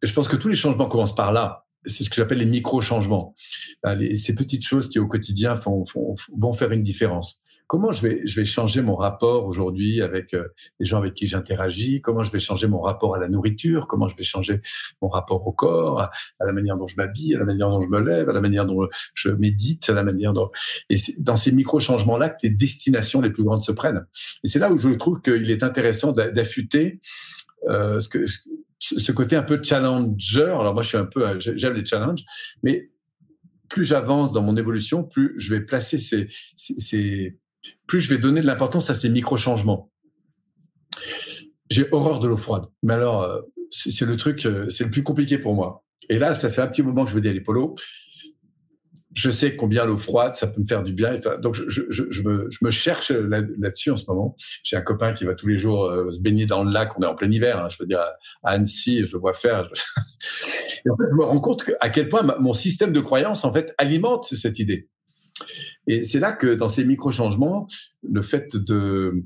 je 0.04 0.14
pense 0.14 0.28
que 0.28 0.36
tous 0.36 0.50
les 0.50 0.56
changements 0.56 0.88
commencent 0.88 1.16
par 1.16 1.32
là 1.32 1.66
c'est 1.86 2.04
ce 2.04 2.10
que 2.10 2.16
j'appelle 2.16 2.40
les 2.40 2.46
micro-changements. 2.46 3.36
ces 3.84 4.36
petites 4.36 4.66
choses 4.66 4.90
qui 4.90 5.00
au 5.00 5.08
quotidien 5.08 5.56
vont 5.56 6.54
faire 6.54 6.72
une 6.72 6.84
différence. 6.84 7.42
Comment 7.70 7.92
je 7.92 8.02
vais, 8.02 8.22
je 8.26 8.36
vais 8.36 8.46
changer 8.46 8.82
mon 8.82 8.96
rapport 8.96 9.46
aujourd'hui 9.46 10.02
avec 10.02 10.34
euh, 10.34 10.48
les 10.80 10.88
gens 10.88 10.98
avec 10.98 11.14
qui 11.14 11.28
j'interagis? 11.28 12.02
Comment 12.02 12.24
je 12.24 12.32
vais 12.32 12.40
changer 12.40 12.66
mon 12.66 12.82
rapport 12.82 13.14
à 13.14 13.20
la 13.20 13.30
nourriture? 13.30 13.86
Comment 13.88 14.08
je 14.08 14.16
vais 14.16 14.24
changer 14.24 14.62
mon 15.04 15.08
rapport 15.08 15.46
au 15.46 15.52
corps, 15.52 16.02
à, 16.02 16.10
la 16.40 16.52
manière 16.52 16.78
dont 16.78 16.88
je 16.88 16.96
m'habille, 16.96 17.36
à 17.36 17.38
la 17.38 17.46
manière 17.46 17.70
dont 17.70 17.80
je 17.80 17.88
me 17.88 18.00
lève, 18.00 18.28
à 18.28 18.34
la 18.34 18.42
manière 18.42 18.66
dont 18.66 18.88
je 19.14 19.30
médite, 19.30 19.88
à 19.88 19.94
la 19.94 20.02
manière 20.02 20.34
dont... 20.34 20.50
Et 20.90 20.98
dans 21.20 21.36
ces 21.36 21.52
micro-changements-là 21.52 22.30
que 22.30 22.38
les 22.42 22.50
destinations 22.50 23.22
les 23.22 23.30
plus 23.30 23.44
grandes 23.44 23.62
se 23.62 23.72
prennent. 23.72 24.04
Et 24.44 24.48
c'est 24.48 24.58
là 24.58 24.72
où 24.72 24.78
je 24.78 24.90
trouve 24.90 25.22
qu'il 25.22 25.52
est 25.52 25.62
intéressant 25.62 26.12
d'affûter 26.12 27.00
euh, 27.68 28.00
ce 28.00 28.10
que, 28.10 28.26
ce 28.80 29.12
côté 29.12 29.36
un 29.36 29.44
peu 29.44 29.62
challenger. 29.62 30.42
Alors 30.42 30.74
moi, 30.74 30.84
je 30.84 30.90
suis 30.90 30.98
un 30.98 31.06
peu, 31.06 31.40
j'aime 31.40 31.74
les 31.74 31.86
challenges, 31.86 32.24
mais 32.64 32.90
plus 33.70 33.86
j'avance 33.86 34.32
dans 34.32 34.42
mon 34.42 34.58
évolution, 34.58 35.04
plus 35.04 35.34
je 35.38 35.54
vais 35.54 35.62
placer 35.62 35.98
ces, 35.98 37.38
plus 37.88 38.00
je 38.00 38.10
vais 38.10 38.18
donner 38.18 38.42
de 38.42 38.48
l'importance 38.48 38.90
à 38.90 38.96
ces 38.96 39.10
micro-changements. 39.10 39.92
J'ai 41.70 41.88
horreur 41.92 42.20
de 42.20 42.28
l'eau 42.28 42.38
froide, 42.38 42.66
mais 42.82 42.94
alors 42.94 43.22
euh, 43.22 43.42
c'est 43.70 44.06
le 44.06 44.18
truc, 44.18 44.46
euh, 44.46 44.68
c'est 44.70 44.86
le 44.86 44.90
plus 44.90 45.04
compliqué 45.04 45.38
pour 45.38 45.54
moi. 45.54 45.86
Et 46.10 46.18
là, 46.18 46.34
ça 46.34 46.50
fait 46.50 46.62
un 46.62 46.68
petit 46.68 46.82
moment 46.82 47.06
que 47.06 47.12
je 47.12 47.16
me 47.16 47.22
dis 47.22 47.30
à 47.30 47.42
Polo, 47.42 47.76
je 49.14 49.32
sais 49.32 49.56
combien 49.56 49.86
l'eau 49.86 49.98
froide, 49.98 50.36
ça 50.36 50.48
peut 50.48 50.62
me 50.62 50.68
faire 50.68 50.84
du 50.84 50.94
bien. 50.94 51.20
Donc, 51.42 51.56
je, 51.56 52.22
me, 52.22 52.72
cherche 52.72 53.12
là-dessus 53.12 53.92
en 53.92 53.98
ce 53.98 54.06
moment. 54.08 54.36
J'ai 54.64 54.76
un 54.76 54.82
copain 54.82 55.14
qui 55.14 55.26
va 55.26 55.34
tous 55.34 55.48
les 55.48 55.58
jours 55.58 55.86
euh, 55.86 56.12
se 56.12 56.20
baigner 56.20 56.46
dans 56.46 56.64
le 56.64 56.72
lac. 56.72 56.98
On 56.98 57.02
est 57.02 57.08
en 57.08 57.16
plein 57.16 57.32
hiver. 57.32 57.58
Hein, 57.58 57.70
je 57.70 57.78
veux 57.80 57.88
dire, 57.88 58.00
à 58.44 58.52
Annecy, 58.52 59.06
je 59.06 59.18
vois 59.18 59.34
faire. 59.34 59.68
Et 60.86 60.90
en 60.90 60.96
fait, 60.96 61.04
je 61.10 61.16
me 61.16 61.24
rends 61.24 61.40
compte 61.40 61.70
à 61.82 61.90
quel 61.90 62.08
point 62.08 62.24
mon 62.40 62.54
système 62.54 62.94
de 62.94 63.00
croyance, 63.00 63.44
en 63.44 63.54
fait, 63.54 63.74
alimente 63.78 64.26
cette 64.26 64.60
idée. 64.60 64.88
Et 65.88 66.04
c'est 66.04 66.20
là 66.20 66.32
que 66.32 66.54
dans 66.54 66.70
ces 66.70 66.86
micro-changements, 66.86 67.68
le 68.04 68.22
fait 68.22 68.56
de, 68.56 69.26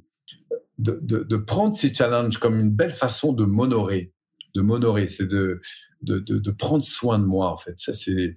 de, 0.77 0.99
de, 1.01 1.23
de 1.23 1.37
prendre 1.37 1.73
ces 1.73 1.93
challenges 1.93 2.37
comme 2.37 2.59
une 2.59 2.71
belle 2.71 2.93
façon 2.93 3.33
de 3.33 3.43
m'honorer, 3.45 4.13
de 4.55 4.61
m'honorer, 4.61 5.07
c'est 5.07 5.27
de, 5.27 5.61
de, 6.03 6.51
prendre 6.51 6.83
soin 6.83 7.19
de 7.19 7.25
moi 7.25 7.51
en 7.51 7.57
fait. 7.57 7.73
Ça 7.77 7.93
c'est 7.93 8.35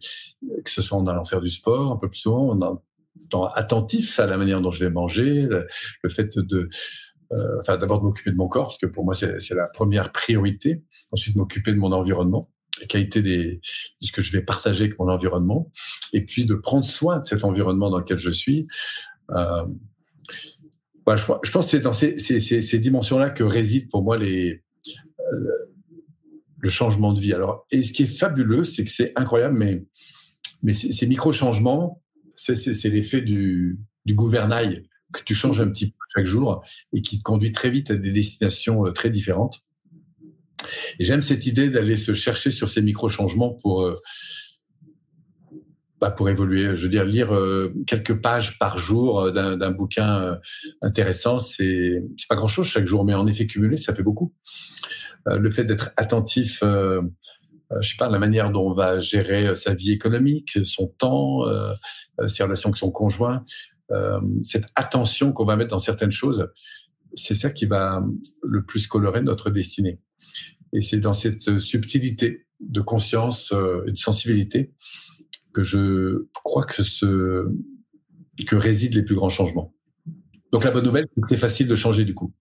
que 0.64 0.70
ce 0.70 0.82
soit 0.82 0.98
en 0.98 1.06
allant 1.06 1.24
faire 1.24 1.40
du 1.40 1.50
sport 1.50 1.92
un 1.92 1.96
peu 1.96 2.08
plus 2.08 2.20
souvent, 2.20 2.50
en 2.50 2.82
étant 3.24 3.46
attentif 3.46 4.18
à 4.18 4.26
la 4.26 4.36
manière 4.36 4.60
dont 4.60 4.70
je 4.70 4.84
vais 4.84 4.90
manger, 4.90 5.48
le, 6.02 6.08
fait 6.08 6.38
de 6.38 6.68
euh, 7.32 7.60
enfin 7.60 7.76
d'abord 7.76 8.00
de 8.00 8.04
m'occuper 8.04 8.30
de 8.30 8.36
mon 8.36 8.48
corps 8.48 8.66
parce 8.66 8.78
que 8.78 8.86
pour 8.86 9.04
moi 9.04 9.14
c'est 9.14 9.54
la 9.54 9.66
première 9.66 10.12
priorité. 10.12 10.82
Ensuite 11.12 11.36
m'occuper 11.36 11.72
de 11.72 11.78
mon 11.78 11.92
environnement, 11.92 12.50
la 12.80 12.86
qualité 12.86 13.22
des, 13.22 13.60
de 14.00 14.06
ce 14.06 14.12
que 14.12 14.22
je 14.22 14.32
vais 14.32 14.42
partager 14.42 14.84
avec 14.84 14.98
mon 14.98 15.08
environnement, 15.08 15.70
et 16.12 16.24
puis 16.24 16.44
de 16.46 16.54
prendre 16.54 16.84
soin 16.84 17.20
de 17.20 17.24
cet 17.24 17.44
environnement 17.44 17.90
dans 17.90 17.98
lequel 17.98 18.18
je 18.18 18.30
suis. 18.30 18.66
Euh, 19.30 19.64
voilà, 21.04 21.20
je, 21.20 21.26
je, 21.44 21.50
pense 21.52 21.66
que 21.66 21.70
c'est 21.70 21.80
dans 21.80 21.92
ces, 21.92 22.18
ces 22.18 22.78
dimensions-là 22.78 23.30
que 23.30 23.44
résident 23.44 23.88
pour 23.90 24.02
moi 24.02 24.18
les, 24.18 24.64
euh, 25.32 25.75
le 26.58 26.70
changement 26.70 27.12
de 27.12 27.20
vie. 27.20 27.32
Alors, 27.32 27.66
et 27.70 27.82
ce 27.82 27.92
qui 27.92 28.04
est 28.04 28.18
fabuleux, 28.18 28.64
c'est 28.64 28.84
que 28.84 28.90
c'est 28.90 29.12
incroyable, 29.16 29.58
mais, 29.58 29.84
ces, 30.72 31.06
micro-changements, 31.06 32.02
c'est 32.34 32.88
l'effet 32.88 33.20
du, 33.20 33.78
du 34.04 34.14
gouvernail 34.14 34.88
que 35.12 35.22
tu 35.24 35.34
changes 35.34 35.60
un 35.60 35.68
petit 35.68 35.90
peu 35.90 35.96
chaque 36.14 36.26
jour 36.26 36.64
et 36.92 37.02
qui 37.02 37.18
te 37.18 37.22
conduit 37.22 37.52
très 37.52 37.70
vite 37.70 37.90
à 37.90 37.96
des 37.96 38.12
destinations 38.12 38.86
euh, 38.86 38.92
très 38.92 39.10
différentes. 39.10 39.60
Et 40.98 41.04
j'aime 41.04 41.22
cette 41.22 41.46
idée 41.46 41.68
d'aller 41.68 41.96
se 41.96 42.14
chercher 42.14 42.50
sur 42.50 42.68
ces 42.68 42.82
micro-changements 42.82 43.54
pour, 43.54 43.82
euh, 43.82 43.94
bah 46.00 46.10
pour 46.10 46.28
évoluer. 46.28 46.74
Je 46.74 46.82
veux 46.82 46.88
dire, 46.88 47.04
lire 47.04 47.34
euh, 47.34 47.72
quelques 47.86 48.14
pages 48.14 48.58
par 48.58 48.78
jour 48.78 49.30
d'un 49.32 49.70
bouquin 49.70 50.38
intéressant, 50.82 51.38
c'est 51.38 52.02
pas 52.28 52.36
grand-chose 52.36 52.66
chaque 52.66 52.86
jour, 52.86 53.04
mais 53.04 53.14
en 53.14 53.26
effet 53.26 53.46
cumulé, 53.46 53.76
ça 53.76 53.94
fait 53.94 54.02
beaucoup. 54.02 54.32
Euh, 55.28 55.38
le 55.38 55.50
fait 55.50 55.64
d'être 55.64 55.90
attentif, 55.96 56.62
euh, 56.62 57.02
euh, 57.72 57.80
je 57.80 57.90
sais 57.90 57.96
pas, 57.96 58.08
la 58.08 58.18
manière 58.18 58.50
dont 58.50 58.70
on 58.70 58.74
va 58.74 59.00
gérer 59.00 59.54
sa 59.56 59.74
vie 59.74 59.92
économique, 59.92 60.58
son 60.64 60.86
temps, 60.86 61.42
ses 62.28 62.44
relations 62.44 62.68
avec 62.68 62.76
son 62.76 62.92
conjoint, 62.92 63.44
cette 64.44 64.66
attention 64.76 65.32
qu'on 65.32 65.44
va 65.44 65.56
mettre 65.56 65.70
dans 65.70 65.80
certaines 65.80 66.12
choses, 66.12 66.48
c'est 67.14 67.34
ça 67.34 67.50
qui 67.50 67.66
va 67.66 68.04
le 68.42 68.64
plus 68.64 68.86
colorer 68.86 69.20
notre 69.20 69.50
destinée. 69.50 69.98
Et 70.72 70.80
c'est 70.80 70.98
dans 70.98 71.12
cette 71.12 71.58
subtilité 71.58 72.46
de 72.60 72.80
conscience 72.80 73.52
et 73.86 73.90
de 73.90 73.96
sensibilité 73.96 74.72
que 75.52 75.64
je 75.64 76.28
crois 76.32 76.64
que 76.64 76.82
que 78.46 78.56
résident 78.56 78.94
les 78.94 79.02
plus 79.02 79.16
grands 79.16 79.28
changements. 79.28 79.74
Donc 80.52 80.62
la 80.62 80.70
bonne 80.70 80.84
nouvelle, 80.84 81.08
c'est 81.14 81.20
que 81.20 81.28
c'est 81.28 81.36
facile 81.36 81.66
de 81.66 81.74
changer 81.74 82.04
du 82.04 82.14
coup. 82.14 82.32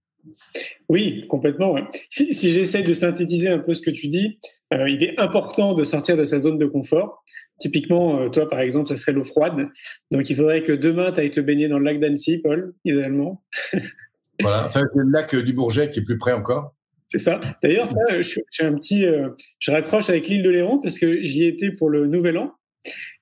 Oui, 0.89 1.25
complètement. 1.27 1.75
Si, 2.09 2.33
si 2.33 2.51
j'essaie 2.51 2.83
de 2.83 2.93
synthétiser 2.93 3.49
un 3.49 3.59
peu 3.59 3.73
ce 3.73 3.81
que 3.81 3.91
tu 3.91 4.07
dis, 4.07 4.39
euh, 4.73 4.89
il 4.89 5.03
est 5.03 5.19
important 5.19 5.73
de 5.73 5.83
sortir 5.83 6.17
de 6.17 6.25
sa 6.25 6.39
zone 6.39 6.57
de 6.57 6.65
confort. 6.65 7.23
Typiquement, 7.59 8.19
euh, 8.19 8.29
toi, 8.29 8.49
par 8.49 8.59
exemple, 8.59 8.89
ça 8.89 8.95
serait 8.95 9.13
l'eau 9.13 9.23
froide. 9.23 9.69
Donc, 10.11 10.29
il 10.29 10.35
faudrait 10.35 10.63
que 10.63 10.73
demain, 10.73 11.11
tu 11.11 11.21
ailles 11.21 11.31
te 11.31 11.39
baigner 11.39 11.67
dans 11.67 11.79
le 11.79 11.85
lac 11.85 11.99
d'Annecy, 11.99 12.39
Paul, 12.39 12.73
idéalement. 12.83 13.43
voilà, 14.41 14.65
enfin, 14.65 14.83
le 14.93 15.09
lac 15.09 15.35
du 15.35 15.53
Bourget 15.53 15.91
qui 15.91 15.99
est 15.99 16.03
plus 16.03 16.17
près 16.17 16.33
encore. 16.33 16.75
C'est 17.07 17.19
ça. 17.19 17.39
D'ailleurs, 17.61 17.89
je, 18.09 18.39
je, 18.51 18.63
un 18.63 18.73
petit, 18.73 19.05
euh, 19.05 19.29
je 19.59 19.71
raccroche 19.71 20.09
avec 20.09 20.27
l'île 20.27 20.43
de 20.43 20.49
Léon 20.49 20.79
parce 20.79 20.97
que 20.99 21.23
j'y 21.23 21.45
étais 21.45 21.71
pour 21.71 21.89
le 21.89 22.07
Nouvel 22.07 22.37
An. 22.37 22.51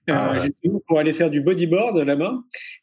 Ah, 0.10 0.36
pour 0.88 1.00
aller 1.00 1.14
faire 1.14 1.30
du 1.30 1.40
bodyboard 1.40 1.98
là-bas. 1.98 2.38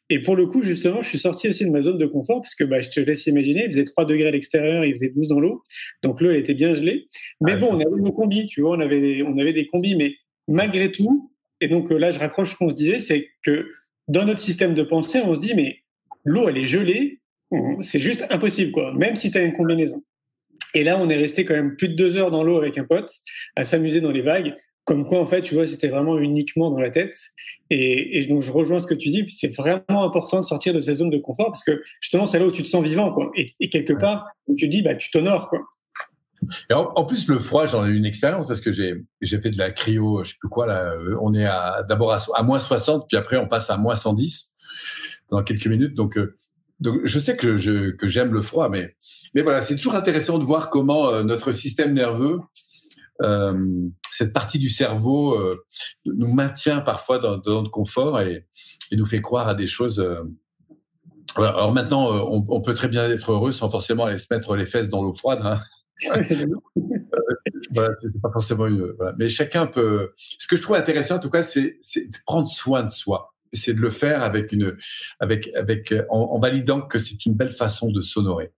Et 0.09 0.21
pour 0.21 0.35
le 0.35 0.47
coup, 0.47 0.63
justement, 0.63 1.01
je 1.03 1.07
suis 1.07 1.19
sorti 1.19 1.47
aussi 1.47 1.65
de 1.65 1.69
ma 1.69 1.83
zone 1.83 1.97
de 1.97 2.05
confort 2.07 2.41
parce 2.41 2.55
que 2.55 2.63
bah, 2.63 2.81
je 2.81 2.89
te 2.89 2.99
laisse 2.99 3.27
imaginer, 3.27 3.65
il 3.65 3.71
faisait 3.71 3.85
3 3.85 4.05
degrés 4.05 4.27
à 4.27 4.31
l'extérieur, 4.31 4.83
il 4.85 4.93
faisait 4.93 5.09
12 5.09 5.27
dans 5.27 5.39
l'eau. 5.39 5.61
Donc 6.01 6.19
l'eau, 6.19 6.31
elle 6.31 6.37
était 6.37 6.55
bien 6.55 6.73
gelée. 6.73 7.07
Mais 7.39 7.53
ah, 7.53 7.57
bon, 7.57 7.67
on 7.71 7.75
avait 7.75 8.01
nos 8.01 8.11
combis, 8.11 8.47
tu 8.47 8.61
vois, 8.61 8.75
on 8.75 8.79
avait, 8.79 8.99
des, 8.99 9.23
on 9.23 9.37
avait 9.37 9.53
des 9.53 9.67
combis. 9.67 9.95
Mais 9.95 10.15
malgré 10.47 10.91
tout, 10.91 11.31
et 11.59 11.67
donc 11.67 11.91
là, 11.91 12.11
je 12.11 12.17
raccroche 12.17 12.51
ce 12.51 12.55
qu'on 12.55 12.69
se 12.69 12.75
disait, 12.75 12.99
c'est 12.99 13.29
que 13.45 13.69
dans 14.07 14.25
notre 14.25 14.39
système 14.39 14.73
de 14.73 14.83
pensée, 14.83 15.21
on 15.23 15.35
se 15.35 15.39
dit, 15.39 15.53
mais 15.55 15.77
l'eau, 16.25 16.49
elle 16.49 16.57
est 16.57 16.65
gelée, 16.65 17.21
c'est 17.81 17.99
juste 17.99 18.25
impossible, 18.29 18.71
quoi, 18.71 18.93
même 18.93 19.15
si 19.15 19.29
tu 19.29 19.37
as 19.37 19.41
une 19.41 19.53
combinaison. 19.53 20.03
Et 20.73 20.83
là, 20.83 20.97
on 20.99 21.09
est 21.09 21.17
resté 21.17 21.45
quand 21.45 21.53
même 21.53 21.75
plus 21.75 21.89
de 21.89 21.95
deux 21.95 22.15
heures 22.15 22.31
dans 22.31 22.43
l'eau 22.43 22.57
avec 22.57 22.77
un 22.77 22.85
pote, 22.85 23.11
à 23.55 23.65
s'amuser 23.65 24.01
dans 24.01 24.11
les 24.11 24.21
vagues. 24.21 24.55
Comme 24.85 25.07
quoi, 25.07 25.19
en 25.19 25.27
fait, 25.27 25.41
tu 25.41 25.53
vois, 25.53 25.67
c'était 25.67 25.89
vraiment 25.89 26.17
uniquement 26.17 26.71
dans 26.71 26.79
la 26.79 26.89
tête. 26.89 27.15
Et, 27.69 28.19
et, 28.19 28.25
donc, 28.25 28.41
je 28.41 28.51
rejoins 28.51 28.79
ce 28.79 28.87
que 28.87 28.95
tu 28.95 29.09
dis. 29.09 29.25
C'est 29.29 29.55
vraiment 29.55 30.03
important 30.03 30.41
de 30.41 30.45
sortir 30.45 30.73
de 30.73 30.79
ces 30.79 30.95
zones 30.95 31.11
de 31.11 31.17
confort 31.17 31.47
parce 31.47 31.63
que 31.63 31.81
justement, 32.01 32.25
c'est 32.25 32.39
là 32.39 32.47
où 32.47 32.51
tu 32.51 32.63
te 32.63 32.67
sens 32.67 32.83
vivant, 32.83 33.13
quoi. 33.13 33.31
Et, 33.35 33.51
et 33.59 33.69
quelque 33.69 33.93
part, 33.93 34.25
où 34.47 34.55
tu 34.55 34.67
dis, 34.67 34.81
bah, 34.81 34.95
tu 34.95 35.11
t'honores, 35.11 35.49
quoi. 35.49 35.59
Et 36.69 36.73
en, 36.73 37.05
plus, 37.05 37.27
le 37.27 37.39
froid, 37.39 37.65
j'en 37.67 37.85
ai 37.85 37.89
eu 37.89 37.95
une 37.95 38.05
expérience 38.05 38.47
parce 38.47 38.61
que 38.61 38.71
j'ai 38.71 39.41
fait 39.41 39.51
de 39.51 39.57
la 39.57 39.71
cryo, 39.71 40.23
je 40.23 40.31
sais 40.31 40.37
plus 40.39 40.49
quoi 40.49 40.65
là. 40.65 40.93
On 41.21 41.33
est 41.33 41.47
d'abord 41.87 42.13
à, 42.13 42.17
à, 42.35 42.43
moins 42.43 42.57
60, 42.57 43.05
puis 43.07 43.17
après 43.17 43.37
on 43.37 43.47
passe 43.47 43.69
à 43.69 43.77
moins 43.77 43.93
110 43.93 44.51
dans 45.29 45.43
quelques 45.43 45.67
minutes. 45.67 45.95
Donc 45.95 46.17
euh, 46.17 46.35
donc 46.79 47.01
je 47.03 47.19
sais 47.19 47.35
que 47.35 47.57
je 47.57 47.91
que 47.91 48.07
j'aime 48.07 48.33
le 48.33 48.41
froid, 48.41 48.69
mais 48.69 48.95
mais 49.33 49.43
voilà, 49.43 49.61
c'est 49.61 49.75
toujours 49.75 49.95
intéressant 49.95 50.39
de 50.39 50.43
voir 50.43 50.69
comment 50.69 51.09
euh, 51.09 51.23
notre 51.23 51.51
système 51.51 51.93
nerveux, 51.93 52.39
euh, 53.21 53.87
cette 54.21 54.33
partie 54.33 54.59
du 54.59 54.69
cerveau, 54.69 55.33
euh, 55.33 55.65
nous 56.05 56.31
maintient 56.31 56.81
parfois 56.81 57.17
dans, 57.17 57.37
dans 57.37 57.63
le 57.63 57.69
confort 57.69 58.21
et, 58.21 58.45
et, 58.91 58.95
nous 58.95 59.05
fait 59.07 59.19
croire 59.19 59.47
à 59.47 59.55
des 59.55 59.65
choses. 59.65 60.05
Voilà. 61.35 61.53
Alors 61.53 61.73
maintenant, 61.73 62.07
on, 62.11 62.45
on, 62.47 62.61
peut 62.61 62.75
très 62.75 62.87
bien 62.87 63.09
être 63.09 63.31
heureux 63.31 63.51
sans 63.51 63.69
forcément 63.69 64.05
aller 64.05 64.19
se 64.19 64.27
mettre 64.29 64.55
les 64.55 64.67
fesses 64.67 64.89
dans 64.89 65.01
l'eau 65.01 65.13
froide. 65.13 65.41
Hein. 65.43 65.61
voilà, 67.73 67.95
c'est 67.99 68.21
pas 68.21 68.31
forcément 68.31 68.67
une. 68.67 68.91
Voilà. 68.97 69.15
Mais 69.17 69.27
chacun 69.27 69.65
peut. 69.65 70.11
Ce 70.15 70.45
que 70.45 70.55
je 70.55 70.61
trouve 70.61 70.75
intéressant, 70.75 71.15
en 71.15 71.19
tout 71.19 71.31
cas, 71.31 71.41
c'est 71.41 71.79
de 71.95 72.17
prendre 72.25 72.47
soin 72.47 72.83
de 72.83 72.91
soi. 72.91 73.33
C'est 73.53 73.73
de 73.73 73.81
le 73.81 73.89
faire 73.89 74.21
avec 74.21 74.51
une, 74.51 74.77
avec, 75.19 75.49
avec, 75.55 75.93
en, 76.09 76.19
en 76.19 76.39
validant 76.39 76.81
que 76.81 76.99
c'est 76.99 77.25
une 77.25 77.33
belle 77.33 77.51
façon 77.51 77.91
de 77.91 78.01
s'honorer. 78.01 78.53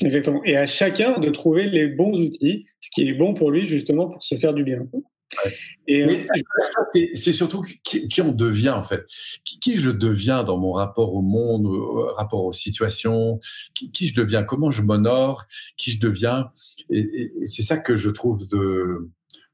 Exactement. 0.00 0.42
Et 0.44 0.56
à 0.56 0.66
chacun 0.66 1.18
de 1.18 1.28
trouver 1.30 1.68
les 1.68 1.88
bons 1.88 2.20
outils, 2.20 2.66
ce 2.80 2.88
qui 2.90 3.08
est 3.08 3.14
bon 3.14 3.34
pour 3.34 3.50
lui 3.50 3.66
justement 3.66 4.08
pour 4.08 4.22
se 4.22 4.36
faire 4.36 4.54
du 4.54 4.62
bien. 4.62 4.86
Ouais. 4.92 5.54
Et 5.86 6.04
euh, 6.04 7.04
c'est 7.14 7.32
surtout 7.32 7.62
qui, 7.82 8.08
qui, 8.08 8.22
on 8.22 8.32
devient 8.32 8.70
en 8.70 8.84
fait, 8.84 9.04
qui, 9.44 9.58
qui, 9.58 9.76
je 9.76 9.90
deviens 9.90 10.42
dans 10.42 10.56
mon 10.56 10.72
rapport 10.72 11.12
au 11.14 11.22
monde, 11.22 11.66
au 11.66 12.14
rapport 12.16 12.44
aux 12.44 12.52
situations, 12.52 13.38
qui, 13.74 13.90
qui 13.90 14.08
je 14.08 14.14
deviens, 14.14 14.42
comment 14.42 14.70
je 14.70 14.82
m'honore, 14.82 15.46
qui 15.76 15.90
je 15.90 16.00
deviens, 16.00 16.50
et, 16.90 17.00
et, 17.00 17.42
et 17.42 17.46
c'est 17.46 17.62
ça 17.62 17.76
que 17.76 17.96
je 17.96 18.10
trouve 18.10 18.46
de 18.48 19.10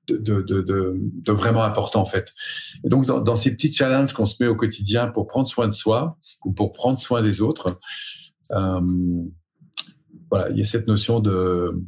de, 0.07 0.19
de, 0.19 0.43
de, 0.43 0.97
de, 1.01 1.33
vraiment 1.33 1.63
important 1.63 2.03
en 2.03 2.07
fait. 2.07 2.35
Et 2.85 2.89
donc 2.89 3.07
dans, 3.07 3.21
dans 3.21 3.37
ces 3.37 3.53
petits 3.53 3.73
challenges 3.73 4.13
qu'on 4.13 4.27
se 4.27 4.37
met 4.39 4.47
au 4.47 4.55
quotidien 4.55 5.07
pour 5.09 5.27
prendre 5.27 5.49
soin 5.49 5.67
de 5.67 5.73
soi 5.73 6.19
ou 6.45 6.53
pour 6.53 6.73
prendre 6.73 7.01
soin 7.01 7.23
des 7.23 7.41
autres, 7.41 7.81
euh, 8.51 8.81
voilà, 10.31 10.51
il 10.51 10.59
y 10.59 10.63
a 10.63 10.65
cette 10.65 10.87
notion 10.87 11.21
de, 11.21 11.81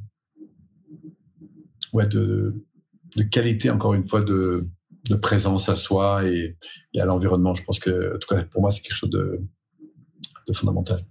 ouais, 1.92 2.06
de, 2.06 2.54
de 3.16 3.22
qualité, 3.22 3.70
encore 3.70 3.94
une 3.94 4.06
fois, 4.06 4.20
de, 4.20 4.66
de 5.08 5.14
présence 5.16 5.68
à 5.68 5.74
soi 5.74 6.24
et, 6.24 6.56
et 6.94 7.00
à 7.00 7.04
l'environnement. 7.04 7.54
Je 7.54 7.64
pense 7.64 7.78
que, 7.78 8.14
en 8.14 8.18
tout 8.18 8.28
cas, 8.28 8.42
pour 8.44 8.60
moi, 8.60 8.70
c'est 8.70 8.82
quelque 8.82 8.94
chose 8.94 9.10
de, 9.10 9.40
de 10.46 10.52
fondamental. 10.52 11.04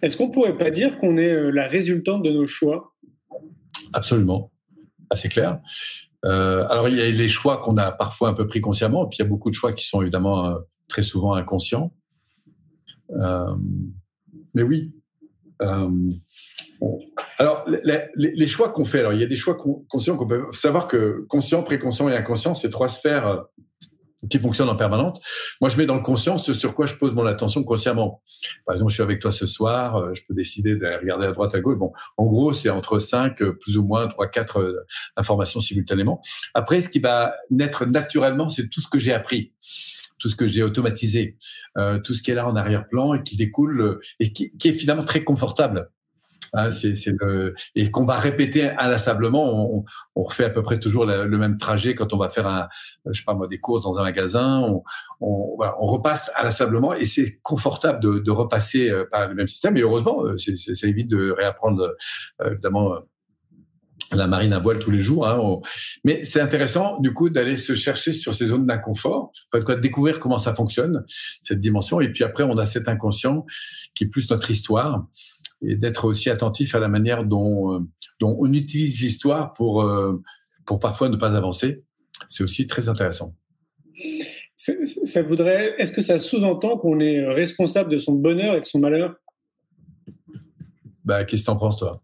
Est-ce 0.00 0.16
qu'on 0.16 0.30
pourrait 0.30 0.56
pas 0.56 0.70
dire 0.70 0.98
qu'on 0.98 1.18
est 1.18 1.32
euh, 1.32 1.50
la 1.50 1.68
résultante 1.68 2.22
de 2.22 2.30
nos 2.30 2.46
choix? 2.46 2.94
Absolument, 3.92 4.50
assez 5.10 5.28
clair. 5.28 5.60
Euh, 6.24 6.66
alors, 6.68 6.88
il 6.88 6.96
y 6.96 7.00
a 7.00 7.10
les 7.10 7.28
choix 7.28 7.58
qu'on 7.58 7.76
a 7.76 7.92
parfois 7.92 8.28
un 8.28 8.34
peu 8.34 8.46
pris 8.46 8.60
consciemment, 8.60 9.06
puis 9.06 9.18
il 9.18 9.22
y 9.22 9.26
a 9.26 9.28
beaucoup 9.28 9.50
de 9.50 9.54
choix 9.54 9.72
qui 9.72 9.86
sont 9.86 10.00
évidemment 10.02 10.46
euh, 10.46 10.58
très 10.88 11.02
souvent 11.02 11.34
inconscients. 11.34 11.94
Euh, 13.10 13.54
mais 14.54 14.62
oui, 14.62 14.92
alors, 17.38 17.64
les, 18.16 18.46
choix 18.46 18.70
qu'on 18.70 18.84
fait, 18.84 19.00
alors 19.00 19.12
il 19.12 19.20
y 19.20 19.24
a 19.24 19.26
des 19.26 19.36
choix 19.36 19.56
conscients 19.88 20.16
qu'on 20.16 20.26
peut 20.26 20.44
savoir 20.52 20.88
que 20.88 21.26
conscient, 21.28 21.62
préconscient 21.62 22.08
et 22.08 22.16
inconscient, 22.16 22.54
c'est 22.54 22.70
trois 22.70 22.88
sphères 22.88 23.26
euh, 23.26 23.40
qui 24.30 24.38
fonctionnent 24.38 24.68
en 24.68 24.76
permanente. 24.76 25.20
Moi, 25.60 25.68
je 25.68 25.76
mets 25.76 25.86
dans 25.86 25.94
le 25.94 26.02
conscient 26.02 26.38
ce 26.38 26.54
sur 26.54 26.74
quoi 26.74 26.86
je 26.86 26.94
pose 26.94 27.12
mon 27.12 27.26
attention 27.26 27.64
consciemment. 27.64 28.22
Par 28.64 28.74
exemple, 28.74 28.90
je 28.90 28.94
suis 28.94 29.02
avec 29.02 29.20
toi 29.20 29.32
ce 29.32 29.46
soir, 29.46 29.96
euh, 29.96 30.14
je 30.14 30.22
peux 30.26 30.34
décider 30.34 30.76
de 30.76 30.86
regarder 30.86 31.26
à 31.26 31.32
droite, 31.32 31.54
à 31.54 31.60
gauche. 31.60 31.76
Bon, 31.76 31.92
en 32.16 32.26
gros, 32.26 32.52
c'est 32.52 32.70
entre 32.70 32.98
cinq, 32.98 33.42
plus 33.42 33.76
ou 33.76 33.84
moins 33.84 34.08
trois, 34.08 34.28
quatre 34.28 34.86
informations 35.16 35.60
simultanément. 35.60 36.22
Après, 36.54 36.80
ce 36.80 36.88
qui 36.88 37.00
va 37.00 37.34
naître 37.50 37.84
naturellement, 37.84 38.48
c'est 38.48 38.68
tout 38.68 38.80
ce 38.80 38.88
que 38.88 38.98
j'ai 38.98 39.12
appris 39.12 39.52
tout 40.20 40.28
ce 40.28 40.36
que 40.36 40.46
j'ai 40.46 40.62
automatisé, 40.62 41.36
euh, 41.76 41.98
tout 41.98 42.14
ce 42.14 42.22
qui 42.22 42.30
est 42.30 42.34
là 42.34 42.46
en 42.46 42.54
arrière-plan 42.54 43.14
et 43.14 43.22
qui 43.22 43.36
découle 43.36 43.80
euh, 43.80 44.00
et 44.20 44.32
qui, 44.32 44.56
qui, 44.56 44.68
est 44.68 44.72
finalement 44.72 45.04
très 45.04 45.24
confortable. 45.24 45.90
Hein, 46.52 46.68
c'est, 46.70 46.94
le, 47.20 47.54
et 47.76 47.90
qu'on 47.90 48.04
va 48.04 48.18
répéter 48.18 48.70
inlassablement. 48.70 49.76
On, 49.76 49.84
on, 50.16 50.22
refait 50.22 50.44
à 50.44 50.50
peu 50.50 50.62
près 50.62 50.80
toujours 50.80 51.06
le, 51.06 51.26
même 51.38 51.58
trajet 51.58 51.94
quand 51.94 52.12
on 52.12 52.16
va 52.16 52.28
faire 52.28 52.46
un, 52.46 52.68
je 53.06 53.20
sais 53.20 53.24
pas 53.24 53.34
moi, 53.34 53.46
des 53.46 53.60
courses 53.60 53.82
dans 53.82 53.98
un 53.98 54.02
magasin. 54.02 54.60
On, 54.60 54.82
on, 55.20 55.54
voilà, 55.56 55.76
on 55.80 55.86
repasse 55.86 56.30
inlassablement 56.36 56.92
et 56.94 57.04
c'est 57.04 57.38
confortable 57.42 58.00
de, 58.00 58.18
de 58.18 58.30
repasser 58.30 58.90
euh, 58.90 59.04
par 59.10 59.28
le 59.28 59.34
même 59.34 59.46
système. 59.46 59.76
Et 59.76 59.82
heureusement, 59.82 60.24
euh, 60.24 60.36
ça 60.38 60.86
évite 60.86 61.08
de 61.08 61.30
réapprendre 61.30 61.94
évidemment 62.44 62.94
la 64.12 64.26
marine 64.26 64.52
à 64.52 64.58
voile 64.58 64.78
tous 64.78 64.90
les 64.90 65.02
jours. 65.02 65.26
Hein. 65.26 65.60
Mais 66.04 66.24
c'est 66.24 66.40
intéressant, 66.40 66.98
du 67.00 67.12
coup, 67.12 67.30
d'aller 67.30 67.56
se 67.56 67.74
chercher 67.74 68.12
sur 68.12 68.34
ces 68.34 68.46
zones 68.46 68.66
d'inconfort, 68.66 69.32
de 69.54 69.74
découvrir 69.74 70.20
comment 70.20 70.38
ça 70.38 70.54
fonctionne, 70.54 71.04
cette 71.42 71.60
dimension. 71.60 72.00
Et 72.00 72.10
puis 72.10 72.24
après, 72.24 72.42
on 72.42 72.58
a 72.58 72.66
cet 72.66 72.88
inconscient 72.88 73.46
qui 73.94 74.04
est 74.04 74.08
plus 74.08 74.30
notre 74.30 74.50
histoire 74.50 75.06
et 75.62 75.76
d'être 75.76 76.06
aussi 76.06 76.30
attentif 76.30 76.74
à 76.74 76.80
la 76.80 76.88
manière 76.88 77.24
dont, 77.24 77.74
euh, 77.74 77.80
on 78.22 78.52
utilise 78.52 79.00
l'histoire 79.00 79.52
pour, 79.52 79.82
euh, 79.82 80.22
pour 80.66 80.78
parfois 80.78 81.08
ne 81.08 81.16
pas 81.16 81.36
avancer. 81.36 81.84
C'est 82.28 82.42
aussi 82.42 82.66
très 82.66 82.88
intéressant. 82.88 83.34
Ça 84.56 85.22
voudrait, 85.22 85.74
est-ce 85.78 85.92
que 85.92 86.02
ça 86.02 86.20
sous-entend 86.20 86.76
qu'on 86.76 87.00
est 87.00 87.24
responsable 87.26 87.90
de 87.90 87.98
son 87.98 88.12
bonheur 88.12 88.56
et 88.56 88.60
de 88.60 88.66
son 88.66 88.78
malheur? 88.78 89.16
Bah, 91.10 91.24
Qu'est-ce 91.24 91.42
que 91.42 91.46
tu 91.46 91.50
en 91.50 91.56
penses, 91.56 91.76
toi? 91.76 92.02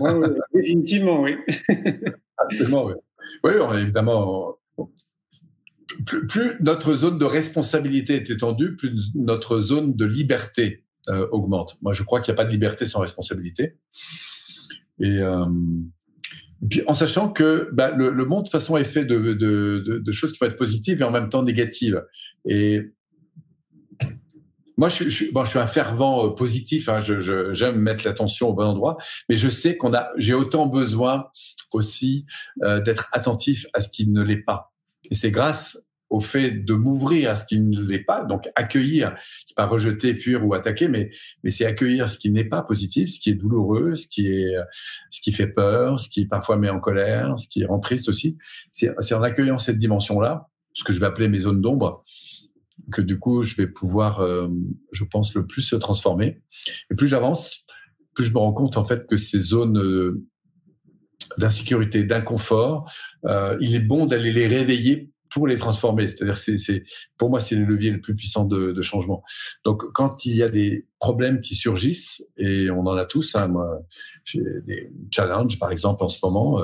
Ouais, 0.00 0.12
ouais, 0.12 0.28
Définitivement, 0.54 1.20
oui. 1.20 1.36
Absolument, 2.38 2.86
oui. 2.86 2.94
Oui, 3.44 3.52
évidemment. 3.78 4.56
Plus, 6.06 6.26
plus, 6.26 6.56
notre 6.60 6.94
zone 6.96 7.18
de 7.18 7.26
responsabilité 7.26 8.14
est 8.14 8.30
étendue, 8.30 8.74
plus 8.74 9.10
notre 9.14 9.60
zone 9.60 9.94
de 9.94 10.06
liberté 10.06 10.84
euh, 11.08 11.28
augmente. 11.30 11.76
Moi, 11.82 11.92
je 11.92 12.02
crois 12.02 12.20
qu'il 12.20 12.32
n'y 12.32 12.36
a 12.36 12.42
pas 12.42 12.46
de 12.46 12.50
liberté 12.50 12.86
sans 12.86 13.00
responsabilité. 13.00 13.76
Et, 14.98 15.18
euh, 15.18 15.44
et 16.62 16.66
puis, 16.68 16.82
en 16.86 16.94
sachant 16.94 17.28
que 17.28 17.68
bah, 17.74 17.90
le, 17.90 18.08
le, 18.10 18.24
monde, 18.24 18.44
de 18.44 18.48
toute 18.48 18.52
façon, 18.52 18.78
est 18.78 18.84
fait 18.84 19.04
de, 19.04 19.18
de, 19.18 19.34
de, 19.34 19.98
de, 19.98 20.12
choses 20.12 20.32
qui 20.32 20.38
vont 20.38 20.46
être 20.46 20.56
positives 20.56 21.02
et 21.02 21.04
en 21.04 21.10
même 21.10 21.28
temps 21.28 21.42
négatives. 21.42 22.02
Et 22.46 22.80
moi, 24.76 24.88
je, 24.88 25.08
je, 25.08 25.30
bon, 25.32 25.44
je 25.44 25.50
suis 25.50 25.58
un 25.58 25.66
fervent 25.66 26.26
euh, 26.26 26.30
positif. 26.30 26.88
Hein, 26.88 27.00
je, 27.00 27.20
je, 27.20 27.52
j'aime 27.54 27.76
mettre 27.76 28.04
l'attention 28.06 28.50
au 28.50 28.54
bon 28.54 28.64
endroit, 28.64 28.98
mais 29.28 29.36
je 29.36 29.48
sais 29.48 29.76
qu'on 29.76 29.94
a, 29.94 30.10
j'ai 30.16 30.34
autant 30.34 30.66
besoin 30.66 31.26
aussi 31.72 32.26
euh, 32.62 32.80
d'être 32.80 33.08
attentif 33.12 33.66
à 33.72 33.80
ce 33.80 33.88
qui 33.88 34.06
ne 34.06 34.22
l'est 34.22 34.42
pas. 34.42 34.72
Et 35.10 35.14
c'est 35.14 35.30
grâce 35.30 35.78
au 36.08 36.20
fait 36.20 36.50
de 36.50 36.74
m'ouvrir 36.74 37.30
à 37.30 37.36
ce 37.36 37.44
qui 37.44 37.58
ne 37.60 37.82
l'est 37.82 38.04
pas, 38.04 38.24
donc 38.24 38.48
accueillir, 38.54 39.16
c'est 39.44 39.56
pas 39.56 39.66
rejeter, 39.66 40.14
fuir 40.14 40.46
ou 40.46 40.54
attaquer, 40.54 40.86
mais 40.86 41.10
mais 41.42 41.50
c'est 41.50 41.66
accueillir 41.66 42.08
ce 42.08 42.16
qui 42.16 42.30
n'est 42.30 42.44
pas 42.44 42.62
positif, 42.62 43.12
ce 43.12 43.18
qui 43.18 43.30
est 43.30 43.34
douloureux, 43.34 43.96
ce 43.96 44.06
qui 44.06 44.28
est 44.28 44.54
ce 45.10 45.20
qui 45.20 45.32
fait 45.32 45.48
peur, 45.48 45.98
ce 45.98 46.08
qui 46.08 46.26
parfois 46.26 46.58
met 46.58 46.70
en 46.70 46.78
colère, 46.78 47.36
ce 47.36 47.48
qui 47.48 47.64
rend 47.64 47.80
triste 47.80 48.08
aussi. 48.08 48.38
C'est 48.70 48.92
c'est 49.00 49.14
en 49.14 49.22
accueillant 49.22 49.58
cette 49.58 49.78
dimension-là, 49.78 50.48
ce 50.74 50.84
que 50.84 50.92
je 50.92 51.00
vais 51.00 51.06
appeler 51.06 51.28
mes 51.28 51.40
zones 51.40 51.60
d'ombre, 51.60 52.04
que 52.92 53.02
du 53.02 53.18
coup, 53.18 53.42
je 53.42 53.56
vais 53.56 53.66
pouvoir, 53.66 54.20
euh, 54.20 54.48
je 54.92 55.04
pense, 55.04 55.34
le 55.34 55.46
plus 55.46 55.62
se 55.62 55.76
transformer. 55.76 56.40
Et 56.90 56.94
plus 56.94 57.08
j'avance, 57.08 57.64
plus 58.14 58.24
je 58.24 58.32
me 58.32 58.38
rends 58.38 58.52
compte 58.52 58.76
en 58.76 58.84
fait 58.84 59.06
que 59.06 59.16
ces 59.16 59.38
zones 59.38 59.78
euh, 59.78 60.24
d'insécurité, 61.38 62.04
d'inconfort, 62.04 62.90
euh, 63.24 63.56
il 63.60 63.74
est 63.74 63.80
bon 63.80 64.06
d'aller 64.06 64.32
les 64.32 64.46
réveiller 64.46 65.10
pour 65.30 65.46
les 65.46 65.56
transformer. 65.56 66.08
C'est-à-dire, 66.08 66.36
c'est, 66.36 66.84
pour 67.18 67.30
moi, 67.30 67.40
c'est 67.40 67.56
le 67.56 67.64
levier 67.64 67.90
le 67.90 68.00
plus 68.00 68.14
puissant 68.14 68.44
de, 68.44 68.80
changement. 68.80 69.22
Donc, 69.64 69.82
quand 69.92 70.24
il 70.24 70.36
y 70.36 70.42
a 70.42 70.48
des 70.48 70.86
problèmes 70.98 71.40
qui 71.40 71.54
surgissent, 71.54 72.24
et 72.38 72.70
on 72.70 72.86
en 72.86 72.96
a 72.96 73.04
tous, 73.04 73.34
hein, 73.34 73.48
moi, 73.48 73.82
j'ai 74.24 74.40
des 74.66 74.90
challenges, 75.10 75.58
par 75.58 75.72
exemple, 75.72 76.04
en 76.04 76.08
ce 76.08 76.18
moment, 76.22 76.62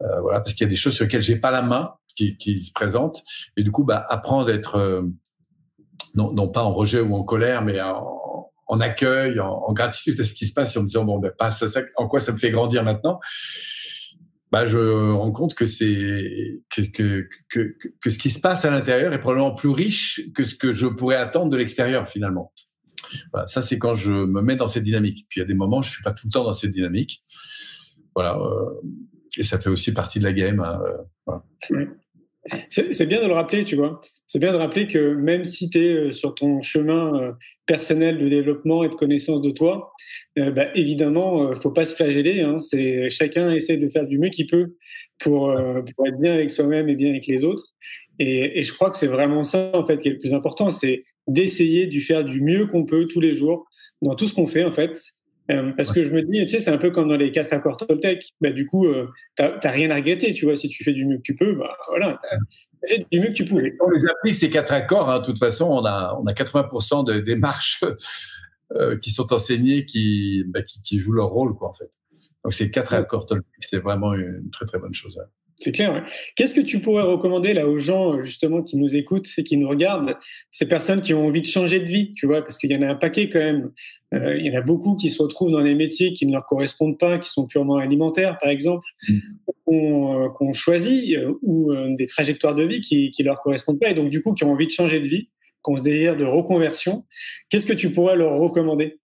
voilà, 0.00 0.40
parce 0.40 0.52
qu'il 0.54 0.64
y 0.64 0.66
a 0.66 0.70
des 0.70 0.76
choses 0.76 0.94
sur 0.94 1.04
lesquelles 1.04 1.22
j'ai 1.22 1.36
pas 1.36 1.52
la 1.52 1.62
main, 1.62 1.94
qui, 2.36 2.58
se 2.60 2.72
présentent, 2.72 3.22
et 3.56 3.62
du 3.62 3.70
coup, 3.70 3.84
bah, 3.84 4.04
apprendre 4.08 4.48
à 4.48 4.52
être 4.52 4.76
euh, 4.76 5.02
non, 6.14 6.48
pas 6.48 6.62
en 6.62 6.72
rejet 6.72 7.00
ou 7.00 7.14
en 7.14 7.24
colère, 7.24 7.62
mais 7.62 7.80
en, 7.80 8.80
accueil, 8.80 9.40
en, 9.40 9.72
gratitude 9.72 10.20
à 10.20 10.24
ce 10.24 10.32
qui 10.32 10.46
se 10.46 10.52
passe, 10.52 10.74
et 10.74 10.78
en 10.78 10.82
me 10.82 10.86
disant 10.86 11.04
bon, 11.04 11.18
ben, 11.18 11.32
pas 11.36 11.50
ça, 11.50 11.68
ça, 11.68 11.82
en 11.96 12.08
quoi 12.08 12.20
ça 12.20 12.32
me 12.32 12.38
fait 12.38 12.50
grandir 12.50 12.84
maintenant. 12.84 13.20
Bah, 14.50 14.64
je 14.64 14.78
rends 15.12 15.32
compte 15.32 15.54
que 15.54 15.66
c'est 15.66 16.62
que, 16.70 17.28
que, 17.50 18.10
ce 18.10 18.16
qui 18.16 18.30
se 18.30 18.40
passe 18.40 18.64
à 18.64 18.70
l'intérieur 18.70 19.12
est 19.12 19.20
probablement 19.20 19.54
plus 19.54 19.68
riche 19.68 20.22
que 20.34 20.42
ce 20.42 20.54
que 20.54 20.72
je 20.72 20.86
pourrais 20.86 21.16
attendre 21.16 21.50
de 21.50 21.56
l'extérieur 21.56 22.08
finalement. 22.08 22.52
Ça 23.46 23.60
c'est 23.60 23.78
quand 23.78 23.94
je 23.94 24.10
me 24.10 24.40
mets 24.40 24.56
dans 24.56 24.66
cette 24.66 24.84
dynamique. 24.84 25.26
Puis 25.28 25.40
il 25.40 25.42
y 25.42 25.44
a 25.44 25.46
des 25.46 25.54
moments, 25.54 25.82
je 25.82 25.90
suis 25.90 26.02
pas 26.02 26.12
tout 26.12 26.26
le 26.26 26.30
temps 26.30 26.44
dans 26.44 26.54
cette 26.54 26.72
dynamique. 26.72 27.22
Voilà, 28.14 28.38
euh, 28.38 28.80
et 29.36 29.42
ça 29.42 29.58
fait 29.58 29.68
aussi 29.68 29.92
partie 29.92 30.18
de 30.18 30.24
la 30.24 30.32
game. 30.32 30.60
Hein, 30.60 30.80
euh. 31.70 31.86
C'est 32.68 33.06
bien 33.06 33.22
de 33.22 33.26
le 33.26 33.32
rappeler, 33.32 33.64
tu 33.64 33.76
vois. 33.76 34.00
C'est 34.26 34.38
bien 34.38 34.52
de 34.52 34.58
rappeler 34.58 34.86
que 34.86 35.14
même 35.14 35.44
si 35.44 35.70
tu 35.70 35.78
es 35.78 35.92
euh, 35.92 36.12
sur 36.12 36.34
ton 36.34 36.62
chemin 36.62 37.14
euh, 37.20 37.32
personnel 37.66 38.18
de 38.18 38.28
développement 38.28 38.84
et 38.84 38.88
de 38.88 38.94
connaissance 38.94 39.40
de 39.42 39.50
toi, 39.50 39.92
euh, 40.38 40.50
bah, 40.50 40.68
évidemment, 40.74 41.54
faut 41.54 41.70
pas 41.70 41.84
se 41.84 41.94
flageller. 41.94 42.40
Hein. 42.40 42.58
Chacun 43.10 43.52
essaie 43.52 43.76
de 43.76 43.88
faire 43.88 44.06
du 44.06 44.18
mieux 44.18 44.30
qu'il 44.30 44.46
peut 44.46 44.74
pour, 45.18 45.52
pour, 45.96 46.06
être 46.06 46.20
bien 46.20 46.34
avec 46.34 46.50
soi-même 46.50 46.88
et 46.88 46.96
bien 46.96 47.10
avec 47.10 47.26
les 47.26 47.44
autres. 47.44 47.74
Et, 48.18 48.60
et 48.60 48.62
je 48.62 48.72
crois 48.72 48.90
que 48.90 48.96
c'est 48.96 49.06
vraiment 49.06 49.44
ça 49.44 49.70
en 49.74 49.84
fait 49.84 50.00
qui 50.00 50.08
est 50.08 50.12
le 50.12 50.18
plus 50.18 50.34
important, 50.34 50.70
c'est 50.70 51.04
d'essayer 51.26 51.86
de 51.86 52.00
faire 52.00 52.24
du 52.24 52.40
mieux 52.40 52.66
qu'on 52.66 52.84
peut 52.84 53.06
tous 53.06 53.20
les 53.20 53.34
jours 53.34 53.66
dans 54.02 54.14
tout 54.14 54.26
ce 54.26 54.34
qu'on 54.34 54.46
fait 54.46 54.64
en 54.64 54.72
fait. 54.72 54.98
Euh, 55.50 55.72
parce 55.76 55.92
que 55.92 56.04
je 56.04 56.10
me 56.10 56.22
dis, 56.22 56.44
tu 56.44 56.50
sais, 56.50 56.60
c'est 56.60 56.70
un 56.70 56.78
peu 56.78 56.90
comme 56.90 57.08
dans 57.08 57.16
les 57.16 57.32
quatre 57.32 57.52
accords 57.52 57.78
Toltec. 57.78 58.34
Bah, 58.40 58.50
du 58.50 58.66
coup, 58.66 58.86
euh, 58.86 59.08
t'as 59.36 59.70
rien 59.70 59.90
à 59.90 59.96
regretter, 59.96 60.34
tu 60.34 60.44
vois. 60.44 60.56
Si 60.56 60.68
tu 60.68 60.84
fais 60.84 60.92
du 60.92 61.06
mieux 61.06 61.16
que 61.16 61.22
tu 61.22 61.34
peux, 61.34 61.54
bah, 61.54 61.76
voilà, 61.88 62.18
t'as 62.20 62.88
fait 62.88 63.06
du 63.10 63.20
mieux 63.20 63.28
que 63.28 63.32
tu 63.32 63.44
pouvais. 63.44 63.74
On 63.80 63.90
les 63.90 64.04
applique 64.06 64.34
ces 64.34 64.50
quatre 64.50 64.72
accords. 64.72 65.08
Hein, 65.08 65.20
de 65.20 65.24
toute 65.24 65.38
façon, 65.38 65.66
on 65.66 65.84
a, 65.84 66.18
on 66.20 66.26
a 66.26 66.32
80% 66.32 67.06
de 67.06 67.20
démarches 67.20 67.82
euh, 68.74 68.98
qui 68.98 69.10
sont 69.10 69.32
enseignées, 69.32 69.86
qui, 69.86 70.44
bah, 70.48 70.62
qui, 70.62 70.82
qui, 70.82 70.98
jouent 70.98 71.12
leur 71.12 71.28
rôle, 71.28 71.54
quoi, 71.54 71.70
en 71.70 71.74
fait. 71.74 71.90
Donc, 72.44 72.52
ces 72.52 72.70
quatre 72.70 72.92
accords 72.92 73.24
Toltec, 73.24 73.46
c'est 73.60 73.78
vraiment 73.78 74.12
une 74.14 74.50
très 74.50 74.66
très 74.66 74.78
bonne 74.78 74.94
chose. 74.94 75.18
Hein. 75.18 75.28
C'est 75.60 75.72
clair. 75.72 76.06
Qu'est-ce 76.36 76.54
que 76.54 76.60
tu 76.60 76.78
pourrais 76.80 77.02
recommander 77.02 77.52
là 77.52 77.68
aux 77.68 77.80
gens 77.80 78.22
justement 78.22 78.62
qui 78.62 78.76
nous 78.76 78.94
écoutent 78.94 79.28
et 79.38 79.42
qui 79.42 79.56
nous 79.56 79.68
regardent, 79.68 80.16
ces 80.50 80.66
personnes 80.66 81.02
qui 81.02 81.14
ont 81.14 81.26
envie 81.26 81.42
de 81.42 81.46
changer 81.46 81.80
de 81.80 81.86
vie, 81.88 82.14
tu 82.14 82.26
vois, 82.26 82.42
parce 82.42 82.58
qu'il 82.58 82.70
y 82.70 82.76
en 82.76 82.82
a 82.82 82.88
un 82.88 82.94
paquet 82.94 83.28
quand 83.28 83.40
même. 83.40 83.72
Euh, 84.14 84.38
il 84.38 84.46
y 84.46 84.56
en 84.56 84.58
a 84.58 84.62
beaucoup 84.62 84.94
qui 84.94 85.10
se 85.10 85.20
retrouvent 85.20 85.50
dans 85.50 85.62
des 85.62 85.74
métiers 85.74 86.12
qui 86.12 86.26
ne 86.26 86.32
leur 86.32 86.46
correspondent 86.46 86.96
pas, 86.96 87.18
qui 87.18 87.28
sont 87.30 87.46
purement 87.46 87.76
alimentaires, 87.76 88.38
par 88.40 88.50
exemple, 88.50 88.86
mmh. 89.08 89.18
qu'on 89.64 90.48
euh, 90.48 90.52
choisit 90.52 91.16
euh, 91.18 91.34
ou 91.42 91.74
des 91.96 92.06
trajectoires 92.06 92.54
de 92.54 92.62
vie 92.62 92.80
qui 92.80 93.12
ne 93.18 93.24
leur 93.24 93.40
correspondent 93.40 93.80
pas 93.80 93.90
et 93.90 93.94
donc 93.94 94.10
du 94.10 94.22
coup 94.22 94.34
qui 94.34 94.44
ont 94.44 94.52
envie 94.52 94.66
de 94.66 94.72
changer 94.72 95.00
de 95.00 95.08
vie, 95.08 95.24
qui 95.64 95.72
ont 95.72 95.76
ce 95.76 95.82
désir 95.82 96.16
de 96.16 96.24
reconversion. 96.24 97.04
Qu'est-ce 97.50 97.66
que 97.66 97.72
tu 97.72 97.90
pourrais 97.90 98.16
leur 98.16 98.38
recommander? 98.38 99.00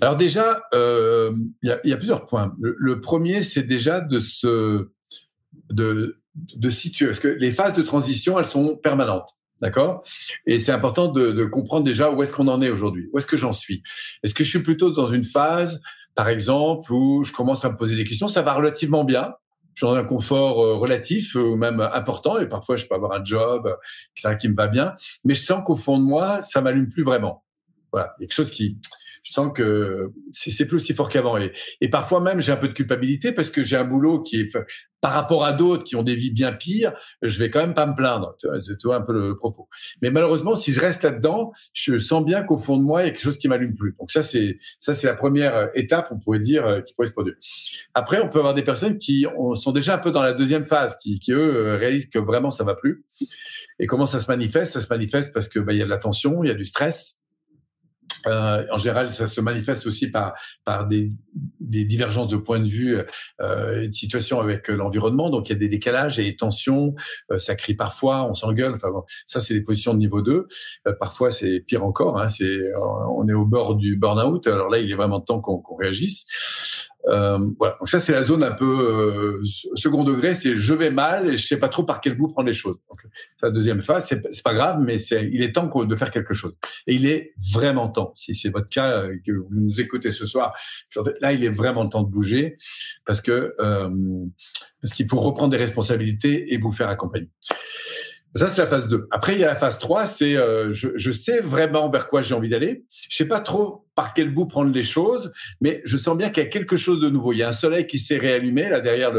Alors 0.00 0.16
déjà, 0.16 0.60
il 0.72 1.46
y, 1.62 1.70
a, 1.70 1.78
y, 1.84 1.92
a 1.92 1.96
plusieurs 1.96 2.26
points. 2.26 2.52
Le, 2.60 2.74
le 2.76 3.00
premier, 3.00 3.44
c'est 3.44 3.62
déjà 3.62 4.00
de 4.00 4.18
se 4.18 4.88
de, 5.70 6.18
situer, 6.70 7.06
parce 7.06 7.20
que 7.20 7.28
les 7.28 7.50
phases 7.50 7.74
de 7.74 7.82
transition, 7.82 8.38
elles 8.38 8.46
sont 8.46 8.76
permanentes. 8.76 9.30
D'accord? 9.60 10.02
Et 10.46 10.58
c'est 10.58 10.72
important 10.72 11.08
de, 11.08 11.44
comprendre 11.44 11.84
déjà 11.84 12.10
où 12.10 12.22
est-ce 12.22 12.32
qu'on 12.32 12.48
en 12.48 12.60
est 12.60 12.70
aujourd'hui. 12.70 13.08
Où 13.12 13.18
est-ce 13.18 13.26
que 13.26 13.36
j'en 13.36 13.52
suis? 13.52 13.82
Est-ce 14.22 14.34
que 14.34 14.44
je 14.44 14.50
suis 14.50 14.62
plutôt 14.62 14.90
dans 14.90 15.06
une 15.06 15.24
phase, 15.24 15.80
par 16.14 16.28
exemple, 16.28 16.92
où 16.92 17.24
je 17.24 17.32
commence 17.32 17.64
à 17.64 17.70
me 17.70 17.76
poser 17.76 17.96
des 17.96 18.04
questions? 18.04 18.28
Ça 18.28 18.42
va 18.42 18.54
relativement 18.54 19.04
bien. 19.04 19.34
J'ai 19.74 19.86
un 19.86 20.04
confort 20.04 20.62
euh, 20.62 20.74
relatif 20.74 21.34
ou 21.34 21.56
même 21.56 21.80
important 21.80 22.38
et 22.38 22.48
parfois 22.48 22.76
je 22.76 22.86
peux 22.86 22.94
avoir 22.94 23.10
un 23.10 23.24
job 23.24 23.76
ça 24.14 24.36
qui 24.36 24.48
me 24.48 24.54
va 24.54 24.68
bien, 24.68 24.94
mais 25.24 25.34
je 25.34 25.42
sens 25.42 25.62
qu'au 25.64 25.74
fond 25.74 25.98
de 25.98 26.04
moi, 26.04 26.40
ça 26.42 26.60
m'allume 26.60 26.88
plus 26.88 27.02
vraiment. 27.02 27.44
Voilà, 27.90 28.14
quelque 28.20 28.34
chose 28.34 28.52
qui 28.52 28.78
je 29.24 29.32
sens 29.32 29.50
que 29.54 30.12
c'est 30.32 30.66
plus 30.66 30.76
aussi 30.76 30.94
fort 30.94 31.08
qu'avant. 31.08 31.36
Et, 31.38 31.88
parfois 31.88 32.20
même, 32.20 32.40
j'ai 32.40 32.52
un 32.52 32.56
peu 32.56 32.68
de 32.68 32.74
culpabilité 32.74 33.32
parce 33.32 33.50
que 33.50 33.62
j'ai 33.62 33.76
un 33.76 33.84
boulot 33.84 34.22
qui 34.22 34.40
est, 34.40 34.56
par 35.00 35.12
rapport 35.12 35.44
à 35.44 35.52
d'autres 35.52 35.82
qui 35.82 35.96
ont 35.96 36.02
des 36.02 36.14
vies 36.14 36.30
bien 36.30 36.52
pires, 36.52 36.92
je 37.22 37.38
vais 37.38 37.50
quand 37.50 37.60
même 37.60 37.74
pas 37.74 37.86
me 37.86 37.94
plaindre. 37.94 38.36
Tu 38.38 38.48
vois, 38.84 38.96
un 38.96 39.00
peu 39.00 39.12
le 39.12 39.36
propos. 39.36 39.68
Mais 40.02 40.10
malheureusement, 40.10 40.54
si 40.56 40.72
je 40.72 40.80
reste 40.80 41.02
là-dedans, 41.02 41.52
je 41.72 41.98
sens 41.98 42.24
bien 42.24 42.42
qu'au 42.42 42.58
fond 42.58 42.76
de 42.76 42.82
moi, 42.82 43.02
il 43.02 43.06
y 43.06 43.08
a 43.08 43.10
quelque 43.12 43.22
chose 43.22 43.38
qui 43.38 43.48
m'allume 43.48 43.74
plus. 43.74 43.96
Donc 43.98 44.10
ça, 44.10 44.22
c'est 44.22 44.58
ça, 44.78 44.92
c'est 44.92 45.06
la 45.06 45.14
première 45.14 45.70
étape, 45.74 46.08
on 46.10 46.18
pourrait 46.18 46.40
dire, 46.40 46.66
euh, 46.66 46.80
qui 46.82 46.94
pourrait 46.94 47.08
se 47.08 47.12
produire. 47.12 47.34
Après, 47.94 48.20
on 48.20 48.28
peut 48.28 48.38
avoir 48.38 48.54
des 48.54 48.62
personnes 48.62 48.98
qui 48.98 49.26
sont 49.54 49.72
déjà 49.72 49.94
un 49.94 49.98
peu 49.98 50.10
dans 50.10 50.22
la 50.22 50.34
deuxième 50.34 50.66
phase, 50.66 50.96
qui, 51.02 51.18
qui 51.18 51.32
eux 51.32 51.56
euh, 51.56 51.76
réalisent 51.76 52.10
que 52.10 52.18
vraiment 52.18 52.50
ça 52.50 52.64
va 52.64 52.74
plus. 52.74 53.04
Et 53.78 53.86
comment 53.86 54.06
ça 54.06 54.20
se 54.20 54.30
manifeste? 54.30 54.74
Ça 54.74 54.80
se 54.80 54.88
manifeste 54.88 55.32
parce 55.32 55.48
que 55.48 55.58
bah, 55.58 55.72
il 55.72 55.78
y 55.78 55.82
a 55.82 55.84
de 55.84 55.90
la 55.90 55.98
tension, 55.98 56.44
il 56.44 56.48
y 56.48 56.50
a 56.50 56.54
du 56.54 56.64
stress, 56.64 57.18
euh, 58.26 58.64
en 58.70 58.78
général, 58.78 59.12
ça 59.12 59.26
se 59.26 59.40
manifeste 59.40 59.86
aussi 59.86 60.10
par, 60.10 60.34
par 60.64 60.86
des, 60.86 61.12
des 61.60 61.84
divergences 61.84 62.28
de 62.28 62.36
points 62.36 62.60
de 62.60 62.68
vue, 62.68 62.98
euh, 63.40 63.86
de 63.86 63.92
situation 63.92 64.40
avec 64.40 64.68
l'environnement. 64.68 65.30
Donc, 65.30 65.48
il 65.48 65.52
y 65.52 65.56
a 65.56 65.58
des 65.58 65.68
décalages 65.68 66.18
et 66.18 66.24
des 66.24 66.36
tensions. 66.36 66.94
Euh, 67.30 67.38
ça 67.38 67.54
crie 67.54 67.74
parfois, 67.74 68.28
on 68.28 68.34
s'engueule. 68.34 68.74
Enfin, 68.74 68.90
bon, 68.90 69.02
ça, 69.26 69.40
c'est 69.40 69.54
des 69.54 69.62
positions 69.62 69.94
de 69.94 69.98
niveau 69.98 70.22
2. 70.22 70.46
Euh, 70.86 70.92
parfois, 70.98 71.30
c'est 71.30 71.60
pire 71.60 71.84
encore. 71.84 72.18
Hein, 72.18 72.28
c'est, 72.28 72.60
on 73.10 73.28
est 73.28 73.34
au 73.34 73.46
bord 73.46 73.74
du 73.74 73.96
burn-out. 73.96 74.46
Alors 74.46 74.68
là, 74.68 74.78
il 74.78 74.90
est 74.90 74.96
vraiment 74.96 75.20
temps 75.20 75.40
qu'on 75.40 75.58
qu'on 75.58 75.76
réagisse. 75.76 76.26
Euh, 77.08 77.38
voilà. 77.58 77.76
Donc 77.78 77.88
ça, 77.88 77.98
c'est 77.98 78.12
la 78.12 78.22
zone 78.22 78.42
un 78.42 78.52
peu 78.52 78.64
euh, 78.64 79.44
second 79.74 80.04
degré. 80.04 80.34
C'est 80.34 80.58
je 80.58 80.74
vais 80.74 80.90
mal 80.90 81.28
et 81.28 81.36
je 81.36 81.46
sais 81.46 81.58
pas 81.58 81.68
trop 81.68 81.84
par 81.84 82.00
quel 82.00 82.16
bout 82.16 82.28
prendre 82.28 82.46
les 82.46 82.54
choses. 82.54 82.76
Donc, 82.88 83.00
la 83.42 83.50
deuxième 83.50 83.82
phase, 83.82 84.06
c'est 84.06 84.42
pas 84.42 84.54
grave, 84.54 84.78
mais 84.80 84.98
c'est 84.98 85.28
il 85.32 85.42
est 85.42 85.52
temps 85.52 85.66
de 85.66 85.96
faire 85.96 86.10
quelque 86.10 86.34
chose. 86.34 86.54
Et 86.86 86.94
il 86.94 87.06
est 87.06 87.34
vraiment 87.52 87.88
temps. 87.88 88.12
Si 88.14 88.34
c'est 88.34 88.50
votre 88.50 88.68
cas 88.68 89.02
euh, 89.02 89.16
que 89.24 89.32
vous 89.32 89.48
nous 89.50 89.80
écoutez 89.80 90.10
ce 90.10 90.26
soir, 90.26 90.54
là, 91.20 91.32
il 91.32 91.44
est 91.44 91.50
vraiment 91.50 91.86
temps 91.86 92.02
de 92.02 92.10
bouger 92.10 92.56
parce 93.06 93.20
que 93.20 93.54
euh, 93.58 93.90
parce 94.80 94.94
qu'il 94.94 95.08
faut 95.08 95.20
reprendre 95.20 95.50
des 95.50 95.56
responsabilités 95.56 96.52
et 96.52 96.58
vous 96.58 96.72
faire 96.72 96.88
accompagner. 96.88 97.30
Ça, 98.36 98.48
c'est 98.48 98.62
la 98.62 98.66
phase 98.66 98.88
2. 98.88 99.06
Après, 99.12 99.34
il 99.34 99.38
y 99.38 99.44
a 99.44 99.46
la 99.46 99.56
phase 99.56 99.78
3, 99.78 100.06
c'est 100.06 100.36
euh, 100.36 100.72
je, 100.72 100.88
je, 100.96 101.12
sais 101.12 101.40
vraiment 101.40 101.88
vers 101.88 102.08
quoi 102.08 102.20
j'ai 102.20 102.34
envie 102.34 102.48
d'aller. 102.48 102.84
Je 103.08 103.16
sais 103.16 103.26
pas 103.26 103.40
trop 103.40 103.83
par 103.94 104.14
quel 104.14 104.32
bout 104.32 104.46
prendre 104.46 104.72
les 104.72 104.82
choses, 104.82 105.32
mais 105.60 105.82
je 105.84 105.96
sens 105.96 106.16
bien 106.16 106.30
qu'il 106.30 106.42
y 106.42 106.46
a 106.46 106.48
quelque 106.48 106.76
chose 106.76 107.00
de 107.00 107.08
nouveau. 107.08 107.32
Il 107.32 107.38
y 107.38 107.42
a 107.42 107.48
un 107.48 107.52
soleil 107.52 107.86
qui 107.86 107.98
s'est 107.98 108.18
réallumé 108.18 108.68
là 108.68 108.80
derrière 108.80 109.12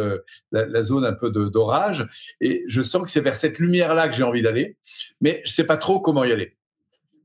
la, 0.52 0.84
zone 0.84 1.06
un 1.06 1.14
peu 1.14 1.30
d'orage, 1.32 2.06
et 2.42 2.64
je 2.68 2.82
sens 2.82 3.04
que 3.04 3.10
c'est 3.10 3.22
vers 3.22 3.36
cette 3.36 3.60
lumière-là 3.60 4.08
que 4.08 4.16
j'ai 4.16 4.24
envie 4.24 4.42
d'aller, 4.42 4.78
mais 5.22 5.42
je 5.46 5.54
sais 5.54 5.64
pas 5.64 5.78
trop 5.78 6.00
comment 6.00 6.24
y 6.24 6.32
aller. 6.32 6.56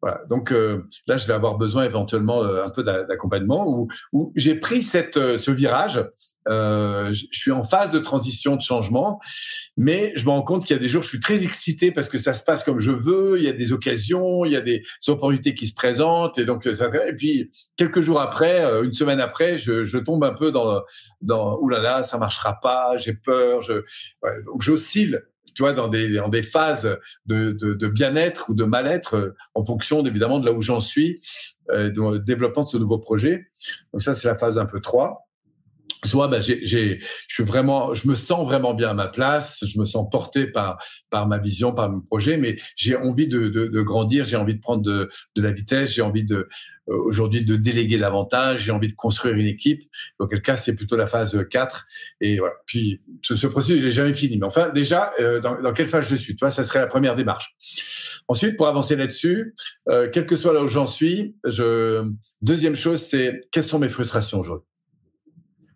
Voilà. 0.02 0.22
Donc 0.28 0.50
euh, 0.52 0.86
là, 1.06 1.16
je 1.16 1.26
vais 1.26 1.34
avoir 1.34 1.58
besoin 1.58 1.84
éventuellement 1.84 2.42
euh, 2.42 2.64
un 2.64 2.70
peu 2.70 2.82
d'accompagnement. 2.82 3.68
Où, 4.12 4.32
j'ai 4.34 4.54
pris 4.54 4.86
euh, 5.16 5.38
ce 5.38 5.50
virage 5.50 6.02
euh, 6.48 7.12
je 7.12 7.26
suis 7.32 7.50
en 7.50 7.62
phase 7.62 7.90
de 7.90 7.98
transition, 7.98 8.56
de 8.56 8.60
changement, 8.60 9.20
mais 9.76 10.12
je 10.16 10.24
me 10.24 10.30
rends 10.30 10.42
compte 10.42 10.64
qu'il 10.64 10.74
y 10.74 10.78
a 10.78 10.82
des 10.82 10.88
jours, 10.88 11.02
je 11.02 11.08
suis 11.08 11.20
très 11.20 11.44
excité 11.44 11.92
parce 11.92 12.08
que 12.08 12.18
ça 12.18 12.32
se 12.32 12.42
passe 12.42 12.62
comme 12.62 12.80
je 12.80 12.90
veux. 12.90 13.38
Il 13.38 13.44
y 13.44 13.48
a 13.48 13.52
des 13.52 13.72
occasions, 13.72 14.44
il 14.44 14.52
y 14.52 14.56
a 14.56 14.60
des 14.60 14.82
opportunités 15.08 15.54
qui 15.54 15.66
se 15.66 15.74
présentent, 15.74 16.38
et 16.38 16.44
donc 16.44 16.64
ça. 16.64 16.90
Et 17.06 17.14
puis 17.14 17.50
quelques 17.76 18.00
jours 18.00 18.20
après, 18.20 18.64
euh, 18.64 18.84
une 18.84 18.92
semaine 18.92 19.20
après, 19.20 19.58
je, 19.58 19.84
je 19.84 19.98
tombe 19.98 20.24
un 20.24 20.34
peu 20.34 20.50
dans 20.50 20.82
dans 21.20 21.58
oulala, 21.58 22.02
ça 22.02 22.18
marchera 22.18 22.58
pas, 22.60 22.96
j'ai 22.96 23.14
peur. 23.14 23.60
Je, 23.60 23.74
ouais, 24.22 24.42
donc 24.46 24.62
j'oscille 24.62 25.22
tu 25.54 25.62
vois, 25.62 25.72
dans 25.72 25.88
des, 25.88 26.14
dans 26.14 26.28
des 26.28 26.42
phases 26.42 26.98
de, 27.26 27.52
de, 27.52 27.74
de 27.74 27.88
bien-être 27.88 28.50
ou 28.50 28.54
de 28.54 28.64
mal-être, 28.64 29.16
euh, 29.16 29.34
en 29.54 29.64
fonction 29.64 30.04
évidemment 30.04 30.38
de 30.38 30.46
là 30.46 30.52
où 30.52 30.62
j'en 30.62 30.80
suis, 30.80 31.20
euh, 31.70 31.90
le 31.94 32.18
développement 32.18 32.64
de 32.64 32.68
ce 32.68 32.76
nouveau 32.76 32.98
projet. 32.98 33.48
Donc 33.92 34.02
ça, 34.02 34.14
c'est 34.14 34.28
la 34.28 34.36
phase 34.36 34.58
un 34.58 34.66
peu 34.66 34.80
3 34.80 35.29
soit 36.04 36.28
ben, 36.28 36.40
j'ai, 36.40 36.64
j'ai, 36.64 37.00
je 37.00 37.34
suis 37.34 37.44
vraiment, 37.44 37.94
je 37.94 38.08
me 38.08 38.14
sens 38.14 38.46
vraiment 38.46 38.74
bien 38.74 38.90
à 38.90 38.94
ma 38.94 39.08
place, 39.08 39.64
je 39.66 39.78
me 39.78 39.84
sens 39.84 40.08
porté 40.10 40.46
par 40.46 40.78
par 41.10 41.26
ma 41.26 41.38
vision, 41.38 41.72
par 41.72 41.90
mon 41.90 42.00
projet, 42.00 42.36
mais 42.36 42.56
j'ai 42.76 42.96
envie 42.96 43.26
de, 43.26 43.48
de, 43.48 43.66
de 43.66 43.82
grandir, 43.82 44.24
j'ai 44.24 44.36
envie 44.36 44.54
de 44.54 44.60
prendre 44.60 44.82
de, 44.82 45.10
de 45.36 45.42
la 45.42 45.52
vitesse, 45.52 45.90
j'ai 45.90 46.02
envie 46.02 46.24
de 46.24 46.48
euh, 46.90 46.96
aujourd'hui 47.04 47.44
de 47.44 47.56
déléguer 47.56 47.98
davantage, 47.98 48.64
j'ai 48.64 48.72
envie 48.72 48.88
de 48.88 48.94
construire 48.94 49.36
une 49.36 49.46
équipe. 49.46 49.82
Dans 50.18 50.26
quel 50.26 50.42
cas, 50.42 50.56
c'est 50.56 50.74
plutôt 50.74 50.96
la 50.96 51.06
phase 51.06 51.38
4. 51.48 51.86
Et 52.20 52.38
voilà. 52.38 52.54
Puis 52.66 53.00
ce, 53.22 53.34
ce 53.34 53.46
processus, 53.46 53.78
il 53.78 53.86
est 53.86 53.92
jamais 53.92 54.14
fini. 54.14 54.38
Mais 54.38 54.46
enfin, 54.46 54.70
déjà, 54.70 55.12
euh, 55.20 55.40
dans, 55.40 55.60
dans, 55.60 55.72
quelle 55.72 55.88
phase 55.88 56.08
je 56.08 56.16
suis? 56.16 56.34
Tu 56.34 56.40
vois, 56.40 56.50
ça 56.50 56.64
serait 56.64 56.80
la 56.80 56.86
première 56.86 57.16
démarche. 57.16 57.54
Ensuite, 58.28 58.56
pour 58.56 58.68
avancer 58.68 58.96
là-dessus, 58.96 59.54
euh, 59.88 60.08
quel 60.12 60.26
que 60.26 60.36
soit 60.36 60.52
là 60.52 60.62
où 60.62 60.68
j'en 60.68 60.86
suis, 60.86 61.36
je... 61.44 62.04
deuxième 62.42 62.76
chose, 62.76 63.00
c'est 63.00 63.40
quelles 63.50 63.64
sont 63.64 63.78
mes 63.78 63.88
frustrations 63.88 64.38
aujourd'hui? 64.40 64.69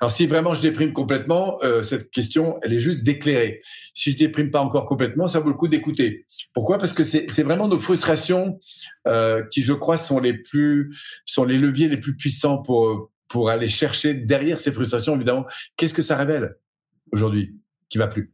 Alors 0.01 0.11
si 0.11 0.27
vraiment 0.27 0.55
je 0.55 0.61
déprime 0.61 0.93
complètement, 0.93 1.59
euh, 1.63 1.83
cette 1.83 2.11
question, 2.11 2.59
elle 2.63 2.73
est 2.73 2.79
juste 2.79 3.03
d'éclairer. 3.03 3.63
Si 3.93 4.11
je 4.11 4.17
déprime 4.17 4.51
pas 4.51 4.61
encore 4.61 4.87
complètement, 4.87 5.29
ça 5.29 5.41
vaut 5.41 5.49
le 5.49 5.55
coup 5.55 5.69
d'écouter. 5.69 6.27
Pourquoi? 6.53 6.79
Parce 6.79 6.93
que 6.93 7.05
c'est 7.05 7.43
vraiment 7.43 7.69
nos 7.69 7.79
frustrations 7.79 8.59
euh, 9.07 9.43
qui, 9.51 9.63
je 9.63 9.73
crois, 9.73 9.97
sont 9.97 10.19
les 10.19 10.35
plus, 10.35 10.95
sont 11.25 11.45
les 11.45 11.59
leviers 11.59 11.89
les 11.89 11.97
plus 11.97 12.17
puissants 12.17 12.59
pour 12.59 13.11
pour 13.29 13.51
aller 13.51 13.69
chercher 13.69 14.15
derrière 14.15 14.61
ces 14.61 14.73
frustrations. 14.73 15.17
Évidemment, 15.17 15.47
qu'est-ce 15.77 15.95
que 15.95 16.03
ça 16.03 16.17
révèle 16.17 16.57
aujourd'hui? 17.11 17.57
Qui 17.89 17.99
va 17.99 18.07
plus? 18.07 18.34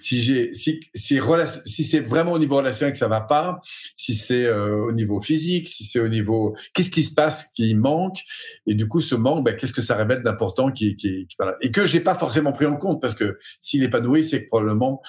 Si 0.00 0.20
j'ai 0.20 0.52
si 0.54 0.80
si, 0.94 1.84
c'est 1.84 2.00
vraiment 2.00 2.32
au 2.32 2.38
niveau 2.38 2.56
relationnel 2.56 2.92
que 2.92 2.98
ça 2.98 3.08
va 3.08 3.20
pas, 3.20 3.60
si 3.94 4.14
c'est 4.14 4.44
euh, 4.44 4.86
au 4.86 4.92
niveau 4.92 5.20
physique, 5.20 5.68
si 5.68 5.84
c'est 5.84 6.00
au 6.00 6.08
niveau 6.08 6.56
qu'est-ce 6.74 6.90
qui 6.90 7.04
se 7.04 7.12
passe 7.12 7.46
qui 7.54 7.74
manque? 7.74 8.18
Et 8.66 8.74
du 8.74 8.88
coup 8.88 9.00
ce 9.00 9.14
manque 9.14 9.44
ben, 9.44 9.56
qu'est-ce 9.56 9.72
que 9.72 9.82
ça 9.82 9.96
révèle 9.96 10.22
d'important 10.22 10.70
qui, 10.70 10.96
et 11.60 11.70
que 11.70 11.86
j'ai 11.86 12.00
pas 12.00 12.14
forcément 12.14 12.52
pris 12.52 12.66
en 12.66 12.76
compte 12.76 13.00
parce 13.00 13.14
que 13.14 13.38
s'il 13.60 13.82
est 13.82 13.90
pas 13.90 14.00
nourri 14.00 14.24
c'est 14.24 14.40
probablement 14.40 15.02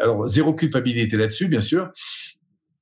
alors 0.00 0.28
zéro 0.28 0.54
culpabilité 0.54 1.16
là-dessus 1.16 1.48
bien 1.48 1.60
sûr. 1.60 1.90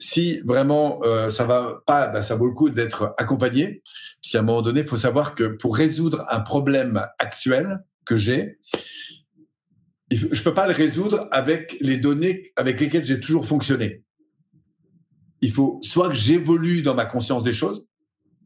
Si 0.02 0.40
vraiment 0.46 1.00
euh, 1.04 1.28
ça 1.28 1.44
va 1.44 1.82
pas, 1.86 2.06
ben, 2.08 2.22
ça 2.22 2.34
vaut 2.34 2.46
le 2.46 2.54
coup 2.54 2.70
d'être 2.70 3.14
accompagné. 3.18 3.82
Si 4.22 4.38
à 4.38 4.40
un 4.40 4.42
moment 4.42 4.62
donné, 4.62 4.80
il 4.80 4.86
faut 4.86 4.96
savoir 4.96 5.34
que 5.34 5.44
pour 5.44 5.76
résoudre 5.76 6.24
un 6.30 6.40
problème 6.40 7.06
actuel 7.18 7.84
que 8.06 8.16
j'ai, 8.16 8.58
je 10.10 10.26
ne 10.26 10.42
peux 10.42 10.54
pas 10.54 10.66
le 10.66 10.72
résoudre 10.72 11.28
avec 11.30 11.76
les 11.80 11.96
données 11.96 12.52
avec 12.56 12.80
lesquelles 12.80 13.04
j'ai 13.04 13.20
toujours 13.20 13.46
fonctionné. 13.46 14.02
Il 15.40 15.52
faut 15.52 15.78
soit 15.82 16.08
que 16.08 16.14
j'évolue 16.14 16.82
dans 16.82 16.94
ma 16.94 17.06
conscience 17.06 17.44
des 17.44 17.52
choses, 17.52 17.86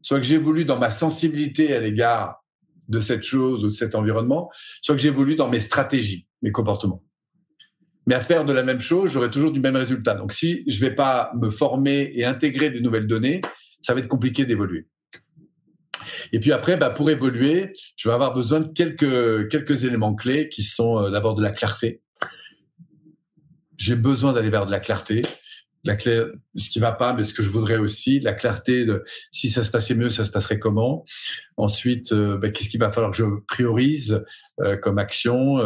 soit 0.01 0.19
que 0.19 0.25
j'évolue 0.25 0.65
dans 0.65 0.77
ma 0.77 0.91
sensibilité 0.91 1.73
à 1.73 1.79
l'égard 1.79 2.43
de 2.87 2.99
cette 2.99 3.23
chose 3.23 3.65
ou 3.65 3.69
de 3.69 3.73
cet 3.73 3.95
environnement, 3.95 4.49
soit 4.81 4.95
que 4.95 5.01
j'évolue 5.01 5.35
dans 5.35 5.49
mes 5.49 5.59
stratégies, 5.59 6.27
mes 6.41 6.51
comportements. 6.51 7.03
Mais 8.07 8.13
à 8.13 8.21
faire 8.21 8.45
de 8.45 8.53
la 8.53 8.61
même 8.61 8.79
chose, 8.79 9.11
j'aurai 9.11 9.31
toujours 9.31 9.51
du 9.51 9.59
même 9.59 9.75
résultat. 9.75 10.13
Donc 10.13 10.31
si 10.31 10.63
je 10.67 10.75
ne 10.75 10.89
vais 10.89 10.95
pas 10.95 11.31
me 11.41 11.49
former 11.49 12.11
et 12.13 12.23
intégrer 12.23 12.69
des 12.69 12.81
nouvelles 12.81 13.07
données, 13.07 13.41
ça 13.81 13.93
va 13.93 13.99
être 14.01 14.07
compliqué 14.07 14.45
d'évoluer. 14.45 14.87
Et 16.31 16.39
puis 16.39 16.51
après, 16.51 16.77
bah, 16.77 16.89
pour 16.89 17.09
évoluer, 17.09 17.73
je 17.95 18.07
vais 18.07 18.13
avoir 18.13 18.33
besoin 18.33 18.59
de 18.59 18.71
quelques, 18.71 19.83
éléments 19.83 20.15
clés 20.15 20.49
qui 20.49 20.63
sont 20.63 20.99
euh, 20.99 21.09
d'abord 21.09 21.35
de 21.35 21.43
la 21.43 21.51
clarté. 21.51 22.01
J'ai 23.77 23.95
besoin 23.95 24.33
d'aller 24.33 24.49
vers 24.49 24.65
de 24.65 24.71
la 24.71 24.79
clarté. 24.79 25.23
La 25.83 25.95
clé, 25.95 26.23
ce 26.55 26.67
qui 26.69 26.79
va 26.79 26.91
pas, 26.91 27.13
mais 27.13 27.23
ce 27.23 27.33
que 27.33 27.43
je 27.43 27.49
voudrais 27.49 27.77
aussi, 27.77 28.19
la 28.19 28.33
clarté 28.33 28.85
de 28.85 29.03
si 29.29 29.51
ça 29.51 29.63
se 29.63 29.69
passait 29.69 29.93
mieux, 29.93 30.09
ça 30.09 30.25
se 30.25 30.31
passerait 30.31 30.57
comment. 30.57 31.05
Ensuite, 31.57 32.11
euh, 32.11 32.37
bah, 32.37 32.49
qu'est-ce 32.49 32.69
qu'il 32.69 32.79
va 32.79 32.91
falloir 32.91 33.11
que 33.11 33.17
je 33.17 33.25
priorise 33.47 34.23
euh, 34.61 34.77
comme 34.77 34.97
action, 34.97 35.59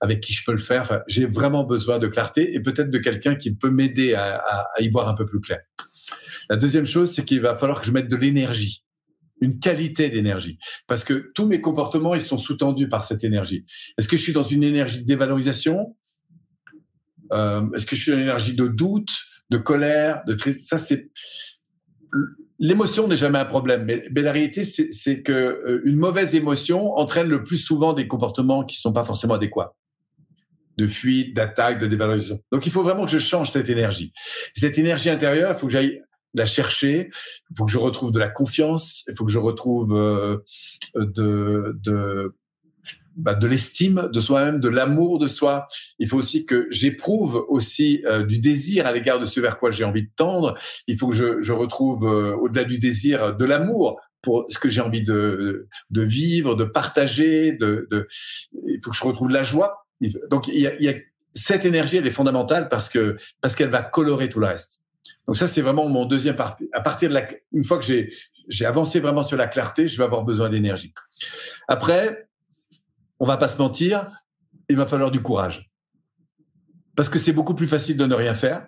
avec 0.00 0.20
qui 0.20 0.32
je 0.32 0.44
peux 0.44 0.52
le 0.52 0.58
faire. 0.58 1.02
J'ai 1.06 1.26
vraiment 1.26 1.62
besoin 1.62 2.00
de 2.00 2.08
clarté 2.08 2.54
et 2.54 2.60
peut-être 2.60 2.90
de 2.90 2.98
quelqu'un 2.98 3.36
qui 3.36 3.54
peut 3.54 3.70
m'aider 3.70 4.14
à 4.14 4.42
y 4.80 4.88
voir 4.88 5.08
un 5.08 5.14
peu 5.14 5.24
plus 5.24 5.40
clair. 5.40 5.60
La 6.48 6.56
deuxième 6.56 6.86
chose, 6.86 7.12
c'est 7.12 7.24
qu'il 7.24 7.40
va 7.40 7.56
falloir 7.56 7.80
que 7.80 7.86
je 7.86 7.92
mette 7.92 8.08
de 8.08 8.16
l'énergie 8.16 8.82
une 9.40 9.58
qualité 9.58 10.08
d'énergie. 10.08 10.58
Parce 10.86 11.04
que 11.04 11.30
tous 11.34 11.46
mes 11.46 11.60
comportements, 11.60 12.14
ils 12.14 12.22
sont 12.22 12.38
sous-tendus 12.38 12.88
par 12.88 13.04
cette 13.04 13.24
énergie. 13.24 13.64
Est-ce 13.98 14.08
que 14.08 14.16
je 14.16 14.22
suis 14.22 14.32
dans 14.32 14.42
une 14.42 14.62
énergie 14.62 15.00
de 15.00 15.06
dévalorisation? 15.06 15.96
Euh, 17.32 17.70
Est-ce 17.72 17.86
que 17.86 17.96
je 17.96 18.02
suis 18.02 18.10
dans 18.10 18.18
une 18.18 18.24
énergie 18.24 18.54
de 18.54 18.66
doute, 18.66 19.10
de 19.50 19.58
colère, 19.58 20.22
de 20.26 20.36
Ça, 20.52 20.78
c'est 20.78 21.10
l'émotion 22.60 23.08
n'est 23.08 23.16
jamais 23.16 23.38
un 23.38 23.44
problème, 23.46 23.84
mais, 23.84 24.22
la 24.22 24.32
réalité, 24.32 24.64
c'est 24.64 25.22
que 25.22 25.32
euh, 25.32 25.82
une 25.84 25.96
mauvaise 25.96 26.34
émotion 26.34 26.92
entraîne 26.96 27.28
le 27.28 27.42
plus 27.42 27.58
souvent 27.58 27.94
des 27.94 28.06
comportements 28.06 28.64
qui 28.64 28.76
sont 28.76 28.92
pas 28.92 29.04
forcément 29.04 29.34
adéquats 29.34 29.74
de 30.76 30.86
fuite, 30.86 31.34
d'attaque, 31.34 31.78
de 31.78 31.86
dévalorisation. 31.86 32.40
Donc, 32.52 32.66
il 32.66 32.72
faut 32.72 32.82
vraiment 32.82 33.04
que 33.04 33.10
je 33.10 33.18
change 33.18 33.50
cette 33.50 33.68
énergie. 33.68 34.12
Cette 34.54 34.78
énergie 34.78 35.10
intérieure, 35.10 35.52
il 35.54 35.58
faut 35.58 35.66
que 35.66 35.72
j'aille 35.72 36.00
la 36.34 36.46
chercher. 36.46 37.10
Il 37.50 37.56
faut 37.56 37.64
que 37.64 37.72
je 37.72 37.78
retrouve 37.78 38.12
de 38.12 38.18
la 38.18 38.28
confiance. 38.28 39.04
Il 39.08 39.16
faut 39.16 39.24
que 39.24 39.32
je 39.32 39.38
retrouve 39.38 39.94
euh, 39.94 40.38
de, 40.94 41.78
de, 41.82 42.34
bah, 43.16 43.34
de 43.34 43.46
l'estime 43.46 44.08
de 44.12 44.20
soi-même, 44.20 44.60
de 44.60 44.68
l'amour 44.68 45.18
de 45.18 45.28
soi. 45.28 45.66
Il 45.98 46.08
faut 46.08 46.16
aussi 46.16 46.46
que 46.46 46.66
j'éprouve 46.70 47.44
aussi 47.48 48.02
euh, 48.06 48.24
du 48.24 48.38
désir 48.38 48.86
à 48.86 48.92
l'égard 48.92 49.20
de 49.20 49.26
ce 49.26 49.40
vers 49.40 49.58
quoi 49.58 49.70
j'ai 49.70 49.84
envie 49.84 50.04
de 50.04 50.12
tendre. 50.14 50.56
Il 50.86 50.96
faut 50.98 51.08
que 51.08 51.16
je, 51.16 51.42
je 51.42 51.52
retrouve, 51.52 52.06
euh, 52.06 52.36
au-delà 52.36 52.64
du 52.64 52.78
désir, 52.78 53.34
de 53.36 53.44
l'amour 53.44 54.00
pour 54.22 54.46
ce 54.48 54.58
que 54.58 54.68
j'ai 54.68 54.82
envie 54.82 55.02
de, 55.02 55.66
de 55.90 56.02
vivre, 56.02 56.54
de 56.54 56.64
partager. 56.64 57.52
De, 57.52 57.88
de, 57.90 58.06
il 58.66 58.80
faut 58.84 58.90
que 58.90 58.96
je 58.96 59.04
retrouve 59.04 59.30
la 59.30 59.42
joie. 59.42 59.86
Donc, 60.30 60.48
il 60.48 60.60
y 60.60 60.66
a, 60.66 60.74
il 60.76 60.84
y 60.84 60.88
a 60.88 60.94
cette 61.34 61.64
énergie, 61.64 61.96
elle 61.96 62.06
est 62.06 62.10
fondamentale 62.12 62.68
parce 62.68 62.88
que 62.88 63.16
parce 63.40 63.54
qu'elle 63.54 63.70
va 63.70 63.82
colorer 63.82 64.28
tout 64.28 64.40
le 64.40 64.46
reste. 64.46 64.80
Donc 65.30 65.36
ça, 65.36 65.46
c'est 65.46 65.62
vraiment 65.62 65.88
mon 65.88 66.06
deuxième 66.06 66.34
partie. 66.34 66.68
À 66.72 66.80
partir 66.80 67.08
de 67.08 67.14
la, 67.14 67.28
une 67.52 67.62
fois 67.62 67.78
que 67.78 67.84
j'ai, 67.84 68.66
avancé 68.66 68.98
vraiment 68.98 69.22
sur 69.22 69.36
la 69.36 69.46
clarté, 69.46 69.86
je 69.86 69.96
vais 69.96 70.02
avoir 70.02 70.24
besoin 70.24 70.50
d'énergie. 70.50 70.92
Après, 71.68 72.28
on 73.20 73.26
va 73.26 73.36
pas 73.36 73.46
se 73.46 73.56
mentir, 73.58 74.10
il 74.68 74.74
va 74.74 74.88
falloir 74.88 75.12
du 75.12 75.22
courage. 75.22 75.70
Parce 76.96 77.08
que 77.08 77.20
c'est 77.20 77.32
beaucoup 77.32 77.54
plus 77.54 77.68
facile 77.68 77.96
de 77.96 78.06
ne 78.06 78.14
rien 78.16 78.34
faire. 78.34 78.66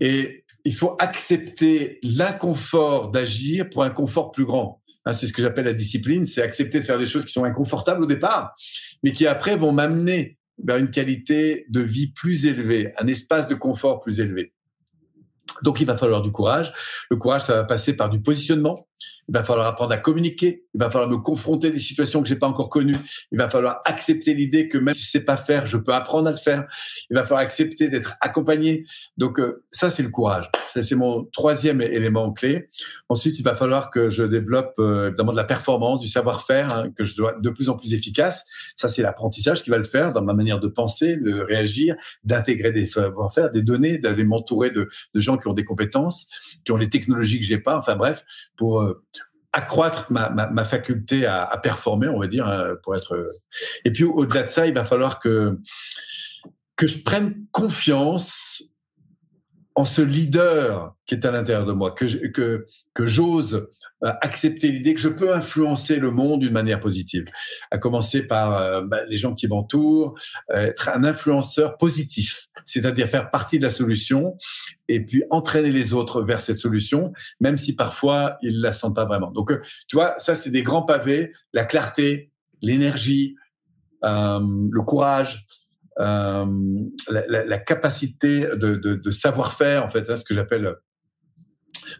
Et 0.00 0.44
il 0.64 0.74
faut 0.74 0.96
accepter 0.98 2.00
l'inconfort 2.02 3.12
d'agir 3.12 3.70
pour 3.70 3.84
un 3.84 3.90
confort 3.90 4.32
plus 4.32 4.46
grand. 4.46 4.82
Hein, 5.04 5.12
c'est 5.12 5.28
ce 5.28 5.32
que 5.32 5.42
j'appelle 5.42 5.66
la 5.66 5.74
discipline, 5.74 6.26
c'est 6.26 6.42
accepter 6.42 6.80
de 6.80 6.84
faire 6.84 6.98
des 6.98 7.06
choses 7.06 7.24
qui 7.24 7.32
sont 7.32 7.44
inconfortables 7.44 8.02
au 8.02 8.06
départ, 8.06 8.52
mais 9.04 9.12
qui 9.12 9.28
après 9.28 9.56
vont 9.56 9.70
m'amener 9.70 10.39
vers 10.64 10.76
une 10.76 10.90
qualité 10.90 11.66
de 11.68 11.80
vie 11.80 12.12
plus 12.12 12.46
élevée, 12.46 12.92
un 12.98 13.06
espace 13.06 13.48
de 13.48 13.54
confort 13.54 14.00
plus 14.00 14.20
élevé. 14.20 14.52
Donc 15.62 15.80
il 15.80 15.86
va 15.86 15.96
falloir 15.96 16.22
du 16.22 16.30
courage. 16.30 16.72
Le 17.10 17.16
courage, 17.16 17.44
ça 17.44 17.54
va 17.54 17.64
passer 17.64 17.94
par 17.94 18.08
du 18.08 18.20
positionnement, 18.20 18.88
il 19.30 19.32
va 19.32 19.44
falloir 19.44 19.68
apprendre 19.68 19.92
à 19.92 19.96
communiquer. 19.96 20.64
Il 20.74 20.80
va 20.80 20.90
falloir 20.90 21.08
me 21.08 21.16
confronter 21.16 21.68
à 21.68 21.70
des 21.70 21.78
situations 21.78 22.20
que 22.20 22.28
j'ai 22.28 22.34
pas 22.34 22.48
encore 22.48 22.68
connues. 22.68 22.96
Il 23.30 23.38
va 23.38 23.48
falloir 23.48 23.80
accepter 23.84 24.34
l'idée 24.34 24.68
que 24.68 24.76
même 24.76 24.92
si 24.92 25.04
je 25.04 25.08
sais 25.08 25.20
pas 25.20 25.36
faire, 25.36 25.66
je 25.66 25.76
peux 25.76 25.94
apprendre 25.94 26.26
à 26.26 26.32
le 26.32 26.36
faire. 26.36 26.66
Il 27.10 27.14
va 27.14 27.22
falloir 27.22 27.40
accepter 27.40 27.88
d'être 27.88 28.16
accompagné. 28.20 28.86
Donc 29.18 29.38
euh, 29.38 29.62
ça, 29.70 29.88
c'est 29.88 30.02
le 30.02 30.08
courage. 30.08 30.50
C'est 30.74 30.96
mon 30.96 31.24
troisième 31.26 31.80
élément 31.80 32.32
clé. 32.32 32.68
Ensuite, 33.08 33.38
il 33.38 33.44
va 33.44 33.54
falloir 33.54 33.90
que 33.90 34.10
je 34.10 34.24
développe 34.24 34.74
euh, 34.80 35.08
évidemment 35.08 35.30
de 35.30 35.36
la 35.36 35.44
performance, 35.44 36.00
du 36.00 36.08
savoir-faire, 36.08 36.72
hein, 36.72 36.90
que 36.96 37.04
je 37.04 37.14
dois 37.14 37.34
de 37.40 37.50
plus 37.50 37.70
en 37.70 37.76
plus 37.76 37.94
efficace. 37.94 38.44
Ça, 38.74 38.88
c'est 38.88 39.02
l'apprentissage 39.02 39.62
qui 39.62 39.70
va 39.70 39.78
le 39.78 39.84
faire 39.84 40.12
dans 40.12 40.22
ma 40.22 40.34
manière 40.34 40.58
de 40.58 40.66
penser, 40.66 41.16
de 41.16 41.40
réagir, 41.40 41.94
d'intégrer 42.24 42.72
des 42.72 42.86
savoir-faire, 42.86 43.52
des 43.52 43.62
données, 43.62 43.98
d'aller 43.98 44.24
m'entourer 44.24 44.70
de, 44.70 44.88
de 45.14 45.20
gens 45.20 45.38
qui 45.38 45.46
ont 45.46 45.52
des 45.52 45.64
compétences, 45.64 46.26
qui 46.64 46.72
ont 46.72 46.76
les 46.76 46.90
technologies 46.90 47.38
que 47.38 47.46
j'ai 47.46 47.58
pas. 47.58 47.76
Enfin 47.76 47.94
bref, 47.94 48.24
pour 48.56 48.80
euh, 48.80 48.89
accroître 49.52 50.06
ma, 50.10 50.64
faculté 50.64 51.26
à, 51.26 51.44
à, 51.44 51.58
performer, 51.58 52.08
on 52.08 52.20
va 52.20 52.28
dire, 52.28 52.46
hein, 52.46 52.74
pour 52.82 52.94
être. 52.94 53.30
Et 53.84 53.92
puis 53.92 54.04
au-delà 54.04 54.44
de 54.44 54.48
ça, 54.48 54.66
il 54.66 54.74
va 54.74 54.84
falloir 54.84 55.18
que 55.18 55.58
que 56.76 56.86
je 56.86 56.98
prenne 56.98 57.44
confiance 57.52 58.62
en 59.80 59.86
ce 59.86 60.02
leader 60.02 60.94
qui 61.06 61.14
est 61.14 61.24
à 61.24 61.30
l'intérieur 61.30 61.64
de 61.64 61.72
moi, 61.72 61.92
que 61.92 62.66
que 62.92 63.06
j'ose 63.06 63.66
euh, 64.04 64.12
accepter 64.20 64.70
l'idée 64.70 64.92
que 64.92 65.00
je 65.00 65.08
peux 65.08 65.34
influencer 65.34 65.96
le 65.96 66.10
monde 66.10 66.40
d'une 66.40 66.52
manière 66.52 66.80
positive, 66.80 67.24
à 67.70 67.78
commencer 67.78 68.22
par 68.22 68.56
euh, 68.56 68.82
bah, 68.82 68.98
les 69.08 69.16
gens 69.16 69.34
qui 69.34 69.48
m'entourent, 69.48 70.18
euh, 70.50 70.66
être 70.66 70.90
un 70.90 71.02
influenceur 71.02 71.78
positif, 71.78 72.48
c'est-à-dire 72.66 73.08
faire 73.08 73.30
partie 73.30 73.58
de 73.58 73.64
la 73.64 73.70
solution 73.70 74.36
et 74.88 75.02
puis 75.02 75.22
entraîner 75.30 75.70
les 75.70 75.94
autres 75.94 76.20
vers 76.20 76.42
cette 76.42 76.58
solution, 76.58 77.14
même 77.40 77.56
si 77.56 77.74
parfois 77.74 78.36
ils 78.42 78.60
la 78.60 78.72
sentent 78.72 78.96
pas 78.96 79.06
vraiment. 79.06 79.30
Donc, 79.30 79.50
tu 79.88 79.96
vois, 79.96 80.14
ça 80.18 80.34
c'est 80.34 80.50
des 80.50 80.62
grands 80.62 80.82
pavés, 80.82 81.32
la 81.54 81.64
clarté, 81.64 82.32
l'énergie, 82.60 83.34
le 84.02 84.82
courage, 84.82 85.46
la, 86.00 87.44
la, 87.44 87.58
capacité 87.58 88.48
de, 88.56 89.10
savoir-faire, 89.10 89.84
en 89.84 89.90
fait, 89.90 90.08
hein, 90.08 90.16
ce 90.16 90.24
que 90.24 90.34
j'appelle 90.34 90.76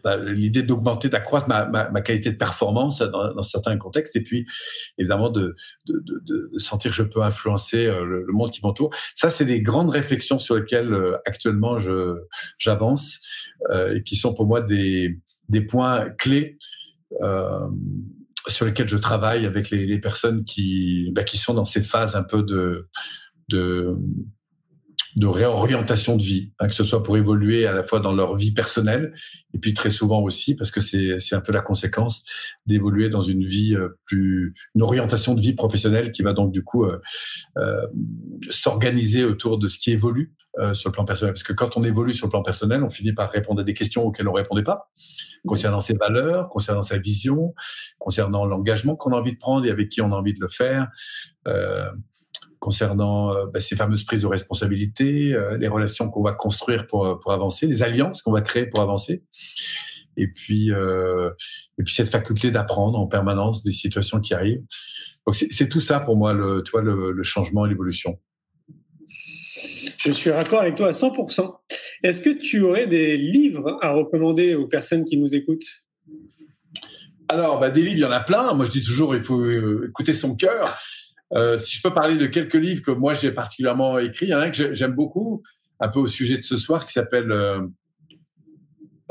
bah, 0.03 0.17
l'idée 0.17 0.63
d'augmenter, 0.63 1.09
d'accroître 1.09 1.47
ma, 1.47 2.01
qualité 2.01 2.31
de 2.31 2.37
performance 2.37 2.99
dans, 2.99 3.41
certains 3.43 3.77
contextes, 3.77 4.15
et 4.15 4.21
puis 4.21 4.45
évidemment 4.97 5.29
de, 5.29 5.55
sentir 6.57 6.91
que 6.91 6.97
je 6.97 7.03
peux 7.03 7.21
influencer 7.21 7.85
euh, 7.85 8.05
le, 8.05 8.33
monde 8.33 8.51
qui 8.51 8.61
m'entoure. 8.63 8.93
Ça, 9.15 9.29
c'est 9.29 9.45
des 9.45 9.61
grandes 9.61 9.89
réflexions 9.89 10.39
sur 10.39 10.55
lesquelles 10.55 10.93
euh, 10.93 11.17
actuellement 11.25 11.77
j'avance 12.57 13.19
euh, 13.69 13.95
et 13.95 14.03
qui 14.03 14.15
sont 14.15 14.33
pour 14.33 14.45
moi 14.45 14.61
des, 14.61 15.19
points 15.69 16.09
clés. 16.11 16.57
Euh, 17.21 17.67
sur 18.47 18.65
lesquels 18.65 18.89
je 18.89 18.97
travaille 18.97 19.45
avec 19.45 19.69
les, 19.69 19.99
personnes 19.99 20.43
qui, 20.45 21.11
bah, 21.11 21.23
qui 21.23 21.37
sont 21.37 21.53
dans 21.53 21.65
cette 21.65 21.85
phase 21.85 22.15
un 22.15 22.23
peu 22.23 22.41
de, 22.41 22.87
de, 23.51 23.97
réorientation 25.21 26.15
de 26.15 26.23
vie, 26.23 26.51
hein, 26.59 26.67
que 26.67 26.73
ce 26.73 26.83
soit 26.83 27.03
pour 27.03 27.17
évoluer 27.17 27.65
à 27.65 27.73
la 27.73 27.83
fois 27.83 27.99
dans 27.99 28.13
leur 28.13 28.35
vie 28.35 28.51
personnelle 28.51 29.13
et 29.53 29.59
puis 29.59 29.73
très 29.73 29.89
souvent 29.89 30.21
aussi 30.21 30.55
parce 30.55 30.71
que 30.71 30.79
c'est 30.79 31.35
un 31.35 31.41
peu 31.41 31.51
la 31.51 31.61
conséquence 31.61 32.23
d'évoluer 32.65 33.09
dans 33.09 33.21
une 33.21 33.45
vie 33.45 33.75
euh, 33.75 33.99
plus 34.05 34.53
une 34.75 34.81
orientation 34.81 35.33
de 35.33 35.41
vie 35.41 35.53
professionnelle 35.53 36.11
qui 36.11 36.21
va 36.21 36.33
donc 36.33 36.51
du 36.51 36.63
coup 36.63 36.85
euh, 36.85 36.99
euh, 37.57 37.85
s'organiser 38.49 39.23
autour 39.25 39.57
de 39.57 39.67
ce 39.67 39.77
qui 39.79 39.91
évolue 39.91 40.33
sur 40.73 40.89
le 40.89 40.91
plan 40.91 41.05
personnel. 41.05 41.33
Parce 41.33 41.43
que 41.43 41.53
quand 41.53 41.77
on 41.77 41.83
évolue 41.85 42.13
sur 42.13 42.27
le 42.27 42.31
plan 42.31 42.43
personnel 42.43 42.83
on 42.83 42.89
finit 42.89 43.13
par 43.13 43.31
répondre 43.31 43.61
à 43.61 43.63
des 43.63 43.73
questions 43.73 44.03
auxquelles 44.03 44.27
on 44.27 44.33
répondait 44.33 44.63
pas. 44.63 44.91
Concernant 45.47 45.79
ses 45.79 45.93
valeurs 45.93 46.49
concernant 46.49 46.81
sa 46.81 46.97
vision 46.99 47.53
concernant 47.99 48.45
l'engagement 48.45 48.97
qu'on 48.97 49.11
a 49.13 49.15
envie 49.15 49.31
de 49.31 49.37
prendre 49.37 49.65
et 49.65 49.71
avec 49.71 49.87
qui 49.89 50.01
on 50.01 50.11
a 50.11 50.15
envie 50.15 50.33
de 50.33 50.41
le 50.41 50.49
faire 50.49 50.87
concernant 52.61 53.33
euh, 53.33 53.47
bah, 53.47 53.59
ces 53.59 53.75
fameuses 53.75 54.05
prises 54.05 54.21
de 54.21 54.27
responsabilité, 54.27 55.33
euh, 55.33 55.57
les 55.57 55.67
relations 55.67 56.09
qu'on 56.09 56.21
va 56.21 56.31
construire 56.31 56.85
pour, 56.87 57.05
euh, 57.05 57.15
pour 57.19 57.33
avancer, 57.33 57.65
les 57.65 57.83
alliances 57.83 58.21
qu'on 58.21 58.31
va 58.31 58.41
créer 58.41 58.67
pour 58.67 58.79
avancer. 58.81 59.23
Et 60.15 60.27
puis, 60.27 60.69
et 60.69 61.83
puis 61.83 61.93
cette 61.93 62.09
faculté 62.09 62.51
d'apprendre 62.51 62.99
en 62.99 63.07
permanence 63.07 63.63
des 63.63 63.71
situations 63.71 64.19
qui 64.19 64.33
arrivent. 64.33 64.61
Donc 65.25 65.35
c'est 65.35 65.69
tout 65.69 65.79
ça 65.79 66.01
pour 66.01 66.17
moi, 66.17 66.33
le, 66.33 66.63
tu 66.63 66.71
vois, 66.71 66.81
le, 66.81 67.11
le 67.11 67.23
changement 67.23 67.65
et 67.65 67.69
l'évolution. 67.69 68.19
Je 69.97 70.11
suis 70.11 70.29
raccord 70.29 70.59
avec 70.59 70.75
toi 70.75 70.89
à 70.89 70.91
100%. 70.91 71.55
Est-ce 72.03 72.19
que 72.19 72.29
tu 72.29 72.61
aurais 72.61 72.87
des 72.87 73.15
livres 73.15 73.77
à 73.81 73.91
recommander 73.91 74.53
aux 74.53 74.67
personnes 74.67 75.05
qui 75.05 75.17
nous 75.17 75.33
écoutent? 75.33 75.85
Alors, 77.29 77.61
bah, 77.61 77.69
des 77.69 77.81
livres, 77.81 77.95
il 77.95 78.01
y 78.01 78.05
en 78.05 78.11
a 78.11 78.19
plein. 78.19 78.53
Moi, 78.53 78.65
je 78.65 78.71
dis 78.71 78.81
toujours, 78.81 79.15
il 79.15 79.23
faut 79.23 79.49
écouter 79.85 80.13
son 80.13 80.35
cœur. 80.35 80.77
Euh, 81.33 81.57
si 81.57 81.77
je 81.77 81.81
peux 81.81 81.93
parler 81.93 82.17
de 82.17 82.25
quelques 82.25 82.55
livres 82.55 82.81
que 82.81 82.91
moi 82.91 83.13
j'ai 83.13 83.31
particulièrement 83.31 83.97
écrits, 83.99 84.27
il 84.27 84.29
y 84.29 84.35
en 84.35 84.39
a 84.39 84.45
un 84.45 84.49
que 84.49 84.73
j'aime 84.73 84.93
beaucoup, 84.93 85.43
un 85.79 85.87
peu 85.87 85.99
au 85.99 86.07
sujet 86.07 86.37
de 86.37 86.43
ce 86.43 86.57
soir, 86.57 86.85
qui 86.85 86.93
s'appelle 86.93 87.31
euh, 87.31 87.61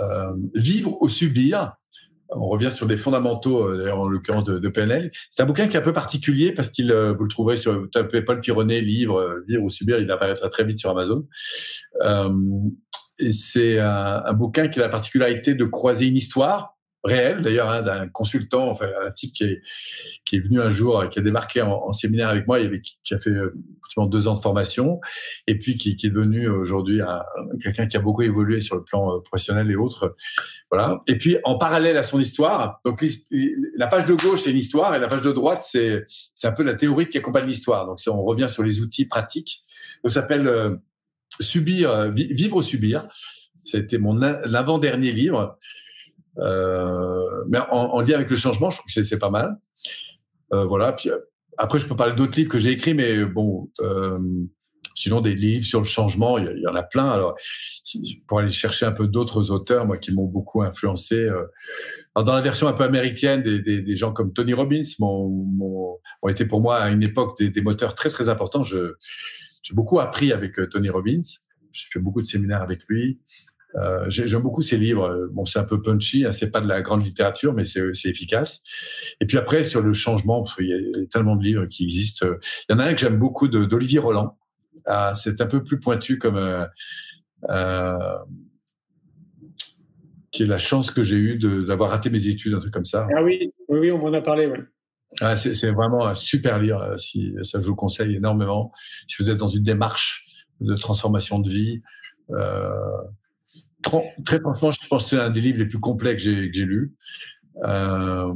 euh, 0.00 0.32
Vivre 0.54 0.96
ou 1.00 1.08
subir. 1.08 1.74
On 2.28 2.46
revient 2.46 2.70
sur 2.70 2.86
des 2.86 2.96
fondamentaux, 2.96 3.66
euh, 3.66 3.76
d'ailleurs 3.76 4.00
en 4.00 4.08
l'occurrence 4.08 4.44
de, 4.44 4.68
PNL. 4.68 5.10
C'est 5.30 5.42
un 5.42 5.46
bouquin 5.46 5.66
qui 5.66 5.76
est 5.76 5.80
un 5.80 5.82
peu 5.82 5.92
particulier 5.92 6.52
parce 6.52 6.68
qu'il, 6.68 6.92
euh, 6.92 7.12
vous 7.12 7.24
le 7.24 7.28
trouverez 7.28 7.56
sur 7.56 7.88
tapez 7.90 8.22
Paul 8.22 8.40
Pironnet, 8.40 8.80
livre 8.80 9.42
Vivre 9.48 9.64
ou 9.64 9.70
subir, 9.70 9.98
il 9.98 10.10
apparaîtra 10.10 10.48
très 10.48 10.64
vite 10.64 10.78
sur 10.78 10.90
Amazon. 10.90 11.26
et 13.18 13.32
c'est 13.32 13.78
un, 13.80 14.32
bouquin 14.32 14.68
qui 14.68 14.78
a 14.78 14.82
la 14.82 14.88
particularité 14.88 15.54
de 15.54 15.64
croiser 15.64 16.06
une 16.06 16.16
histoire 16.16 16.78
réel 17.04 17.40
d'ailleurs 17.42 17.82
d'un 17.82 18.08
consultant, 18.08 18.68
enfin 18.68 18.88
un 19.04 19.10
type 19.10 19.32
qui 19.32 19.44
est 19.44 19.62
qui 20.24 20.36
est 20.36 20.40
venu 20.40 20.60
un 20.60 20.70
jour, 20.70 21.08
qui 21.08 21.18
a 21.18 21.22
débarqué 21.22 21.62
en, 21.62 21.92
séminaire 21.92 22.28
avec 22.28 22.46
moi, 22.46 22.60
il 22.60 22.66
avait, 22.66 22.80
qui 22.80 23.14
a 23.14 23.18
fait 23.18 23.30
euh, 23.30 23.54
deux 24.06 24.28
ans 24.28 24.34
de 24.34 24.40
formation, 24.40 25.00
et 25.46 25.58
puis 25.58 25.76
qui, 25.76 25.90
est 25.90 26.10
devenu 26.10 26.48
aujourd'hui 26.48 27.00
quelqu'un 27.62 27.86
qui 27.86 27.96
a 27.96 28.00
beaucoup 28.00 28.22
évolué 28.22 28.60
sur 28.60 28.76
le 28.76 28.84
plan 28.84 29.16
euh, 29.16 29.20
professionnel 29.20 29.70
et 29.70 29.76
autres, 29.76 30.14
voilà. 30.70 31.02
Et 31.08 31.18
puis 31.18 31.38
en 31.44 31.58
parallèle 31.58 31.96
à 31.96 32.02
son 32.02 32.20
histoire, 32.20 32.80
donc 32.84 33.04
la 33.76 33.86
page 33.88 34.04
de 34.04 34.14
gauche 34.14 34.42
c'est 34.42 34.50
une 34.50 34.58
histoire 34.58 34.94
et 34.94 34.98
la 34.98 35.08
page 35.08 35.22
de 35.22 35.32
droite 35.32 35.62
c'est 35.64 36.06
un 36.44 36.52
peu 36.52 36.62
la 36.62 36.74
théorie 36.74 37.08
qui 37.08 37.18
accompagne 37.18 37.46
l'histoire. 37.46 37.86
Donc 37.86 37.98
on 38.06 38.22
revient 38.22 38.48
sur 38.48 38.62
les 38.62 38.80
outils 38.80 39.06
pratiques. 39.06 39.64
Ça 40.04 40.14
s'appelle 40.14 40.46
euh, 40.46 40.76
subir, 41.40 41.90
euh, 41.90 42.10
vivre 42.10 42.56
ou 42.56 42.62
subir. 42.62 43.08
C'était 43.64 43.98
mon 43.98 44.14
l'avant-dernier 44.14 45.12
livre. 45.12 45.58
Euh, 46.38 47.44
mais 47.48 47.58
en, 47.58 47.94
en, 47.94 48.00
lien 48.00 48.14
avec 48.14 48.30
le 48.30 48.36
changement, 48.36 48.70
je 48.70 48.78
trouve 48.78 48.92
que 48.92 49.02
c'est 49.02 49.18
pas 49.18 49.30
mal. 49.30 49.56
Euh, 50.52 50.64
voilà. 50.64 50.94
Euh, 51.06 51.18
après, 51.58 51.78
je 51.78 51.86
peux 51.86 51.96
parler 51.96 52.14
d'autres 52.14 52.36
livres 52.36 52.50
que 52.50 52.58
j'ai 52.58 52.70
écrits, 52.70 52.94
mais 52.94 53.24
bon, 53.24 53.70
sinon 54.94 55.20
des 55.20 55.34
livres 55.34 55.64
sur 55.64 55.80
le 55.80 55.86
changement, 55.86 56.38
il 56.38 56.58
y, 56.58 56.66
en 56.66 56.74
a 56.74 56.82
plein. 56.82 57.10
Alors, 57.10 57.34
pour 58.26 58.38
aller 58.38 58.50
chercher 58.50 58.86
un 58.86 58.92
peu 58.92 59.06
d'autres 59.06 59.50
auteurs, 59.50 59.86
moi, 59.86 59.98
qui 59.98 60.12
m'ont 60.12 60.26
beaucoup 60.26 60.62
influencé. 60.62 61.28
Dans 62.16 62.34
la 62.34 62.40
version 62.40 62.66
un 62.66 62.72
peu 62.72 62.84
américaine, 62.84 63.42
des, 63.42 63.96
gens 63.96 64.12
comme 64.12 64.32
Tony 64.32 64.54
Robbins 64.54 64.82
ont 65.00 66.28
été 66.28 66.46
pour 66.46 66.62
moi 66.62 66.78
à 66.78 66.90
une 66.90 67.02
époque 67.02 67.38
des, 67.42 67.60
moteurs 67.60 67.94
très 67.94 68.08
très 68.08 68.30
importants. 68.30 68.62
J'ai 68.62 69.74
beaucoup 69.74 70.00
appris 70.00 70.32
avec 70.32 70.54
Tony 70.70 70.88
Robbins. 70.88 71.20
J'ai 71.72 71.86
fait 71.92 72.00
beaucoup 72.00 72.22
de 72.22 72.26
séminaires 72.26 72.62
avec 72.62 72.80
lui. 72.88 73.20
Euh, 73.76 74.04
J'aime 74.08 74.42
beaucoup 74.42 74.62
ses 74.62 74.76
livres. 74.76 75.28
Bon, 75.32 75.44
c'est 75.44 75.58
un 75.58 75.64
peu 75.64 75.80
punchy, 75.80 76.24
hein, 76.24 76.30
c'est 76.30 76.50
pas 76.50 76.60
de 76.60 76.68
la 76.68 76.82
grande 76.82 77.04
littérature, 77.04 77.52
mais 77.52 77.64
c'est 77.64 78.08
efficace. 78.08 78.62
Et 79.20 79.26
puis 79.26 79.38
après, 79.38 79.64
sur 79.64 79.80
le 79.80 79.92
changement, 79.92 80.44
il 80.58 80.68
y 80.68 81.02
a 81.02 81.06
tellement 81.06 81.36
de 81.36 81.44
livres 81.44 81.66
qui 81.66 81.84
existent. 81.84 82.26
Il 82.68 82.72
y 82.72 82.74
en 82.74 82.78
a 82.78 82.84
un 82.84 82.94
que 82.94 83.00
j'aime 83.00 83.18
beaucoup 83.18 83.48
d'Olivier 83.48 83.98
Roland. 83.98 84.36
Ah, 84.86 85.14
c'est 85.14 85.40
un 85.40 85.46
peu 85.46 85.62
plus 85.62 85.78
pointu 85.78 86.18
comme 86.18 86.36
euh, 86.36 86.64
euh, 87.48 88.18
qui 90.32 90.42
est 90.44 90.46
la 90.46 90.58
chance 90.58 90.90
que 90.90 91.02
j'ai 91.02 91.16
eue 91.16 91.38
d'avoir 91.38 91.90
raté 91.90 92.10
mes 92.10 92.26
études, 92.26 92.54
un 92.54 92.60
truc 92.60 92.72
comme 92.72 92.84
ça. 92.84 93.06
Ah 93.16 93.22
oui, 93.22 93.52
oui, 93.68 93.78
oui 93.78 93.92
on 93.92 93.98
m'en 93.98 94.12
a 94.12 94.20
parlé. 94.20 94.46
Ouais. 94.46 94.60
Ah, 95.20 95.36
c'est 95.36 95.70
vraiment 95.72 96.06
un 96.06 96.14
super 96.14 96.58
livre. 96.58 96.82
Euh, 96.82 96.96
si 96.96 97.34
ça, 97.42 97.60
je 97.60 97.66
vous 97.66 97.74
conseille 97.74 98.16
énormément. 98.16 98.72
Si 99.08 99.22
vous 99.22 99.30
êtes 99.30 99.38
dans 99.38 99.48
une 99.48 99.62
démarche 99.62 100.24
de 100.60 100.74
transformation 100.74 101.38
de 101.38 101.48
vie. 101.48 101.82
Euh, 102.30 102.68
Très 103.82 104.40
franchement, 104.40 104.70
je 104.70 104.86
pense 104.88 105.04
que 105.04 105.10
c'est 105.10 105.22
un 105.22 105.30
des 105.30 105.40
livres 105.40 105.58
les 105.58 105.66
plus 105.66 105.80
complets 105.80 106.16
que 106.16 106.22
j'ai 106.22 106.64
lu. 106.64 106.94
Euh, 107.64 108.32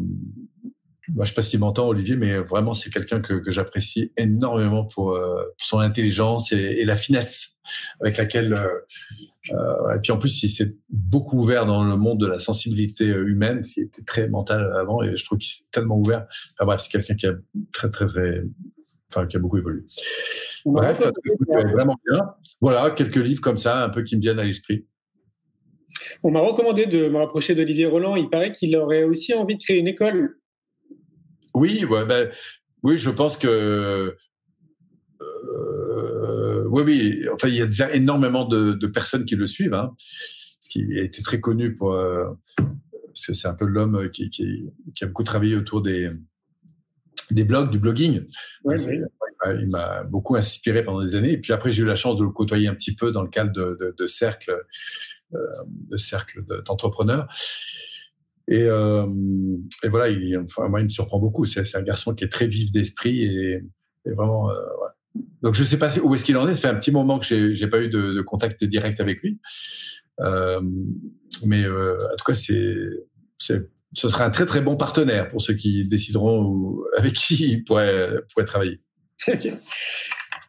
moi, 1.09 1.25
je 1.25 1.31
sais 1.31 1.35
pas 1.35 1.43
s'il 1.43 1.61
m'entend, 1.61 1.87
Olivier, 1.89 2.17
mais 2.17 2.39
vraiment, 2.39 2.73
c'est 2.73 2.91
quelqu'un 2.91 3.21
que, 3.21 3.35
que 3.35 3.51
j'apprécie 3.51 4.13
énormément 4.17 4.87
pour, 4.87 5.13
euh, 5.13 5.35
pour, 5.59 5.67
son 5.67 5.79
intelligence 5.79 6.51
et, 6.53 6.57
et, 6.57 6.85
la 6.87 6.97
finesse 6.97 7.59
avec 8.01 8.17
laquelle. 8.17 8.55
Euh, 8.55 9.95
et 9.95 10.01
puis 10.03 10.13
en 10.13 10.19
plus, 10.19 10.43
il 10.43 10.49
s'est 10.49 10.75
beaucoup 10.89 11.39
ouvert 11.43 11.67
dans 11.67 11.85
le 11.85 11.97
monde 11.97 12.21
de 12.21 12.27
la 12.27 12.39
sensibilité 12.39 13.05
humaine, 13.05 13.61
qui 13.63 13.83
était 13.83 14.03
très 14.03 14.29
mental 14.29 14.73
avant, 14.79 15.03
et 15.03 15.15
je 15.15 15.25
trouve 15.25 15.39
qu'il 15.39 15.51
s'est 15.51 15.65
tellement 15.71 15.99
ouvert. 15.99 16.27
Enfin, 16.55 16.67
bref, 16.67 16.81
c'est 16.81 16.91
quelqu'un 16.91 17.15
qui 17.15 17.27
a 17.27 17.35
très, 17.73 17.91
très, 17.91 18.07
très, 18.07 18.43
enfin, 19.11 19.27
qui 19.27 19.37
a 19.37 19.41
beaucoup 19.41 19.59
évolué. 19.59 19.83
Bref, 20.65 21.03
vraiment 21.49 21.97
bien. 22.11 22.35
Voilà, 22.63 22.91
quelques 22.93 23.17
livres 23.17 23.43
comme 23.43 23.59
ça, 23.59 23.85
un 23.85 23.91
peu 23.91 24.03
qui 24.03 24.17
me 24.17 24.23
viennent 24.23 24.39
à 24.39 24.45
l'esprit. 24.45 24.87
On 26.23 26.31
m'a 26.31 26.41
recommandé 26.41 26.87
de 26.87 27.09
me 27.09 27.19
rapprocher 27.19 27.55
d'Olivier 27.55 27.87
Roland. 27.87 28.17
Il 28.17 28.29
paraît 28.29 28.53
qu'il 28.53 28.75
aurait 28.77 29.05
aussi 29.05 29.35
envie 29.35 29.57
de 29.57 29.63
créer 29.63 29.79
une 29.79 29.89
école. 29.89 30.39
Oui, 31.55 31.85
ouais, 31.85 32.05
ben, 32.05 32.31
oui, 32.83 32.97
je 32.97 33.11
pense 33.11 33.37
que 33.37 34.17
euh, 35.21 36.65
oui, 36.69 36.83
oui. 36.85 37.25
Enfin, 37.33 37.49
il 37.49 37.55
y 37.55 37.63
a 37.63 37.67
déjà 37.67 37.93
énormément 37.93 38.45
de, 38.45 38.73
de 38.73 38.87
personnes 38.87 39.25
qui 39.25 39.37
le 39.37 39.47
suivent. 39.47 39.75
Hein, 39.75 39.95
parce 40.59 40.69
qu'il 40.69 40.99
a 40.99 41.03
été 41.03 41.23
très 41.23 41.41
connu 41.41 41.75
pour. 41.75 41.93
Euh, 41.93 42.27
c'est 43.15 43.47
un 43.47 43.55
peu 43.55 43.65
l'homme 43.65 44.11
qui, 44.11 44.29
qui, 44.29 44.69
qui, 44.95 45.05
a 45.05 45.07
beaucoup 45.07 45.23
travaillé 45.23 45.55
autour 45.55 45.83
des 45.83 46.11
des 47.31 47.45
blogs, 47.45 47.71
du 47.71 47.79
blogging. 47.79 48.25
Oui. 48.65 48.77
Il 49.61 49.69
m'a 49.69 50.05
beaucoup 50.05 50.37
inspiré 50.37 50.83
pendant 50.83 51.03
des 51.03 51.15
années. 51.15 51.33
Et 51.33 51.39
puis 51.39 51.53
après, 51.53 51.71
j'ai 51.71 51.83
eu 51.83 51.87
la 51.87 51.97
chance 51.97 52.17
de 52.17 52.25
le 52.25 52.31
côtoyer 52.31 52.67
un 52.67 52.75
petit 52.75 52.95
peu 52.95 53.13
dans 53.13 53.23
le 53.23 53.29
cadre 53.29 53.53
de, 53.53 53.77
de, 53.79 53.95
de 53.97 54.07
cercles 54.07 54.57
de 55.91 55.97
cercle 55.97 56.45
d'entrepreneurs. 56.64 57.28
Et, 58.49 58.62
euh, 58.62 59.07
et, 59.82 59.89
voilà, 59.89 60.09
il, 60.09 60.37
enfin, 60.39 60.68
moi, 60.68 60.80
il 60.80 60.85
me 60.85 60.89
surprend 60.89 61.18
beaucoup. 61.18 61.45
C'est 61.45 61.76
un 61.76 61.82
garçon 61.82 62.14
qui 62.14 62.24
est 62.24 62.28
très 62.28 62.47
vif 62.47 62.72
d'esprit 62.72 63.24
et, 63.24 63.62
vraiment. 64.07 64.51
Euh. 64.51 64.55
Donc, 65.43 65.55
je 65.55 65.62
ne 65.62 65.66
sais 65.66 65.78
pas 65.78 65.97
où 65.99 66.14
est-ce 66.14 66.24
qu'il 66.24 66.37
en 66.37 66.49
est. 66.49 66.55
Ça 66.55 66.62
fait 66.62 66.68
un 66.68 66.74
petit 66.74 66.91
moment 66.91 67.18
que 67.18 67.24
j'ai 67.26 67.64
n'ai 67.64 67.70
pas 67.70 67.80
eu 67.80 67.89
de, 67.89 68.20
contact 68.22 68.64
direct 68.64 69.01
avec 69.01 69.22
lui. 69.22 69.39
Euh, 70.20 70.61
mais 71.45 71.64
euh, 71.64 71.97
en 71.97 72.16
tout 72.16 72.24
cas, 72.24 72.35
c'est 72.35 72.74
ce 73.39 74.09
serait 74.09 74.24
un 74.24 74.30
très 74.30 74.47
très 74.47 74.61
bon 74.61 74.76
partenaire 74.76 75.28
pour 75.28 75.41
ceux 75.41 75.55
qui 75.55 75.87
décideront 75.87 76.78
avec 76.97 77.12
qui 77.12 77.53
il 77.53 77.64
pourrait, 77.64 78.11
pourrait 78.32 78.45
travailler. 78.45 78.80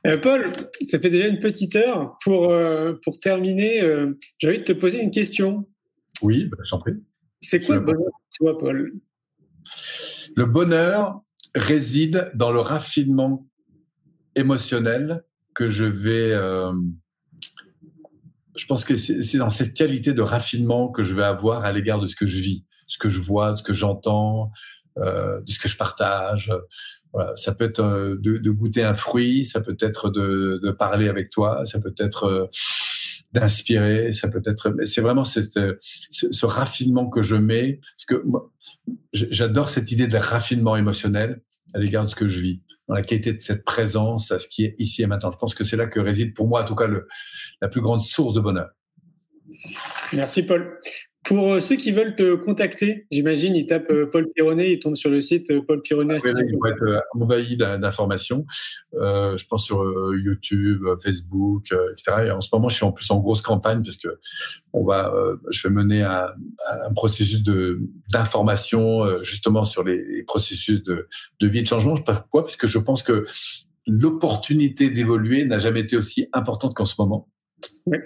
Euh, 0.06 0.18
Paul, 0.20 0.70
ça 0.88 1.00
fait 1.00 1.10
déjà 1.10 1.28
une 1.28 1.40
petite 1.40 1.76
heure. 1.76 2.18
Pour, 2.24 2.52
euh, 2.52 2.94
pour 3.04 3.20
terminer, 3.20 3.82
euh, 3.82 4.18
j'ai 4.38 4.50
envie 4.50 4.60
de 4.60 4.64
te 4.64 4.74
poser 4.74 5.02
une 5.02 5.12
question. 5.12 5.68
Oui, 6.22 6.46
bah, 6.46 6.58
j'en 6.70 6.80
prie. 6.80 6.94
C'est 7.42 7.60
quoi 7.60 7.76
le 7.76 7.82
bonheur 7.82 8.12
pour 8.12 8.30
toi, 8.38 8.58
Paul? 8.58 8.94
Le 10.36 10.46
bonheur 10.46 11.22
réside 11.56 12.32
dans 12.36 12.52
le 12.52 12.60
raffinement 12.60 13.48
émotionnel 14.36 15.24
que 15.54 15.70
je 15.70 15.86
vais. 15.86 16.32
Euh, 16.34 16.72
je 18.56 18.66
pense 18.68 18.86
que 18.86 18.96
c'est 18.96 19.38
dans 19.38 19.50
cette 19.50 19.74
qualité 19.74 20.14
de 20.14 20.22
raffinement 20.22 20.90
que 20.90 21.04
je 21.04 21.14
vais 21.16 21.24
avoir 21.24 21.66
à 21.66 21.74
l'égard 21.74 22.00
de 22.00 22.08
ce 22.08 22.16
que 22.16 22.28
je 22.28 22.40
vis, 22.40 22.64
ce 22.88 22.98
que 22.98 23.10
je 23.10 23.20
vois, 23.20 23.56
ce 23.56 23.64
que 23.64 23.74
j'entends, 23.74 24.52
de 24.98 25.44
ce 25.46 25.60
que 25.60 25.68
je 25.68 25.76
partage. 25.76 26.54
Ça 27.36 27.54
peut 27.54 27.66
être 27.66 27.82
euh, 27.82 28.16
de, 28.20 28.52
goûter 28.52 28.84
un 28.84 28.94
fruit, 28.94 29.46
ça 29.46 29.62
peut 29.62 29.78
être 29.80 30.10
de, 30.10 30.72
parler 30.72 31.10
avec 31.10 31.30
toi, 31.30 31.66
ça 31.66 31.80
peut 31.80 31.94
être 31.98 32.26
euh, 32.26 32.46
d'inspirer, 33.32 34.12
ça 34.12 34.28
peut 34.28 34.42
être. 34.46 34.76
C'est 34.86 35.02
vraiment 35.02 35.24
euh, 35.58 35.76
ce, 36.10 36.46
raffinement 36.46 37.10
que 37.10 37.22
je 37.22 37.36
mets, 37.36 37.80
parce 37.82 38.06
que 38.06 38.24
j'adore 39.14 39.70
cette 39.70 39.92
idée 39.92 40.08
de 40.08 40.18
raffinement 40.18 40.76
émotionnel 40.76 41.42
à 41.74 41.80
l'égard 41.80 42.06
de 42.06 42.10
ce 42.10 42.16
que 42.16 42.28
je 42.28 42.40
vis, 42.40 42.62
dans 42.88 42.96
la 42.96 43.02
qualité 43.02 43.34
de 43.34 43.40
cette 43.40 43.64
présence 43.64 44.32
à 44.32 44.40
ce 44.40 44.48
qui 44.48 44.66
est 44.66 44.76
ici 44.80 45.02
et 45.02 45.08
maintenant. 45.08 45.32
Je 45.32 45.38
pense 45.38 45.56
que 45.56 45.64
c'est 45.64 45.78
là 45.78 45.88
que 45.88 46.00
réside 46.00 46.34
pour 46.34 46.48
moi, 46.48 46.64
en 46.64 46.66
tout 46.66 46.76
cas, 46.76 46.88
la 47.62 47.68
plus 47.68 47.82
grande 47.82 48.02
source 48.02 48.34
de 48.34 48.40
bonheur. 48.40 48.70
Merci 50.14 50.44
Paul. 50.44 50.80
Pour 51.26 51.54
euh, 51.54 51.60
ceux 51.60 51.76
qui 51.76 51.92
veulent 51.92 52.16
te 52.16 52.36
contacter, 52.36 53.08
j'imagine, 53.10 53.56
ils 53.56 53.66
tapent 53.66 53.92
euh, 53.92 54.06
Paul 54.06 54.32
Pironnet, 54.32 54.74
ils 54.74 54.80
tombent 54.80 54.96
sur 54.96 55.10
le 55.10 55.22
site 55.22 55.50
euh, 55.50 55.62
Paul 55.68 55.82
Pironnet. 55.82 56.20
Oui, 56.24 56.32
ils 56.36 56.56
vont 56.56 56.66
être 56.68 57.04
envahis 57.16 57.58
d'informations. 57.58 58.46
Euh, 58.94 59.36
je 59.36 59.46
pense 59.48 59.66
sur 59.66 59.84
YouTube, 60.14 60.86
Facebook, 61.04 61.74
etc. 61.92 62.28
Et 62.28 62.32
en 62.32 62.42
ce 62.42 62.50
moment, 62.54 62.70
je 62.70 62.76
suis 62.76 62.86
en 62.86 62.92
plus 62.92 63.10
en 63.10 63.20
grosse 63.20 63.42
campagne 63.42 63.82
parce 63.84 63.98
que 63.98 64.20
on 64.74 64.86
va, 64.86 65.12
euh, 65.16 65.38
je 65.50 65.68
vais 65.68 65.74
mener 65.74 66.04
un, 66.04 66.28
un 66.88 66.94
processus 66.94 67.42
d'information 68.12 69.16
justement 69.24 69.64
sur 69.64 69.84
les, 69.84 70.04
les 70.06 70.24
processus 70.24 70.84
de, 70.84 71.08
de 71.42 71.48
vie 71.48 71.60
et 71.60 71.64
de 71.64 71.68
changement. 71.68 71.96
Pourquoi? 71.96 72.44
Parce 72.44 72.56
que 72.56 72.68
je 72.68 72.78
pense 72.78 73.02
que 73.02 73.26
l'opportunité 73.88 74.92
d'évoluer 74.92 75.46
n'a 75.46 75.58
jamais 75.58 75.82
été 75.82 75.98
aussi 75.98 76.28
importante 76.34 76.76
qu'en 76.76 76.86
ce 76.86 76.96
moment. 77.00 77.30
Oui. 77.88 77.98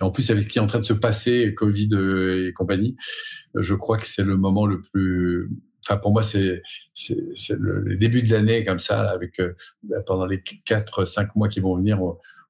Et 0.00 0.02
en 0.02 0.10
plus, 0.10 0.30
avec 0.30 0.44
ce 0.44 0.48
qui 0.48 0.58
est 0.58 0.60
en 0.60 0.66
train 0.66 0.78
de 0.78 0.84
se 0.84 0.92
passer, 0.92 1.54
Covid 1.54 1.88
euh, 1.92 2.48
et 2.48 2.52
compagnie, 2.52 2.96
je 3.54 3.74
crois 3.74 3.98
que 3.98 4.06
c'est 4.06 4.24
le 4.24 4.36
moment 4.36 4.66
le 4.66 4.80
plus. 4.82 5.50
Enfin, 5.84 5.96
pour 5.96 6.12
moi, 6.12 6.22
c'est 6.22 6.62
le, 7.50 7.96
début 7.96 8.22
de 8.22 8.30
l'année 8.32 8.64
comme 8.64 8.78
ça, 8.78 9.10
avec 9.10 9.40
euh, 9.40 9.52
pendant 10.06 10.26
les 10.26 10.42
quatre, 10.64 11.04
cinq 11.04 11.34
mois 11.34 11.48
qui 11.48 11.60
vont 11.60 11.76
venir, 11.76 12.00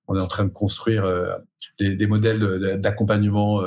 on, 0.08 0.16
est 0.16 0.22
en 0.22 0.26
train 0.26 0.44
de 0.44 0.50
construire 0.50 1.04
euh, 1.04 1.34
des, 1.80 2.06
modèles 2.06 2.78
d'accompagnement 2.78 3.62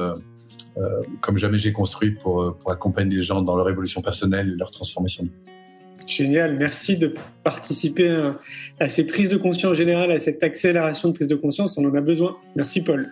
comme 1.22 1.38
jamais 1.38 1.58
j'ai 1.58 1.72
construit 1.72 2.12
pour 2.12 2.58
pour 2.58 2.72
accompagner 2.72 3.16
les 3.16 3.22
gens 3.24 3.42
dans 3.42 3.56
leur 3.56 3.70
évolution 3.70 4.02
personnelle 4.02 4.50
et 4.50 4.56
leur 4.56 4.72
transformation. 4.72 5.28
Génial, 6.08 6.56
merci 6.58 6.98
de 6.98 7.16
participer 7.44 8.10
à, 8.10 8.40
à, 8.80 8.90
ces 8.90 9.06
prises 9.06 9.30
de 9.30 9.38
conscience 9.38 9.78
générales, 9.78 10.12
à 10.12 10.20
cette 10.20 10.44
accélération 10.44 11.10
de 11.10 11.14
prise 11.14 11.28
de 11.28 11.36
conscience. 11.36 11.78
On 11.78 11.86
en 11.86 11.96
a 11.96 12.02
besoin. 12.02 12.38
Merci 12.56 12.82
Paul. 12.82 13.12